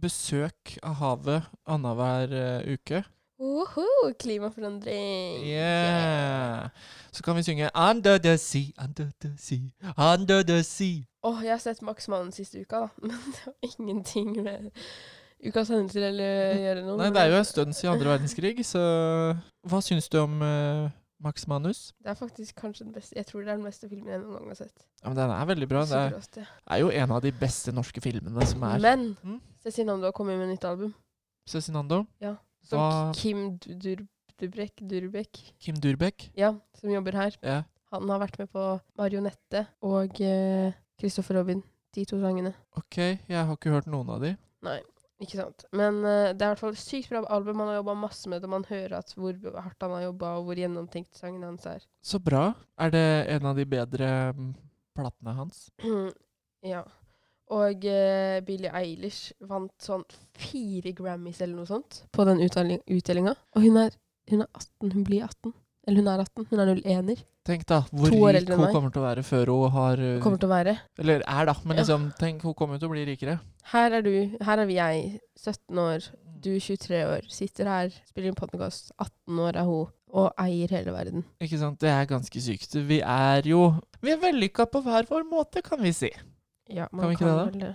besøk 0.00 0.76
av 0.86 0.94
havet 1.00 1.48
annenhver 1.66 2.30
uh, 2.30 2.70
uke. 2.70 3.02
Woho, 3.40 4.12
klimaforandring. 4.20 5.42
Yeah. 5.48 6.68
Så 7.10 7.22
kan 7.22 7.36
vi 7.36 7.42
synge 7.42 7.70
Under 7.74 8.18
the 8.18 8.36
sea, 8.38 8.70
under 8.78 9.10
the 9.20 9.32
sea, 9.38 9.70
under 9.96 10.42
the 10.42 10.62
sea. 10.62 11.06
Åh, 11.22 11.44
jeg 11.44 11.52
har 11.52 11.58
sett 11.58 11.82
Max 11.82 12.08
siste 12.32 12.60
uka, 12.60 12.76
da. 12.76 12.88
Men 13.02 13.18
det 13.32 13.40
har 13.44 13.54
ingenting 13.62 14.42
med 14.42 14.70
ukas 15.44 15.68
hendelser 15.68 16.08
eller 16.08 16.60
gjøre 16.60 16.84
noe. 16.84 16.96
Nei, 17.00 17.10
det 17.10 17.22
er 17.22 17.32
jo 17.32 17.38
en 17.40 17.48
stund 17.48 17.74
siden 17.76 17.94
andre 17.94 18.12
verdenskrig, 18.12 18.66
så 18.66 18.82
hva 19.68 19.80
syns 19.84 20.08
du 20.08 20.18
om 20.20 20.42
eh, 20.44 20.90
Max 21.20 21.46
Manus? 21.50 21.80
Det 22.00 22.10
er 22.12 22.16
faktisk 22.18 22.56
kanskje 22.56 22.86
den 22.86 22.94
beste 22.94 23.16
Jeg 23.16 23.26
tror 23.28 23.42
det 23.44 23.52
er 23.52 23.58
den 23.60 23.66
beste 23.66 23.88
filmen 23.90 24.08
jeg 24.08 24.20
noen 24.22 24.38
gang 24.38 24.48
har 24.52 24.58
sett. 24.62 24.86
Ja, 25.02 25.08
men 25.10 25.16
Den 25.18 25.30
er 25.34 25.48
veldig 25.50 25.68
bra. 25.68 25.82
Det 25.84 25.98
er, 25.98 26.14
ja. 26.40 26.44
er 26.76 26.80
jo 26.80 26.90
en 26.90 27.10
av 27.16 27.20
de 27.22 27.32
beste 27.32 27.72
norske 27.76 28.00
filmene 28.04 28.46
som 28.46 28.62
er 28.62 28.78
Men 28.80 29.16
Mm. 29.22 29.40
Cezinando 29.62 30.08
har 30.08 30.12
kommet 30.16 30.38
med 30.40 30.48
nytt 30.48 30.64
album. 30.64 30.94
Cezinando. 31.46 32.06
Som 32.62 32.78
Hva- 32.78 33.14
Kim 33.14 33.58
Dur 33.58 34.06
Durbeck, 34.40 35.52
Kim 35.60 35.74
Durbekk. 35.76 36.30
ja, 36.34 36.54
som 36.74 36.90
jobber 36.90 37.12
her. 37.12 37.36
Ja. 37.42 37.62
Han 37.92 38.08
har 38.08 38.20
vært 38.20 38.38
med 38.38 38.48
på 38.50 38.80
Marionette 38.96 39.66
og 39.82 40.14
Kristoffer 40.98 41.34
uh, 41.34 41.40
Robin. 41.40 41.62
De 41.92 42.04
to 42.06 42.20
sangene. 42.20 42.54
OK, 42.78 42.96
jeg 43.28 43.44
har 43.46 43.56
ikke 43.56 43.72
hørt 43.74 43.86
noen 43.90 44.08
av 44.14 44.20
de. 44.22 44.36
Nei, 44.62 44.78
ikke 45.20 45.36
sant. 45.36 45.66
Men 45.76 46.00
uh, 46.00 46.30
det 46.32 46.40
er 46.40 46.46
i 46.46 46.52
hvert 46.54 46.62
fall 46.62 46.76
et 46.76 46.80
sykt 46.80 47.10
bra 47.12 47.20
album. 47.34 47.60
Han 47.60 47.70
har 47.72 47.80
jobba 47.80 47.96
masse 48.06 48.30
med 48.32 48.40
det. 48.40 48.50
Man 48.50 48.64
hører 48.68 48.96
at 49.00 49.12
hvor 49.16 49.36
hardt 49.60 49.84
han 49.84 49.94
har 49.96 50.06
jobba, 50.08 50.32
og 50.38 50.48
hvor 50.48 50.60
gjennomtenkt 50.62 51.18
sangen 51.18 51.44
hans 51.44 51.66
er. 51.68 51.84
Så 52.00 52.20
bra. 52.24 52.50
Er 52.80 52.94
det 52.94 53.04
en 53.36 53.50
av 53.50 53.60
de 53.60 53.66
bedre 53.68 54.08
mm, 54.36 54.50
platene 54.96 55.36
hans? 55.36 55.66
ja. 56.72 56.84
Og 57.50 57.84
uh, 57.84 58.36
Billie 58.46 58.70
Eilish 58.80 59.34
vant 59.50 59.74
sånn 59.82 60.06
fire 60.38 60.94
Grammys 60.96 61.40
eller 61.42 61.58
noe 61.58 61.68
sånt 61.68 62.04
på 62.14 62.24
den 62.28 62.40
utdelinga. 62.46 63.34
Og 63.58 63.66
hun 63.66 63.80
er, 63.82 63.96
hun 64.30 64.46
er 64.46 64.48
18. 64.54 64.94
Hun 64.94 65.04
blir 65.08 65.26
18. 65.26 65.52
Eller 65.88 66.04
hun 66.04 66.10
er 66.12 66.22
18. 66.22 66.48
Hun 66.52 66.62
er 66.62 66.72
01-er. 66.78 67.24
Tenk 67.50 67.64
da, 67.66 67.80
hvor 67.90 68.12
rik 68.12 68.50
hun 68.52 68.66
kommer 68.68 68.92
til 68.92 69.00
å 69.00 69.06
være 69.06 69.24
før 69.26 69.50
hun 69.50 69.72
har 69.74 70.00
uh, 70.00 70.18
Kommer 70.22 70.40
til 70.40 70.48
å 70.50 70.52
være. 70.52 70.76
Eller 71.00 71.24
er, 71.24 71.48
da. 71.48 71.56
Men 71.64 71.76
Ja. 71.76 71.82
liksom, 71.82 72.10
tenk, 72.20 72.44
hun 72.46 72.54
kommer 72.54 72.78
til 72.78 72.90
å 72.90 72.92
bli 72.92 73.04
rikere. 73.08 73.40
Her 73.70 73.96
er 73.98 74.02
du, 74.02 74.12
her 74.40 74.62
er 74.62 74.66
vi 74.68 74.78
jeg, 74.78 75.20
17 75.38 75.78
år. 75.78 76.06
Du 76.40 76.50
23 76.56 77.00
år. 77.04 77.26
Sitter 77.28 77.68
her, 77.68 77.90
spiller 78.08 78.30
inn 78.32 78.38
podkast. 78.38 78.92
18 78.98 79.42
år 79.44 79.58
er 79.60 79.68
hun. 79.68 79.90
Og 80.10 80.32
eier 80.42 80.72
hele 80.74 80.90
verden. 80.94 81.22
Ikke 81.38 81.58
sant? 81.60 81.78
Det 81.80 81.90
er 81.92 82.08
ganske 82.10 82.40
sykt. 82.42 82.74
Vi 82.88 82.98
er 82.98 83.46
jo 83.46 83.68
Vi 84.02 84.10
er 84.10 84.18
vellykka 84.18 84.66
på 84.72 84.80
hver 84.82 85.06
vår 85.06 85.28
måte, 85.28 85.62
kan 85.62 85.82
vi 85.82 85.92
si. 85.94 86.10
Ja, 86.70 86.88
Kan 86.88 86.98
man 86.98 87.12
ikke 87.12 87.28
kan, 87.28 87.52
det, 87.52 87.62
da? 87.62 87.72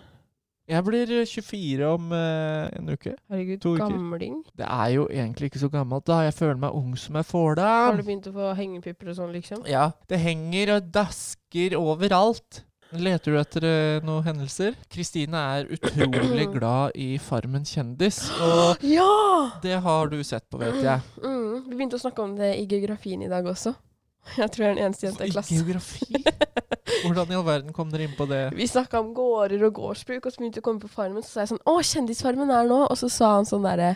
Jeg 0.66 0.82
blir 0.84 1.12
eh, 1.14 1.28
24 1.30 1.86
om 1.94 2.12
eh, 2.18 2.70
en 2.80 2.90
uke. 2.90 3.14
Herregud, 3.30 3.60
To 3.62 3.76
uker. 3.78 4.38
Det 4.58 4.66
er 4.66 4.88
jo 4.96 5.08
egentlig 5.14 5.52
ikke 5.52 5.62
så 5.62 5.70
gammelt, 5.70 6.08
da. 6.10 6.24
Jeg 6.26 6.34
føler 6.34 6.58
meg 6.58 6.74
ung 6.74 6.96
som 6.98 7.16
jeg 7.20 7.28
får 7.30 7.60
det. 7.60 7.68
Har 7.70 8.00
du 8.00 8.04
begynt 8.04 8.30
å 8.32 8.34
få 8.34 8.54
hengepipper 8.58 9.12
og 9.14 9.20
sånn, 9.20 9.34
liksom? 9.36 9.62
Ja. 9.70 9.92
Det 10.10 10.20
henger 10.20 10.74
og 10.80 10.90
dasker 10.96 11.78
overalt. 11.78 12.64
Leter 13.02 13.32
du 13.34 13.40
etter 13.40 13.66
eh, 13.68 14.04
noen 14.06 14.24
hendelser? 14.26 14.76
Kristine 14.92 15.42
er 15.58 15.72
utrolig 15.76 16.48
glad 16.56 16.96
i 16.96 17.16
Farmen 17.22 17.66
kjendis, 17.68 18.22
og 18.42 18.84
Ja! 18.96 19.60
det 19.64 19.80
har 19.84 20.12
du 20.12 20.20
sett 20.24 20.46
på, 20.50 20.60
vet 20.62 20.82
jeg. 20.84 21.02
Mm, 21.56 21.70
vi 21.70 21.76
begynte 21.80 21.96
å 21.98 22.02
snakke 22.02 22.22
om 22.24 22.34
det 22.36 22.50
i 22.60 22.66
geografien 22.68 23.22
i 23.24 23.30
dag 23.32 23.46
også. 23.48 23.72
Jeg 24.40 24.52
tror 24.52 24.64
jeg 24.66 24.72
er 24.72 24.76
den 24.76 24.84
eneste 24.88 25.06
jenta 25.08 25.24
i 25.24 25.30
I 25.30 25.34
klassen. 25.36 25.60
geografi? 25.62 26.08
Hvordan 27.06 27.32
i 27.32 27.38
all 27.38 27.46
verden 27.46 27.74
kom 27.76 27.92
dere 27.94 28.08
inn 28.08 28.16
på 28.18 28.26
det? 28.30 28.42
Vi 28.58 28.68
snakka 28.68 29.00
om 29.00 29.12
gårder 29.16 29.64
og 29.68 29.76
gårdsbruk, 29.78 30.26
og 30.26 30.34
så 30.34 30.42
begynte 30.42 30.60
vi 30.60 30.64
å 30.64 30.68
komme 30.68 30.82
på 30.84 30.90
Farmen. 30.92 31.24
Så 31.24 31.36
sa 31.36 31.44
jeg 31.46 31.52
sånn 31.54 31.62
Å, 31.70 31.76
Kjendisfarmen 31.86 32.52
er 32.54 32.68
nå! 32.70 32.82
Og 32.90 32.98
så 33.00 33.10
sa 33.14 33.36
han 33.38 33.48
sånn 33.50 33.66
derre 33.66 33.94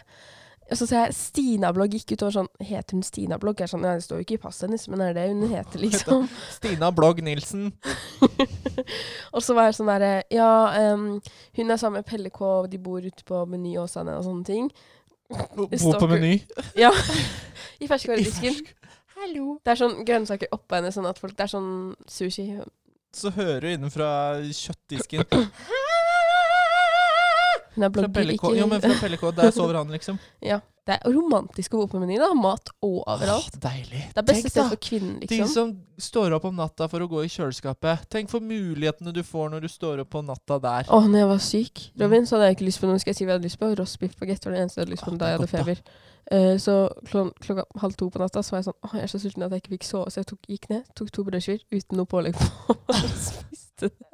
Og 0.69 0.77
så 0.77 0.85
ser 0.85 1.07
jeg 1.07 1.15
Stina-blogg 1.17 1.95
gikk 1.97 2.13
ut 2.13 2.23
og 2.27 2.33
sånn 2.35 2.49
Heter 2.61 2.97
hun 2.97 3.05
Stina-blogg? 3.05 3.61
Er 3.63 3.71
sånn, 3.71 3.85
ja, 3.87 3.95
Det 3.97 4.05
står 4.05 4.21
jo 4.21 4.25
ikke 4.27 4.37
i 4.37 4.41
passet 4.43 4.67
hennes, 4.67 4.85
men 4.91 5.01
er 5.03 5.15
det 5.17 5.25
hun 5.31 5.41
heter, 5.49 5.81
liksom? 5.81 6.27
Stina 6.53 6.91
Blogg 6.95 7.23
Nilsen. 7.25 7.71
og 9.35 9.41
så 9.45 9.57
var 9.57 9.69
jeg 9.69 9.79
sånn 9.79 9.89
derre 9.89 10.13
Ja, 10.33 10.51
um, 10.93 11.07
hun 11.57 11.73
er 11.73 11.81
sammen 11.81 12.03
med 12.03 12.09
Pelle 12.09 12.31
K, 12.33 12.43
og 12.45 12.69
de 12.71 12.81
bor 12.81 13.03
ute 13.03 13.25
på 13.25 13.43
Meny 13.49 13.75
Åsane 13.81 14.17
og 14.19 14.25
sånne 14.27 14.45
ting. 14.47 14.69
Bo 15.57 15.67
på 15.69 16.09
Meny. 16.09 16.35
Ja. 16.77 16.93
I 16.93 17.85
I 17.85 17.89
ferskvaredisken. 17.89 18.61
Hallo. 19.19 19.57
Det 19.65 19.73
er 19.73 19.81
sånn 19.81 19.97
grønnsaker 20.07 20.53
oppå 20.55 20.77
henne, 20.77 20.93
sånn 20.95 21.09
at 21.09 21.19
folk 21.19 21.35
Det 21.37 21.45
er 21.47 21.51
sånn 21.51 21.71
sushi. 22.09 22.51
Så 23.15 23.33
hører 23.33 23.65
du 23.65 23.71
innenfra 23.73 24.09
kjøttdisken 24.53 25.25
Hun 27.79 27.87
er 27.87 27.95
blogger, 27.95 28.33
ikke 28.35 28.51
Jo, 28.57 28.67
men 28.67 28.83
fra 28.83 28.97
Pelle 28.99 29.17
K. 29.21 29.31
Der 29.37 29.55
sover 29.55 29.79
han, 29.79 29.95
liksom. 29.95 30.19
Ja. 30.51 30.59
Det 30.89 30.95
er 30.95 31.11
romantisk 31.13 31.75
å 31.75 31.83
bo 31.83 31.85
på 31.91 31.99
Meny. 32.01 32.15
Mat 32.39 32.71
overalt. 32.81 33.53
Åh, 33.53 33.59
deilig. 33.61 33.99
Det 34.09 34.21
er 34.23 34.25
beste 34.25 34.49
sted 34.49 34.71
for 34.71 34.81
kvinnen, 34.81 35.19
liksom. 35.21 35.43
De 35.45 35.53
som 35.53 35.73
står 36.01 36.33
opp 36.33 36.47
om 36.49 36.55
natta 36.57 36.87
for 36.89 37.05
å 37.05 37.07
gå 37.11 37.21
i 37.27 37.29
kjøleskapet. 37.29 38.07
Tenk 38.09 38.31
for 38.31 38.41
mulighetene 38.41 39.13
du 39.13 39.21
får 39.25 39.51
når 39.53 39.67
du 39.67 39.69
står 39.69 40.01
opp 40.01 40.09
på 40.15 40.23
natta 40.25 40.57
der. 40.63 40.89
Å, 40.89 40.99
når 41.05 41.21
jeg 41.21 41.29
var 41.29 41.43
syk, 41.45 41.83
Robin, 42.01 42.25
så 42.25 42.37
hadde 42.37 42.49
jeg 42.49 42.57
ikke 42.57 42.69
lyst 42.71 42.81
på 42.81 42.89
noe. 42.89 43.03
Skal 43.03 43.13
jeg 43.13 43.19
si 43.19 43.27
hva 43.27 43.35
jeg 43.35 43.41
hadde 43.41 43.49
lyst 43.51 43.61
på? 43.61 43.69
Rostbiff 43.77 44.17
bagett 44.17 44.49
var 44.49 44.57
det 44.57 44.63
eneste 44.65 44.81
jeg 44.81 44.87
hadde 44.87 44.95
lyst 44.95 45.05
på 45.05 45.13
Åh, 45.13 45.19
da 45.21 45.29
jeg 45.29 45.37
hadde 45.39 45.51
feber. 45.53 45.83
Uh, 46.29 46.55
så 46.61 46.79
klok 47.09 47.37
klokka 47.41 47.65
halv 47.81 47.95
to 47.97 48.09
på 48.13 48.21
natta 48.21 48.41
så 48.45 48.53
var 48.53 48.59
jeg 48.59 48.67
sånn 48.67 48.75
Å, 48.85 48.89
jeg 48.99 49.07
er 49.07 49.09
så 49.09 49.21
sulten 49.21 49.45
at 49.47 49.53
jeg 49.55 49.63
ikke 49.63 49.71
fikk 49.77 49.87
sove, 49.87 50.11
så 50.13 50.21
jeg 50.21 50.27
tok, 50.29 50.43
gikk 50.51 50.67
ned, 50.69 50.83
tok 50.97 51.09
to 51.13 51.25
brødskiver 51.25 51.63
uten 51.73 51.97
noe 52.01 52.09
pålegg 52.09 52.37
på. 52.37 52.75
og 52.77 53.01
spiste 53.29 53.89
det. 53.93 54.09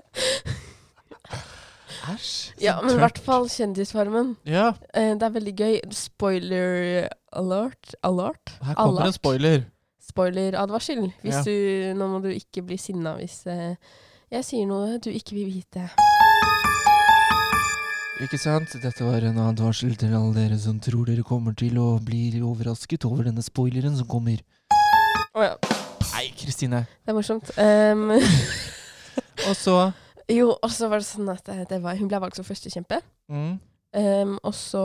Æsj. 2.12 2.54
Ja, 2.62 2.76
men 2.82 2.96
i 2.96 3.00
hvert 3.02 3.18
fall 3.24 3.48
Kjendisfarmen. 3.50 4.36
Ja, 4.46 4.74
Eh, 4.94 5.14
det 5.16 5.24
er 5.24 5.30
veldig 5.34 5.56
gøy. 5.58 5.80
Spoiler 5.92 7.08
alert. 7.34 7.96
Alert? 8.04 8.54
her 8.64 8.76
kommer 8.76 9.02
Alert. 9.02 9.08
en 9.08 9.14
spoiler. 9.14 9.64
Spoileradvarsel. 10.06 11.14
Hvis 11.24 11.34
Ja. 11.34 11.44
du 11.44 11.94
Nå 12.00 12.08
må 12.08 12.22
du 12.22 12.30
ikke 12.30 12.62
bli 12.66 12.78
sinna 12.78 13.16
hvis 13.18 13.46
eh, 13.48 13.76
jeg 14.32 14.44
sier 14.46 14.66
noe 14.68 14.98
du 15.00 15.10
ikke 15.10 15.34
vil 15.34 15.50
vite. 15.52 15.90
Ikke 18.24 18.38
sant? 18.40 18.72
Dette 18.82 19.04
var 19.04 19.26
en 19.28 19.38
advarsel 19.44 19.96
til 20.00 20.14
alle 20.16 20.32
dere 20.38 20.58
som 20.62 20.78
tror 20.80 21.06
dere 21.10 21.24
kommer 21.28 21.54
til 21.58 21.76
å 21.82 22.00
bli 22.04 22.30
overrasket 22.40 23.04
over 23.06 23.24
denne 23.28 23.44
spoileren 23.44 23.98
som 23.98 24.08
kommer. 24.08 24.40
Å 25.36 25.44
ja. 25.44 25.56
Nei, 26.14 26.30
Kristine. 26.40 26.86
Det 27.04 27.12
er 27.12 27.18
morsomt. 27.18 27.52
Um, 27.60 28.12
Og 29.50 29.56
så 29.60 29.76
jo, 30.32 30.52
og 30.56 30.72
så 30.74 30.90
var 30.92 31.02
det 31.02 31.08
sånn 31.08 31.30
at 31.34 31.48
eh, 31.54 31.64
det 31.70 31.82
var, 31.84 31.98
hun 32.00 32.10
ble 32.12 32.20
valgt 32.24 32.40
som 32.40 32.48
førstekjempe. 32.48 33.02
mm, 33.32 33.56
Um, 33.96 34.34
og 34.44 34.52
så 34.52 34.82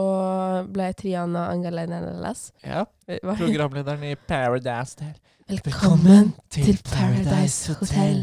ble 0.71 0.85
Triana 0.95 1.49
Angalenales 1.51 2.53
Ja, 2.63 2.85
programlederen 3.09 4.05
i 4.07 4.13
Paradise 4.15 5.01
Hotel. 5.01 5.17
Velkommen 5.65 6.31
til 6.47 6.79
Paradise 6.87 7.75
Hotel. 7.75 8.21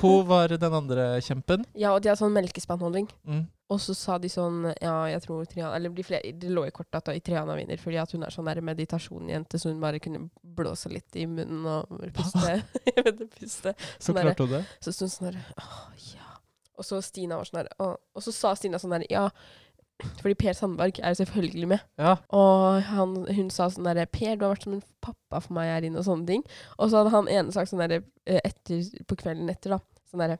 Hun 0.00 0.24
var 0.30 0.48
den 0.48 0.78
andre 0.78 1.20
kjempen. 1.20 1.66
Ja, 1.76 1.92
og 1.92 2.00
de 2.00 2.08
hadde 2.08 2.22
sånn 2.22 2.32
melkespannholdning. 2.32 3.10
Mm. 3.28 3.44
Og 3.72 3.80
så 3.82 3.94
sa 3.98 4.16
de 4.22 4.28
sånn 4.30 4.68
Ja, 4.78 4.94
jeg 5.10 5.22
tror 5.24 5.46
Triana 5.50 5.74
Eller 5.76 5.90
de 5.94 6.04
flere, 6.06 6.32
det 6.38 6.50
lå 6.52 6.66
i 6.68 6.72
kortet 6.74 7.00
at 7.00 7.24
Triana 7.26 7.56
vinner, 7.58 7.80
fordi 7.82 7.98
at 7.98 8.14
hun 8.14 8.26
er 8.26 8.34
sånn 8.34 8.46
der 8.46 8.62
meditasjonjente, 8.64 9.58
så 9.58 9.72
hun 9.72 9.82
bare 9.82 10.00
kunne 10.02 10.28
blåse 10.56 10.90
litt 10.92 11.18
i 11.18 11.26
munnen 11.30 11.66
og 11.66 11.90
puste. 12.16 12.60
det, 13.10 13.28
puste. 13.34 13.74
Så 13.98 14.10
Sånn 14.10 14.20
klarte 14.22 14.46
hun 14.46 14.56
det. 14.58 14.64
Så 14.84 14.94
sto 14.94 15.08
hun 15.08 15.14
sånn 15.16 15.30
der 15.32 15.40
Å, 15.58 15.68
ja. 16.14 16.32
Og 16.76 16.86
så 16.86 17.00
Stina 17.02 17.38
var 17.40 17.48
sånn 17.48 17.62
der. 17.62 17.70
Og 17.82 18.24
så 18.24 18.34
sa 18.34 18.54
Stina 18.58 18.80
sånn 18.82 18.98
der 18.98 19.06
Ja. 19.10 19.28
Fordi 20.20 20.34
Per 20.36 20.52
Sandberg 20.52 20.98
er 21.00 21.14
jo 21.14 21.22
selvfølgelig 21.22 21.68
med. 21.70 21.84
Ja. 21.96 22.18
Og 22.36 22.82
han, 22.84 23.14
hun 23.32 23.46
sa 23.50 23.70
sånn 23.72 23.86
derre 23.88 24.04
Per, 24.12 24.34
du 24.36 24.44
har 24.44 24.52
vært 24.52 24.66
som 24.66 24.74
en 24.76 24.82
pappa 25.00 25.40
for 25.40 25.56
meg 25.56 25.70
her 25.72 25.86
inne, 25.88 26.02
og 26.02 26.04
sånne 26.04 26.28
ting. 26.28 26.42
Og 26.76 26.90
så 26.92 27.00
hadde 27.00 27.14
han 27.14 27.30
ene 27.32 27.54
sagt 27.54 27.72
sånn 27.72 27.80
derre 27.80 28.02
eh, 28.28 28.52
på 29.08 29.16
kvelden 29.16 29.48
etter, 29.48 29.72
da. 29.72 29.80
Sånn 30.10 30.20
derre 30.20 30.36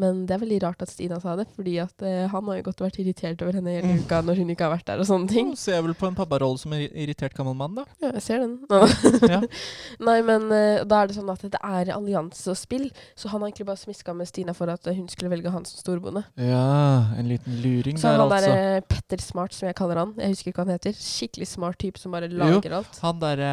Men 0.00 0.24
det 0.28 0.36
er 0.36 0.42
veldig 0.42 0.58
rart 0.66 0.82
at 0.84 0.90
Stina 0.92 1.18
sa 1.22 1.34
det, 1.38 1.46
fordi 1.56 1.76
at 1.82 2.04
uh, 2.04 2.26
han 2.32 2.50
har 2.50 2.58
jo 2.58 2.66
godt 2.68 2.82
vært 2.84 2.98
irritert 3.00 3.42
over 3.44 3.56
henne 3.56 3.76
hele 3.78 3.96
uka 4.02 4.20
når 4.24 4.42
hun 4.42 4.52
ikke 4.52 4.66
har 4.66 4.74
vært 4.74 4.88
der, 4.90 5.00
og 5.02 5.08
sånne 5.08 5.30
ting. 5.30 5.52
Hun 5.54 5.60
ser 5.60 5.80
vel 5.84 5.96
på 5.96 6.10
en 6.10 6.18
papparolle 6.18 6.60
som 6.60 6.74
en 6.76 6.84
irritert 6.86 7.36
gammel 7.36 7.56
mann, 7.58 7.78
da. 7.78 7.86
Ja, 8.04 8.12
jeg 8.18 8.24
ser 8.26 8.44
den. 8.44 8.58
Ja. 9.26 9.40
Nei, 10.06 10.18
men 10.26 10.46
uh, 10.52 10.84
da 10.86 11.02
er 11.02 11.10
det 11.10 11.16
sånn 11.16 11.30
at 11.32 11.42
det 11.42 11.58
er 11.58 11.90
allianse 11.94 12.52
og 12.52 12.58
spill, 12.58 12.86
så 13.18 13.30
han 13.32 13.40
har 13.40 13.50
egentlig 13.50 13.68
bare 13.70 13.80
smiska 13.80 14.14
med 14.16 14.28
Stina 14.28 14.54
for 14.56 14.70
at 14.70 14.86
eh, 14.86 14.96
hun 14.96 15.08
skulle 15.10 15.30
velge 15.32 15.50
han 15.52 15.64
som 15.66 15.80
storbonde. 15.80 16.22
Ja, 16.40 17.14
en 17.16 17.30
liten 17.30 17.58
luring 17.64 17.98
Så 17.98 18.10
der, 18.10 18.20
han 18.20 18.26
altså. 18.26 18.52
derre 18.52 18.82
Petter 18.90 19.22
Smart, 19.24 19.56
som 19.56 19.70
jeg 19.70 19.78
kaller 19.78 20.02
han, 20.02 20.14
jeg 20.20 20.34
husker 20.34 20.52
ikke 20.52 20.62
hva 20.62 20.68
han 20.68 20.76
heter, 20.76 20.96
skikkelig 21.00 21.48
smart 21.50 21.80
type 21.82 22.00
som 22.02 22.14
bare 22.14 22.30
lager 22.30 22.78
alt. 22.80 23.00
Han 23.02 23.22
derre 23.22 23.52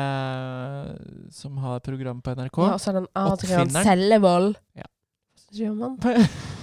som 1.34 1.58
har 1.64 1.80
program 1.86 2.22
på 2.24 2.36
NRK. 2.38 2.60
Ja, 2.66 2.74
og 2.76 2.82
så 2.82 2.92
er 2.92 3.00
det 3.00 3.06
en 3.06 3.14
Adrian. 3.24 3.74
Sellevold. 3.84 4.58
Ja. 4.78 4.90
Man. 5.54 5.98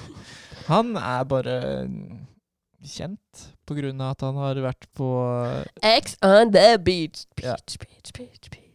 han 0.72 0.96
er 0.98 1.24
bare 1.31 1.57
kjent 2.81 3.44
på 3.68 3.76
grunn 3.76 4.00
av 4.00 4.16
at 4.16 4.24
han 4.26 4.38
har 4.40 4.59
vært 4.64 4.88
på 4.96 5.09
X 5.85 6.16
on 6.26 6.50
the 6.55 6.74
beach. 6.83 7.26
Ja. 7.42 7.55
Beach, 7.61 7.79
beach, 7.83 8.12
beach, 8.16 8.48
beach. 8.50 8.66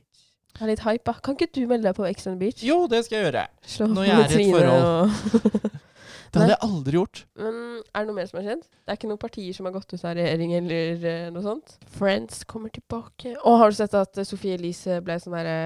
Jeg 0.56 0.64
er 0.64 0.72
litt 0.72 0.86
hypa. 0.86 1.18
Kan 1.26 1.36
ikke 1.36 1.50
du 1.52 1.66
melde 1.68 1.90
deg 1.90 1.98
på 1.98 2.06
X 2.08 2.30
on 2.30 2.38
the 2.38 2.46
beach? 2.46 2.62
Jo, 2.64 2.86
det 2.88 3.02
skal 3.06 3.18
jeg 3.18 3.28
gjøre. 3.28 3.48
Slå 3.68 3.90
Når 3.92 4.08
jeg 4.08 4.16
er 4.16 4.38
i 4.38 4.46
et 4.46 4.54
forhold. 4.54 4.86
og 4.86 5.82
Det 6.36 6.42
hadde 6.42 6.54
jeg 6.54 6.64
aldri 6.70 6.96
gjort. 7.00 7.20
Men 7.40 7.60
er 7.82 8.00
det 8.00 8.08
noe 8.10 8.16
mer 8.18 8.30
som 8.30 8.40
er 8.40 8.48
kjent? 8.50 8.66
Det 8.72 8.94
er 8.94 8.98
ikke 9.00 9.10
noen 9.12 9.22
partier 9.22 9.56
som 9.56 9.68
har 9.68 9.76
gått 9.76 9.94
ut 9.94 10.02
av 10.06 10.16
regjering 10.18 10.56
eller 10.62 11.06
eh, 11.12 11.28
noe 11.36 11.44
sånt? 11.44 11.76
Friends 11.98 12.42
kommer 12.48 12.72
tilbake. 12.76 13.36
Og 13.44 13.60
har 13.62 13.72
du 13.72 13.78
sett 13.82 13.96
at 14.00 14.20
eh, 14.20 14.28
Sophie 14.28 14.56
Elise 14.56 15.02
ble 15.04 15.16
sånn 15.24 15.36
derre 15.36 15.60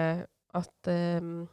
At 0.57 0.89
ehm, 0.89 1.43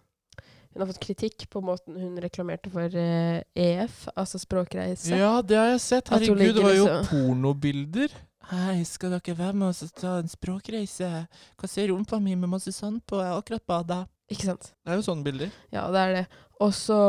hun 0.76 0.82
har 0.84 0.90
fått 0.92 1.00
kritikk 1.00 1.46
på 1.48 1.62
måten 1.64 1.94
hun 1.96 2.18
reklamerte 2.20 2.68
for 2.68 2.92
eh, 3.00 3.38
EF, 3.56 4.02
altså 4.12 4.36
språkreise. 4.36 5.16
Ja, 5.16 5.38
det 5.40 5.56
har 5.56 5.70
jeg 5.70 5.80
sett. 5.80 6.10
Herregud, 6.12 6.42
det 6.52 6.64
var 6.66 6.74
jo 6.76 6.84
liksom. 6.84 7.06
pornobilder. 7.08 8.16
Hei, 8.50 8.82
skal 8.84 9.14
dere 9.16 9.36
være 9.38 9.56
med 9.56 9.70
oss 9.70 9.80
og 9.86 9.94
ta 9.96 10.18
en 10.20 10.28
språkreise? 10.28 11.08
Hva 11.56 11.70
ser 11.72 11.88
rumpa 11.88 12.20
mi 12.20 12.36
med 12.36 12.52
masse 12.52 12.74
sand 12.76 13.00
på? 13.08 13.22
Jeg 13.24 13.32
har 13.32 13.40
akkurat 13.40 13.64
bada. 13.72 14.02
Ikke 14.28 14.50
sant? 14.50 14.68
Det 14.84 14.92
er 14.92 15.00
jo 15.00 15.06
sånne 15.06 15.24
bilder. 15.24 15.56
Ja, 15.72 15.86
det 15.96 16.02
er 16.02 16.14
det. 16.18 16.24
Og 16.60 16.76
så 16.76 17.00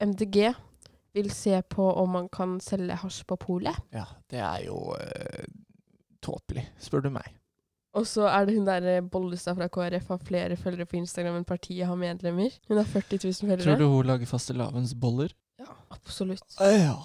MDG 0.00 0.40
vil 1.20 1.28
se 1.36 1.60
på 1.68 1.92
om 2.00 2.16
man 2.16 2.32
kan 2.32 2.56
selge 2.64 2.96
hasj 3.04 3.26
på 3.28 3.36
polet. 3.44 3.76
Ja, 3.92 4.08
det 4.32 4.40
er 4.40 4.64
jo 4.70 4.80
uh, 4.96 5.44
tåpelig, 6.24 6.64
spør 6.80 7.04
du 7.04 7.12
meg. 7.20 7.28
Og 7.96 8.04
så 8.08 8.26
er 8.28 8.44
det 8.44 8.58
hun 8.58 8.66
der 8.68 8.86
eh, 8.96 9.04
Bollestad 9.12 9.56
fra 9.56 9.68
KrF 9.72 10.10
har 10.12 10.24
flere 10.28 10.56
følgere 10.60 10.88
på 10.88 10.98
Instagram 11.00 11.38
enn 11.40 11.48
partiet 11.48 11.88
har 11.88 11.96
medlemmer. 11.96 12.52
Hun 12.68 12.80
har 12.80 12.88
40 12.92 13.22
000 13.24 13.38
følgere. 13.40 13.64
Tror 13.64 13.80
du 13.80 13.86
hun 13.88 14.10
lager 14.10 14.28
fastelavnsboller? 14.28 15.32
Ja, 15.62 15.72
absolutt. 15.96 16.60
Ja. 16.60 16.96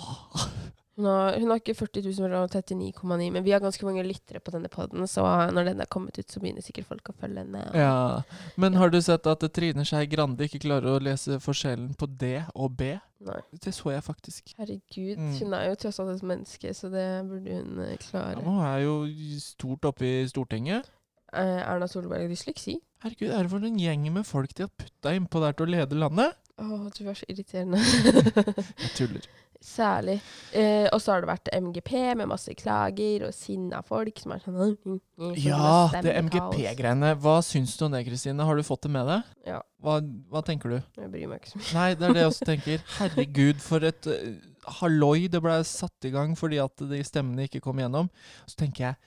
Hun 1.01 1.07
har, 1.09 1.33
hun 1.41 1.49
har 1.49 1.57
ikke 1.61 1.73
40 1.73 2.03
000 2.05 2.13
følgere, 2.21 2.47
39,9, 2.61 3.29
men 3.33 3.43
vi 3.45 3.51
har 3.55 3.61
ganske 3.63 3.85
mange 3.87 4.03
lyttere 4.05 4.37
på 4.43 4.53
denne 4.53 4.69
podden, 4.69 5.07
så 5.09 5.23
når 5.49 5.71
den 5.71 5.81
er 5.81 5.89
kommet 5.89 6.19
ut, 6.21 6.29
så 6.29 6.39
begynner 6.43 6.61
sikkert 6.61 6.85
folk 6.91 7.09
å 7.09 7.15
følge 7.17 7.41
henne. 7.41 7.63
ja. 7.73 8.21
Men 8.61 8.77
har 8.77 8.91
du 8.93 8.99
sett 9.01 9.25
at 9.31 9.41
Trine 9.55 9.81
Skei 9.87 10.05
Grande 10.11 10.45
ikke 10.45 10.61
klarer 10.61 10.93
å 10.93 11.01
lese 11.01 11.39
forskjellen 11.41 11.95
på 11.97 12.05
D 12.21 12.35
og 12.53 12.75
B? 12.77 12.91
Nei. 13.25 13.39
Det 13.65 13.73
så 13.73 13.91
jeg 13.95 14.01
faktisk. 14.05 14.53
Herregud, 14.57 15.17
Mm. 15.17 15.33
hun 15.39 15.53
er 15.57 15.67
jo 15.69 15.75
tross 15.81 15.99
alt 16.01 16.15
et 16.15 16.23
menneske, 16.25 16.71
så 16.77 16.89
det 16.93 17.07
burde 17.29 17.57
hun 17.57 17.97
klare. 18.05 18.37
Ja, 18.37 18.45
hun 18.45 18.61
er 18.65 18.79
jo 18.85 18.95
stort 19.39 19.85
oppe 19.89 20.05
i 20.05 20.27
Stortinget. 20.29 20.85
Eh, 21.33 21.61
Erna 21.65 21.87
Solberg 21.87 22.21
har 22.25 22.29
dysleksi. 22.29 22.77
Herregud, 23.01 23.31
er 23.31 23.43
det 23.43 23.49
for 23.49 23.65
en 23.65 23.77
gjeng 23.79 24.11
med 24.13 24.25
folk 24.27 24.53
de 24.57 24.63
har 24.67 24.73
putta 24.77 25.13
innpå 25.17 25.39
der 25.41 25.53
til 25.57 25.65
å 25.65 25.71
lede 25.77 25.97
landet? 25.97 26.33
Å, 26.61 26.89
du 26.93 27.07
er 27.09 27.13
så 27.17 27.25
irriterende. 27.31 27.79
Jeg 27.81 28.91
tuller. 28.97 29.25
Særlig. 29.61 30.17
Eh, 30.57 30.87
og 30.89 30.97
så 31.01 31.13
har 31.13 31.21
det 31.21 31.29
vært 31.29 31.49
MGP 31.53 31.91
med 32.17 32.29
masse 32.31 32.53
klager 32.57 33.27
og 33.27 33.33
sinna 33.37 33.83
folk 33.85 34.17
som 34.17 34.33
er 34.33 34.41
sånn 34.41 34.57
mm, 34.57 34.95
mm, 35.21 35.35
Ja, 35.37 35.67
det 35.93 36.15
kaos». 36.15 36.25
MGP-greiene. 36.25 37.11
Hva 37.21 37.35
syns 37.45 37.75
du 37.77 37.85
om 37.85 37.93
det, 37.93 38.01
Kristine? 38.07 38.47
Har 38.47 38.57
du 38.57 38.65
fått 38.65 38.87
det 38.87 38.93
med 38.95 39.05
deg? 39.11 39.35
Ja. 39.45 39.59
Hva, 39.85 39.99
hva 40.33 40.41
tenker 40.45 40.73
du? 40.73 40.79
Jeg 40.97 41.13
bryr 41.13 41.29
meg 41.29 41.43
ikke 41.43 41.53
så 41.53 41.61
mye. 41.61 41.75
Nei, 41.77 41.87
det 41.93 42.07
er 42.07 42.17
det 42.17 42.23
jeg 42.23 42.31
også 42.33 42.49
tenker. 42.49 42.87
Herregud, 42.97 43.61
for 43.61 43.85
et 43.91 44.09
uh, 44.09 44.49
halloi 44.81 45.29
det 45.29 45.43
ble 45.45 45.59
satt 45.69 46.09
i 46.09 46.13
gang 46.13 46.33
fordi 46.37 46.61
at 46.61 46.85
de 46.89 47.05
stemmene 47.05 47.45
ikke 47.45 47.61
kom 47.61 47.81
gjennom. 47.81 48.09
Så 48.49 48.57
tenker 48.63 48.89
jeg 48.89 49.01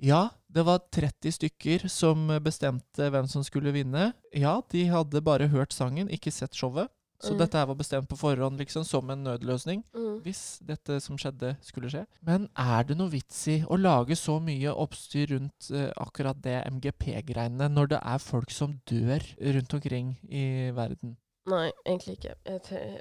ja, 0.00 0.30
det 0.48 0.62
var 0.64 0.78
30 0.96 1.34
stykker 1.36 1.82
som 1.92 2.22
bestemte 2.40 3.10
hvem 3.12 3.26
som 3.28 3.44
skulle 3.44 3.74
vinne. 3.74 4.14
Ja, 4.32 4.54
de 4.72 4.86
hadde 4.88 5.20
bare 5.20 5.50
hørt 5.52 5.76
sangen, 5.76 6.08
ikke 6.08 6.32
sett 6.32 6.56
showet. 6.56 6.88
Så 7.20 7.34
Mm. 7.34 7.38
dette 7.38 7.58
her 7.58 7.66
var 7.66 7.74
bestemt 7.76 8.08
på 8.08 8.16
forhånd, 8.16 8.56
liksom, 8.58 8.84
som 8.84 9.10
en 9.10 9.24
nødløsning. 9.24 9.84
Mm. 9.94 10.22
Hvis 10.24 10.58
dette 10.64 11.00
som 11.04 11.18
skjedde, 11.20 11.56
skulle 11.60 11.90
skje. 11.92 12.06
Men 12.24 12.48
er 12.56 12.82
det 12.88 12.96
noe 12.96 13.10
vits 13.12 13.46
i 13.48 13.58
å 13.68 13.76
lage 13.76 14.16
så 14.16 14.38
mye 14.40 14.72
oppstyr 14.72 15.26
rundt 15.34 15.68
uh, 15.70 15.90
akkurat 16.00 16.40
det 16.40 16.64
MGP-greiene, 16.72 17.68
når 17.68 17.88
det 17.92 18.00
er 18.02 18.18
folk 18.18 18.50
som 18.50 18.80
dør 18.88 19.20
rundt 19.38 19.74
omkring 19.74 20.16
i 20.30 20.70
verden? 20.72 21.16
Nei, 21.50 21.70
egentlig 21.86 22.18
ikke. 22.18 22.34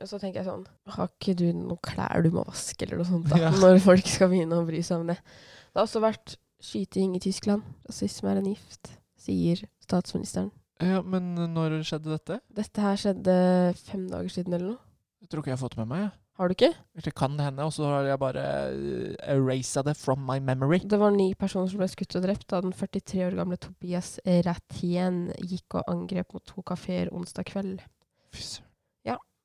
Og 0.01 0.07
så 0.07 0.17
tenker 0.19 0.39
jeg 0.41 0.47
sånn 0.47 0.65
Har 0.95 1.09
ikke 1.11 1.35
du 1.37 1.45
noen 1.53 1.77
klær 1.83 2.23
du 2.23 2.29
må 2.31 2.43
vaske, 2.47 2.83
eller 2.87 2.97
noe 3.01 3.05
sånt, 3.09 3.27
da? 3.29 3.37
Ja. 3.45 3.49
Når 3.51 3.79
folk 3.83 4.07
skal 4.07 4.29
begynne 4.31 4.59
å 4.59 4.65
bry 4.67 4.79
seg 4.81 4.99
om 5.03 5.07
det. 5.11 5.17
Det 5.19 5.75
har 5.79 5.85
også 5.87 6.01
vært 6.03 6.35
skyting 6.63 7.15
i 7.15 7.19
Tyskland. 7.23 7.63
Rasisme 7.87 8.31
er 8.31 8.39
en 8.41 8.51
gift, 8.51 8.95
sier 9.19 9.63
statsministeren. 9.83 10.51
Ja, 10.79 11.01
men 11.03 11.33
når 11.53 11.81
skjedde 11.83 12.13
dette? 12.13 12.39
Dette 12.55 12.83
her 12.83 12.99
skjedde 12.99 13.35
fem 13.83 14.07
dager 14.11 14.31
siden 14.31 14.55
eller 14.55 14.73
noe. 14.73 14.83
Jeg 15.19 15.31
tror 15.31 15.43
ikke 15.43 15.51
jeg 15.51 15.57
har 15.57 15.65
fått 15.65 15.75
det 15.75 15.81
med 15.83 15.91
meg. 15.91 16.03
jeg. 16.05 16.11
Har 16.39 16.47
du 16.47 16.55
ikke? 16.55 16.69
Det 17.03 17.11
kan 17.19 17.33
hende, 17.35 17.65
og 17.67 17.73
så 17.75 17.83
har 17.83 18.05
jeg 18.07 18.19
bare 18.21 18.43
uh, 18.71 19.15
erasa 19.27 19.83
det 19.83 19.97
from 19.99 20.23
my 20.23 20.37
memory. 20.39 20.79
Det 20.79 20.99
var 21.01 21.11
ni 21.11 21.33
personer 21.35 21.67
som 21.67 21.81
ble 21.81 21.89
skutt 21.91 22.15
og 22.15 22.23
drept 22.23 22.47
da 22.53 22.61
den 22.63 22.71
43 22.71 23.25
år 23.25 23.35
gamle 23.41 23.59
Tobias 23.59 24.13
Ratien 24.47 25.25
gikk 25.43 25.81
og 25.81 25.91
angrep 25.91 26.31
mot 26.37 26.45
to 26.47 26.63
kafeer 26.63 27.11
onsdag 27.11 27.51
kveld. 27.51 27.83
Fy 28.31 28.45
søren. 28.45 28.68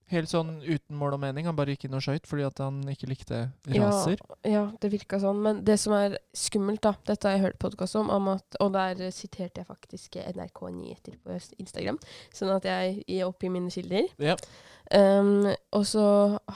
Ja. 0.06 0.12
Helt 0.18 0.28
sånn 0.28 0.50
uten 0.62 0.96
mål 1.00 1.14
og 1.16 1.20
mening. 1.22 1.46
Han 1.48 1.56
bare 1.56 1.72
gikk 1.74 1.86
inn 1.88 1.94
og 1.96 2.02
skøyt 2.04 2.26
fordi 2.28 2.44
at 2.44 2.58
han 2.60 2.82
ikke 2.92 3.08
likte 3.08 3.38
raser. 3.72 4.20
Ja, 4.44 4.66
det 4.80 4.90
virka 4.92 5.16
sånn. 5.18 5.40
Men 5.42 5.62
det 5.64 5.78
som 5.80 5.94
er 5.96 6.18
skummelt, 6.36 6.82
da 6.84 6.92
Dette 7.08 7.26
har 7.28 7.38
jeg 7.38 7.44
hørt 7.46 7.58
podkast 7.58 7.96
om, 7.96 8.10
om 8.12 8.28
at, 8.34 8.58
og 8.60 8.74
der 8.76 9.00
siterte 9.10 9.62
jeg 9.62 9.66
faktisk 9.66 10.18
NRK 10.20 10.60
Nyheter 10.76 11.16
på 11.24 11.38
Instagram, 11.58 11.98
sånn 12.36 12.52
at 12.56 12.68
jeg 12.68 13.00
gir 13.08 13.24
opp 13.26 13.42
i 13.42 13.48
mine 13.54 13.72
kilder. 13.72 14.10
Ja. 14.22 14.36
Um, 14.92 15.48
og 15.72 15.86
så 15.88 16.04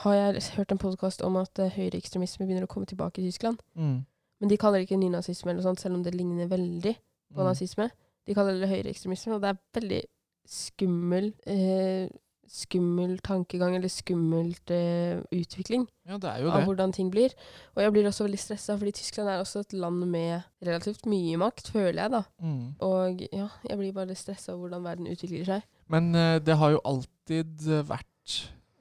har 0.05 0.15
jeg 0.19 0.45
hørt 0.59 0.73
en 0.77 0.79
podkast 0.79 1.25
om 1.25 1.41
at 1.41 1.59
uh, 1.59 1.71
høyreekstremisme 1.73 2.45
begynner 2.45 2.69
å 2.69 2.71
komme 2.71 2.87
tilbake 2.87 3.23
i 3.23 3.31
Tyskland. 3.31 3.59
Mm. 3.75 4.03
Men 4.39 4.53
de 4.53 4.61
kaller 4.61 4.79
det 4.83 4.91
ikke 4.91 5.01
nynazisme, 5.01 5.51
eller 5.51 5.65
sånt, 5.65 5.81
selv 5.81 5.97
om 5.97 6.05
det 6.05 6.13
ligner 6.15 6.47
veldig 6.53 6.95
på 7.35 7.41
Mm. 7.43 7.49
nazisme. 7.49 7.89
De 8.29 8.35
kaller 8.37 8.61
det 8.61 8.69
høyreekstremisme, 8.71 9.35
og 9.35 9.43
det 9.43 9.51
er 9.51 9.59
veldig 9.81 10.03
skummel 10.49 11.33
eh, 11.47 12.09
skummel 12.53 13.17
tankegang, 13.25 13.77
eller 13.77 13.91
skummelt 13.93 14.73
eh, 14.75 15.21
utvikling 15.35 15.87
Ja, 16.09 16.19
av 16.19 16.65
hvordan 16.65 16.93
ting 16.97 17.11
blir. 17.13 17.35
Og 17.77 17.83
jeg 17.85 17.95
blir 17.95 18.09
også 18.09 18.27
veldig 18.27 18.41
stressa, 18.41 18.77
fordi 18.81 18.95
Tyskland 18.99 19.31
er 19.33 19.43
også 19.43 19.63
et 19.65 19.75
land 19.77 20.07
med 20.09 20.47
relativt 20.65 21.07
mye 21.11 21.39
makt, 21.41 21.73
føler 21.75 22.03
jeg, 22.03 22.15
da. 22.17 22.23
Mm. 22.41 22.63
Og 22.85 23.25
ja, 23.29 23.49
jeg 23.69 23.81
blir 23.81 23.97
bare 23.97 24.17
stressa 24.19 24.55
over 24.55 24.67
hvordan 24.67 24.87
verden 24.89 25.11
utvikler 25.13 25.45
seg. 25.49 25.69
Men 25.93 26.15
eh, 26.17 26.39
det 26.45 26.57
har 26.61 26.75
jo 26.77 26.85
alltid 26.89 27.69
eh, 27.69 27.85
vært 27.89 28.39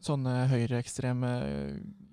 sånne 0.07 0.45
høyreekstreme 0.51 1.29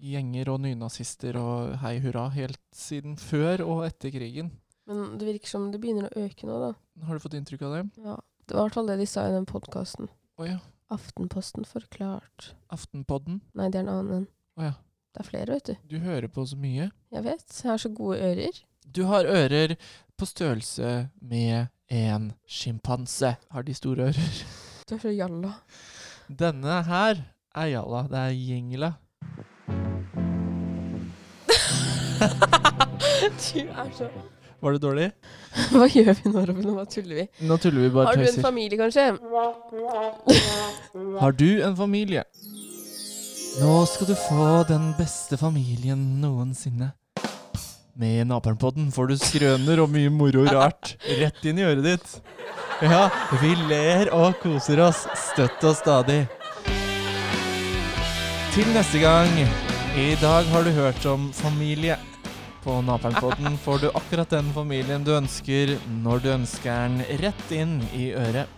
gjenger 0.05 0.51
og 0.53 0.61
nynazister 0.65 1.37
og 1.39 1.77
hei 1.85 1.97
hurra 2.03 2.27
helt 2.35 2.61
siden 2.75 3.17
før 3.21 3.63
og 3.65 3.85
etter 3.87 4.13
krigen. 4.15 4.51
Men 4.89 5.17
det 5.21 5.29
virker 5.31 5.49
som 5.49 5.71
det 5.73 5.81
begynner 5.81 6.11
å 6.11 6.25
øke 6.27 6.49
nå, 6.49 6.59
da. 6.61 6.73
Har 7.07 7.17
du 7.17 7.23
fått 7.23 7.37
inntrykk 7.39 7.65
av 7.65 7.77
det? 7.79 7.83
Ja, 8.05 8.19
Det 8.45 8.57
var 8.57 8.67
i 8.67 8.69
hvert 8.69 8.77
fall 8.77 8.91
det 8.91 8.99
de 9.01 9.07
sa 9.09 9.25
i 9.29 9.33
den 9.33 9.47
podkasten. 9.49 10.11
Oh, 10.37 10.45
ja. 10.49 10.59
Aftenposten 10.93 11.65
forklart. 11.65 12.55
Aftenpodden. 12.73 13.41
Nei, 13.57 13.71
det 13.73 13.81
er 13.81 13.87
en 13.87 13.93
annen 13.93 14.17
en. 14.19 14.27
Oh, 14.59 14.65
ja. 14.67 14.75
Det 15.15 15.23
er 15.23 15.29
flere, 15.29 15.55
vet 15.55 15.67
du. 15.71 15.75
Du 15.95 15.99
hører 16.03 16.29
på 16.29 16.45
så 16.47 16.57
mye. 16.59 16.91
Jeg 17.15 17.25
vet. 17.25 17.47
Jeg 17.63 17.71
har 17.71 17.79
så 17.79 17.89
gode 17.95 18.19
ører. 18.19 18.61
Du 18.85 19.05
har 19.09 19.25
ører 19.31 19.77
på 20.19 20.27
størrelse 20.27 21.09
med 21.23 21.67
en 21.89 22.33
sjimpanse. 22.47 23.37
Har 23.51 23.63
de 23.63 23.75
store 23.75 24.11
ører? 24.11 24.45
Du 24.89 24.95
er 24.95 25.01
så 25.01 25.15
jalla. 25.15 25.53
Denne 26.29 26.83
her 26.85 27.23
er 27.55 27.67
jalla. 27.73 28.03
Det 28.11 28.19
er 28.19 28.29
jingla. 28.35 28.93
du 33.55 33.61
er 33.71 33.91
så 33.97 34.09
Var 34.65 34.73
det 34.73 34.81
dårlig? 34.81 35.07
Hva 35.75 35.87
gjør 35.93 36.15
vi 36.23 36.31
nå, 36.33 36.43
Robin? 36.49 36.69
Nå 36.73 36.85
tuller 36.89 37.19
vi. 37.21 37.25
Nå 37.45 37.57
tuller 37.61 37.85
vi 37.85 37.91
bare 37.93 38.07
Har 38.09 38.17
du 38.17 38.23
en 38.25 38.29
tøyser. 38.31 38.43
familie, 38.47 38.79
kanskje? 38.81 39.05
Har 41.21 41.33
du 41.37 41.49
en 41.67 41.77
familie? 41.77 42.25
Nå 43.61 43.75
skal 43.87 44.09
du 44.09 44.15
få 44.19 44.47
den 44.71 44.95
beste 44.99 45.37
familien 45.39 46.01
noensinne. 46.23 46.95
Med 47.95 48.25
Naperen-podden 48.27 48.89
får 48.91 49.13
du 49.13 49.19
skrøner 49.21 49.85
og 49.85 49.93
mye 49.95 50.11
moro 50.11 50.43
rart 50.49 50.97
rett 51.21 51.45
inn 51.47 51.61
i 51.61 51.67
øret 51.69 51.85
ditt. 51.87 52.17
Ja, 52.83 53.05
vi 53.39 53.53
ler 53.69 54.11
og 54.17 54.41
koser 54.43 54.81
oss 54.89 55.05
støtt 55.29 55.63
og 55.63 55.77
stadig. 55.79 56.25
Til 58.57 58.67
neste 58.75 58.99
gang. 59.05 59.31
I 59.95 60.17
dag 60.19 60.49
har 60.51 60.67
du 60.67 60.73
hørt 60.75 61.07
om 61.07 61.29
familie. 61.37 61.95
På 62.65 62.81
Napernpodden 62.83 63.59
får 63.61 63.79
du 63.79 63.89
akkurat 63.91 64.31
den 64.31 64.53
familien 64.57 65.05
du 65.05 65.13
ønsker, 65.13 65.77
når 66.03 66.23
du 66.25 66.31
ønsker 66.33 66.87
den 66.89 67.03
rett 67.21 67.51
inn 67.53 67.81
i 67.93 68.13
øret. 68.17 68.49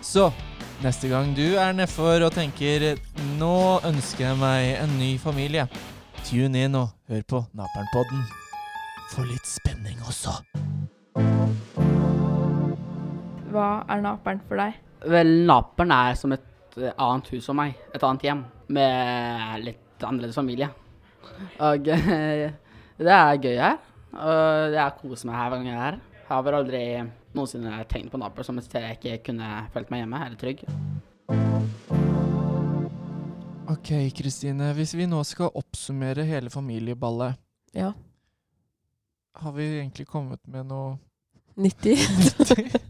Så 0.00 0.30
Neste 0.78 1.08
gang 1.10 1.32
du 1.34 1.56
er 1.58 1.72
nedfor 1.74 2.22
og 2.22 2.36
tenker 2.36 2.94
'nå 3.34 3.80
ønsker 3.82 4.28
jeg 4.28 4.36
meg 4.38 4.76
en 4.78 4.92
ny 4.94 5.08
familie', 5.18 5.66
tune 6.22 6.54
inn 6.54 6.76
og 6.78 6.92
hør 7.10 7.24
på 7.32 7.40
Napernpodden. 7.50 8.20
For 9.10 9.26
litt 9.26 9.42
spenning 9.42 9.98
også. 10.06 10.36
Hva 13.50 13.66
er 13.90 14.04
naperen 14.04 14.38
for 14.46 14.62
deg? 14.62 14.78
Vel, 15.02 15.32
Naperen 15.50 15.90
er 15.90 16.14
som 16.14 16.36
et 16.36 16.46
eh, 16.78 16.94
annet 16.94 17.26
hus 17.34 17.50
for 17.50 17.58
meg. 17.58 17.74
Et 17.90 18.02
annet 18.06 18.22
hjem. 18.22 18.44
Med 18.68 19.64
litt 19.64 20.06
annerledes 20.06 20.38
familie. 20.38 20.70
Og 21.58 21.90
det 22.98 23.14
er 23.14 23.40
gøy 23.42 23.56
her. 23.60 23.78
Og 24.18 24.72
jeg 24.74 24.94
koser 25.02 25.28
meg 25.28 25.36
her 25.38 25.48
hver 25.52 25.58
gang 25.62 25.66
jeg 25.68 25.76
er 25.78 25.84
her. 25.84 25.98
Jeg 26.18 26.28
har 26.28 26.42
vel 26.44 26.54
aldri 26.58 26.82
noensinne 27.36 27.84
tenkt 27.88 28.10
på 28.12 28.18
Napoli 28.20 28.44
som 28.44 28.58
et 28.60 28.64
sted 28.66 28.84
jeg 28.84 28.98
ikke 28.98 29.18
kunne 29.30 29.50
følt 29.72 29.90
meg 29.92 30.02
hjemme 30.02 30.20
eller 30.26 30.40
trygg. 30.40 30.64
Ok, 33.68 33.90
Kristine. 34.16 34.72
Hvis 34.76 34.94
vi 34.96 35.06
nå 35.08 35.20
skal 35.28 35.50
oppsummere 35.56 36.24
hele 36.28 36.50
familieballet, 36.50 37.36
Ja. 37.74 37.92
har 39.36 39.52
vi 39.52 39.62
egentlig 39.80 40.06
kommet 40.06 40.40
med 40.48 40.66
noe 40.66 40.98
90? 41.56 42.80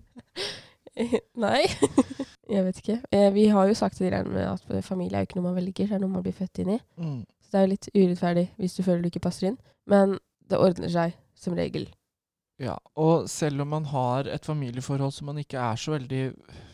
Nei. 1.45 1.65
jeg 2.49 2.65
vet 2.65 2.79
ikke. 2.83 3.01
Eh, 3.13 3.31
vi 3.35 3.47
har 3.49 3.67
jo 3.69 3.75
sagt 3.75 3.99
det 3.99 4.11
greiene 4.13 4.31
med 4.33 4.47
at 4.49 4.85
familie 4.85 5.17
er 5.19 5.21
jo 5.23 5.29
ikke 5.29 5.37
noe 5.41 5.49
man 5.51 5.57
velger, 5.59 5.87
det 5.87 5.93
er 5.99 5.99
noe 6.03 6.11
man 6.15 6.23
blir 6.25 6.33
født 6.37 6.59
inn 6.65 6.71
i. 6.77 6.79
mm. 6.97 7.25
Så 7.43 7.53
det 7.53 7.59
er 7.59 7.65
jo 7.67 7.71
litt 7.73 7.89
urettferdig 7.95 8.47
hvis 8.61 8.75
du 8.77 8.83
føler 8.85 9.03
du 9.03 9.07
ikke 9.09 9.23
passer 9.25 9.47
inn. 9.49 9.59
Men 9.89 10.19
det 10.49 10.59
ordner 10.61 10.93
seg 10.93 11.17
som 11.39 11.57
regel. 11.59 11.89
Ja, 12.59 12.75
og 12.99 13.29
selv 13.31 13.63
om 13.63 13.69
man 13.71 13.85
har 13.93 14.27
et 14.27 14.45
familieforhold 14.49 15.13
som 15.15 15.29
man 15.31 15.39
ikke 15.39 15.61
er 15.63 15.77
så 15.79 15.95
veldig 15.95 16.23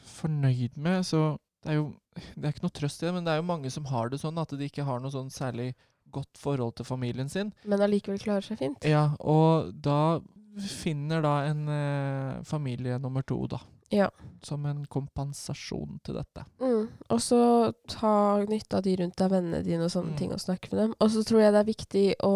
fornøyd 0.08 0.78
med, 0.80 1.04
så 1.06 1.34
det 1.64 1.74
er 1.74 1.80
jo 1.80 1.90
det 2.38 2.46
er 2.46 2.52
ikke 2.54 2.62
noe 2.68 2.74
trøst 2.78 3.02
i 3.02 3.06
det, 3.08 3.12
men 3.16 3.24
det 3.26 3.32
er 3.34 3.40
jo 3.40 3.48
mange 3.48 3.70
som 3.74 3.88
har 3.90 4.08
det 4.12 4.20
sånn 4.22 4.38
at 4.38 4.52
de 4.54 4.68
ikke 4.68 4.84
har 4.86 5.00
noe 5.02 5.10
sånn 5.12 5.32
særlig 5.34 5.72
godt 6.14 6.38
forhold 6.38 6.76
til 6.78 6.86
familien 6.86 7.28
sin. 7.32 7.50
Men 7.66 7.82
allikevel 7.82 8.20
klarer 8.22 8.44
seg 8.46 8.60
fint. 8.60 8.84
Ja, 8.86 9.08
og 9.18 9.72
da 9.82 10.20
finner 10.62 11.24
da 11.24 11.32
en 11.48 11.64
eh, 11.74 12.42
familie 12.46 13.00
nummer 13.02 13.24
to, 13.26 13.40
da. 13.50 13.58
Ja. 13.90 14.06
Som 14.46 14.64
en 14.70 14.84
kompensasjon 14.90 15.98
til 16.06 16.14
dette. 16.20 16.44
Mm. 16.62 16.86
Og 17.10 17.20
så 17.22 17.40
ta 17.90 18.14
nytte 18.46 18.78
av 18.78 18.86
de 18.86 18.94
rundt 19.02 19.18
deg, 19.18 19.32
vennene 19.34 19.64
dine 19.66 19.88
og 19.88 19.90
sånne 19.92 20.14
Mm. 20.14 20.18
ting, 20.22 20.32
og 20.32 20.40
snakke 20.44 20.70
med 20.72 20.80
dem. 20.84 20.94
Og 21.00 21.10
så 21.10 21.24
tror 21.26 21.42
jeg 21.42 21.52
det 21.52 21.60
er 21.64 21.72
viktig 21.72 22.06
å, 22.22 22.32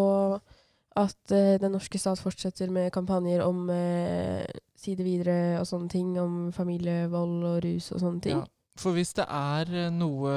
at 0.99 1.33
eh, 1.35 1.57
den 1.61 1.73
norske 1.75 1.99
stat 2.01 2.19
fortsetter 2.21 2.71
med 2.73 2.91
kampanjer 2.93 3.43
om 3.45 3.67
eh, 3.73 4.45
si 4.79 4.95
det 4.97 5.05
videre 5.07 5.59
og 5.59 5.67
sånne 5.69 5.91
ting, 5.91 6.13
om 6.21 6.49
familievold 6.55 7.43
og 7.49 7.59
rus 7.65 7.91
og 7.93 8.03
sånne 8.03 8.23
ting. 8.25 8.39
Ja. 8.39 8.79
For 8.79 8.95
hvis 8.95 9.13
det 9.17 9.27
er 9.27 9.73
eh, 9.75 9.91
noe 9.93 10.33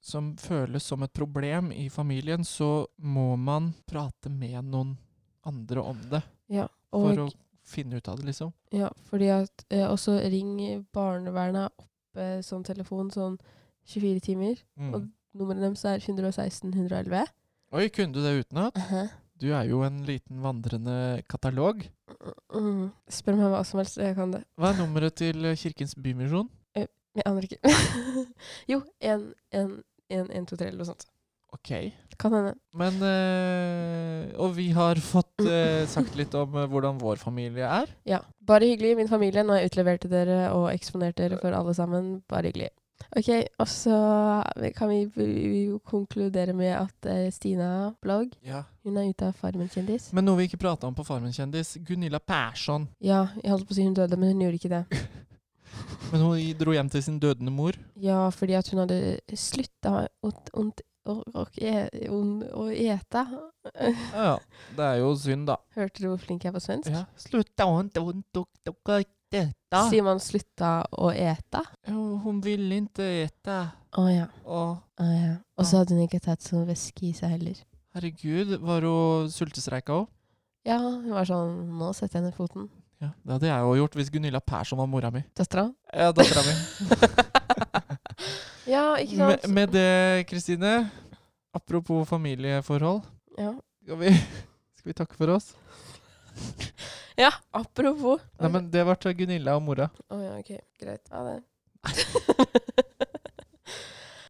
som 0.00 0.32
føles 0.40 0.86
som 0.86 1.04
et 1.04 1.12
problem 1.12 1.70
i 1.76 1.90
familien, 1.92 2.44
så 2.44 2.86
må 3.04 3.34
man 3.36 3.74
prate 3.88 4.32
med 4.32 4.64
noen 4.72 4.94
andre 5.46 5.84
om 5.92 6.02
det. 6.10 6.22
Ja. 6.50 6.66
For 6.90 7.26
å 7.26 7.28
finne 7.70 8.00
ut 8.00 8.08
av 8.10 8.18
det, 8.18 8.30
liksom. 8.32 8.50
ja, 8.74 8.88
fordi 9.06 9.28
at 9.30 9.64
eh, 9.70 9.86
også 9.86 10.16
ring 10.32 10.56
barnevernet 10.94 11.70
opp 11.70 12.18
eh, 12.18 12.40
sånn 12.42 12.64
telefon 12.66 13.12
sånn 13.14 13.36
24 13.92 14.24
timer. 14.24 14.62
Mm. 14.80 14.94
Og 14.96 15.10
nummeret 15.38 15.62
deres 15.62 15.84
er 15.86 16.02
116 16.02 16.72
111. 16.72 17.28
Oi, 17.70 17.84
kunne 17.94 18.16
du 18.16 18.24
det 18.24 18.40
utenat? 18.40 18.80
Uh 18.90 19.12
Du 19.40 19.48
er 19.56 19.64
jo 19.70 19.80
en 19.86 20.02
liten 20.04 20.42
vandrende 20.44 21.22
katalog. 21.30 21.82
mm. 22.52 22.90
Spør 23.08 23.38
meg 23.38 23.52
hva 23.54 23.62
som 23.64 23.80
helst, 23.80 23.96
jeg 24.00 24.16
kan 24.18 24.34
det. 24.34 24.42
Hva 24.60 24.72
er 24.74 24.82
nummeret 24.82 25.16
til 25.20 25.44
eh, 25.48 25.56
Kirkens 25.56 25.96
Bymisjon? 25.96 26.50
Jeg 26.76 27.24
aner 27.26 27.46
ikke. 27.46 27.58
jo, 28.70 28.82
1, 29.02 29.24
1, 29.56 29.72
1, 30.14 30.28
1, 30.30 30.44
2, 30.46 30.58
3 30.60 30.68
eller 30.68 30.82
noe 30.84 30.90
sånt. 30.92 31.08
Ok. 31.50 31.70
Kan 32.20 32.34
hende. 32.36 32.52
Men 32.78 33.00
øh, 33.02 34.28
Og 34.38 34.52
vi 34.54 34.68
har 34.76 35.00
fått 35.02 35.42
øh, 35.42 35.82
sagt 35.90 36.14
litt 36.18 36.34
om 36.38 36.54
øh, 36.54 36.68
hvordan 36.70 37.00
vår 37.00 37.18
familie 37.18 37.66
er. 37.66 37.90
Ja. 38.06 38.20
Bare 38.46 38.68
hyggelig, 38.70 38.96
min 39.00 39.10
familie. 39.10 39.42
Nå 39.42 39.56
har 39.56 39.64
jeg 39.64 39.72
utlevert 39.72 40.04
til 40.04 40.12
dere 40.12 40.38
og 40.52 40.68
eksponert 40.70 41.18
dere 41.18 41.40
for 41.42 41.56
alle 41.56 41.74
sammen. 41.74 42.20
Bare 42.30 42.52
hyggelig. 42.52 42.70
Ok, 43.16 43.28
og 43.58 43.66
så 43.66 43.94
kan 44.76 44.88
vi, 44.92 44.98
vi 45.16 45.78
konkludere 45.84 46.52
med 46.54 46.70
at 46.76 47.08
uh, 47.10 47.26
Stina 47.34 47.90
Blogg, 48.02 48.36
Ja. 48.46 48.62
hun 48.86 48.96
er 49.00 49.08
ute 49.10 49.26
av 49.26 49.34
Farmen 49.34 49.68
kjendis. 49.72 50.12
Men 50.14 50.24
noe 50.28 50.38
vi 50.38 50.46
ikke 50.46 50.60
prata 50.62 50.86
om 50.86 50.94
på 50.94 51.02
Farmen 51.08 51.32
kjendis, 51.34 51.72
Gunilla 51.86 52.20
Persson. 52.22 52.86
Ja, 53.02 53.24
jeg 53.42 53.50
holdt 53.50 53.66
på 53.66 53.74
å 53.74 53.78
si 53.80 53.86
hun 53.88 53.96
døde, 53.98 54.16
men 54.20 54.30
hun 54.34 54.44
gjorde 54.46 54.60
ikke 54.60 54.74
det. 54.76 55.00
Men 56.12 56.22
hun 56.26 56.38
dro 56.58 56.72
hjem 56.74 56.88
til 56.90 57.02
sin 57.06 57.18
dødende 57.22 57.52
mor. 57.54 57.76
Ja, 57.98 58.28
fordi 58.34 58.54
at 58.58 58.70
hun 58.72 58.80
hadde 58.84 59.00
slutta 59.38 60.06
å, 60.22 60.32
e- 61.58 61.90
ete. 62.90 63.22
Ja. 64.14 64.38
Det 64.76 64.86
er 64.86 64.98
jo 65.02 65.12
synd, 65.18 65.46
da. 65.50 65.56
Hørte 65.76 66.02
du 66.02 66.08
hvor 66.10 66.20
flink 66.22 66.44
jeg 66.46 66.54
var 66.54 66.62
svensk? 66.64 66.90
Ja. 66.94 67.04
Slutta 67.18 67.66
hon 67.70 67.90
dette? 69.32 69.82
Sier 69.90 70.02
man 70.02 70.18
'slutta 70.18 70.84
å 70.98 71.10
ete'? 71.14 71.62
Hun 71.88 72.40
ville 72.42 72.80
ikke 72.82 73.06
ete. 73.24 73.58
Å 73.98 74.06
ja. 74.10 74.26
Å, 74.44 74.78
Å 75.00 75.04
ja. 75.04 75.36
Og 75.58 75.64
så 75.66 75.78
hadde 75.82 75.94
hun 75.94 76.06
ikke 76.08 76.20
tatt 76.22 76.42
sånn 76.42 76.66
væske 76.66 77.06
i 77.08 77.12
seg 77.12 77.30
heller. 77.30 77.56
herregud. 77.94 78.58
Var 78.60 78.80
hun 78.82 79.30
sultestreika 79.30 79.92
òg? 80.02 80.08
Ja, 80.66 80.78
hun 80.78 81.10
var 81.10 81.24
sånn 81.24 81.78
'Nå 81.78 81.92
setter 81.94 82.18
jeg 82.20 82.24
ned 82.30 82.34
foten'. 82.34 82.68
Ja, 83.00 83.08
det 83.24 83.32
hadde 83.32 83.46
jeg 83.48 83.60
jo 83.64 83.74
gjort 83.80 83.94
hvis 83.96 84.10
Gunilla 84.12 84.40
Persson 84.40 84.78
var 84.78 84.86
mora 84.86 85.10
mi. 85.10 85.24
Dattera? 85.34 85.72
Ja, 85.94 86.12
dattera 86.12 86.42
mi. 86.44 86.54
ja, 88.66 88.94
ikke 89.00 89.16
Med, 89.16 89.40
sant? 89.40 89.54
med 89.54 89.68
det, 89.72 90.26
Kristine, 90.28 90.90
apropos 91.54 92.04
familieforhold, 92.08 93.02
Ja. 93.38 93.54
skal 93.82 93.96
vi, 93.96 94.10
skal 94.76 94.90
vi 94.90 94.92
takke 94.92 95.14
for 95.16 95.28
oss? 95.34 95.54
Ja, 97.20 97.30
apropos. 97.52 98.20
Nei, 98.40 98.50
men 98.54 98.70
det 98.72 98.84
var 98.88 98.98
til 99.00 99.14
Gunilla 99.18 99.54
og 99.58 99.62
mora. 99.66 99.88
Å 100.10 100.20
ja, 100.22 100.36
ok. 100.40 100.52
Greit. 100.80 101.04
Ha 101.12 101.24
det. 101.26 101.38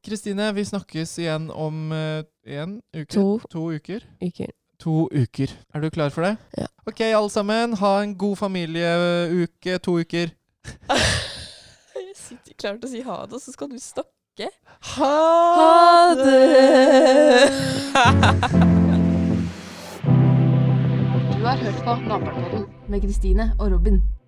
Kristine, 0.07 0.49
vi 0.57 0.65
snakkes 0.65 1.13
igjen 1.21 1.51
om 1.53 1.91
én 1.93 2.79
uke. 2.97 3.13
To 3.15 3.39
To 3.53 3.67
uker. 3.75 4.07
uker. 4.25 4.51
To 4.81 5.09
uker. 5.13 5.53
Er 5.77 5.81
du 5.85 5.91
klar 5.93 6.09
for 6.15 6.25
det? 6.25 6.37
Ja. 6.57 6.67
Ok, 6.89 7.01
alle 7.05 7.31
sammen. 7.31 7.75
Ha 7.83 7.91
en 8.03 8.15
god 8.19 8.37
familieuke. 8.41 9.77
To 9.85 9.99
uker. 10.01 10.33
Jeg 12.01 12.17
sitter 12.17 12.55
klar 12.57 12.79
til 12.81 12.89
å 12.89 12.93
si 12.95 13.03
ha 13.05 13.19
det, 13.27 13.37
og 13.37 13.43
så 13.45 13.53
skal 13.53 13.69
du 13.71 13.79
snakke. 13.83 14.49
Ha 14.97 16.15
det! 16.17 17.51
Du 21.41 21.47
har 21.47 21.57
hørt 21.57 21.85
på 21.85 21.95
Naperpodden 22.09 22.67
med 22.89 23.01
Kristine 23.01 23.53
og 23.59 23.73
Robin. 23.73 24.20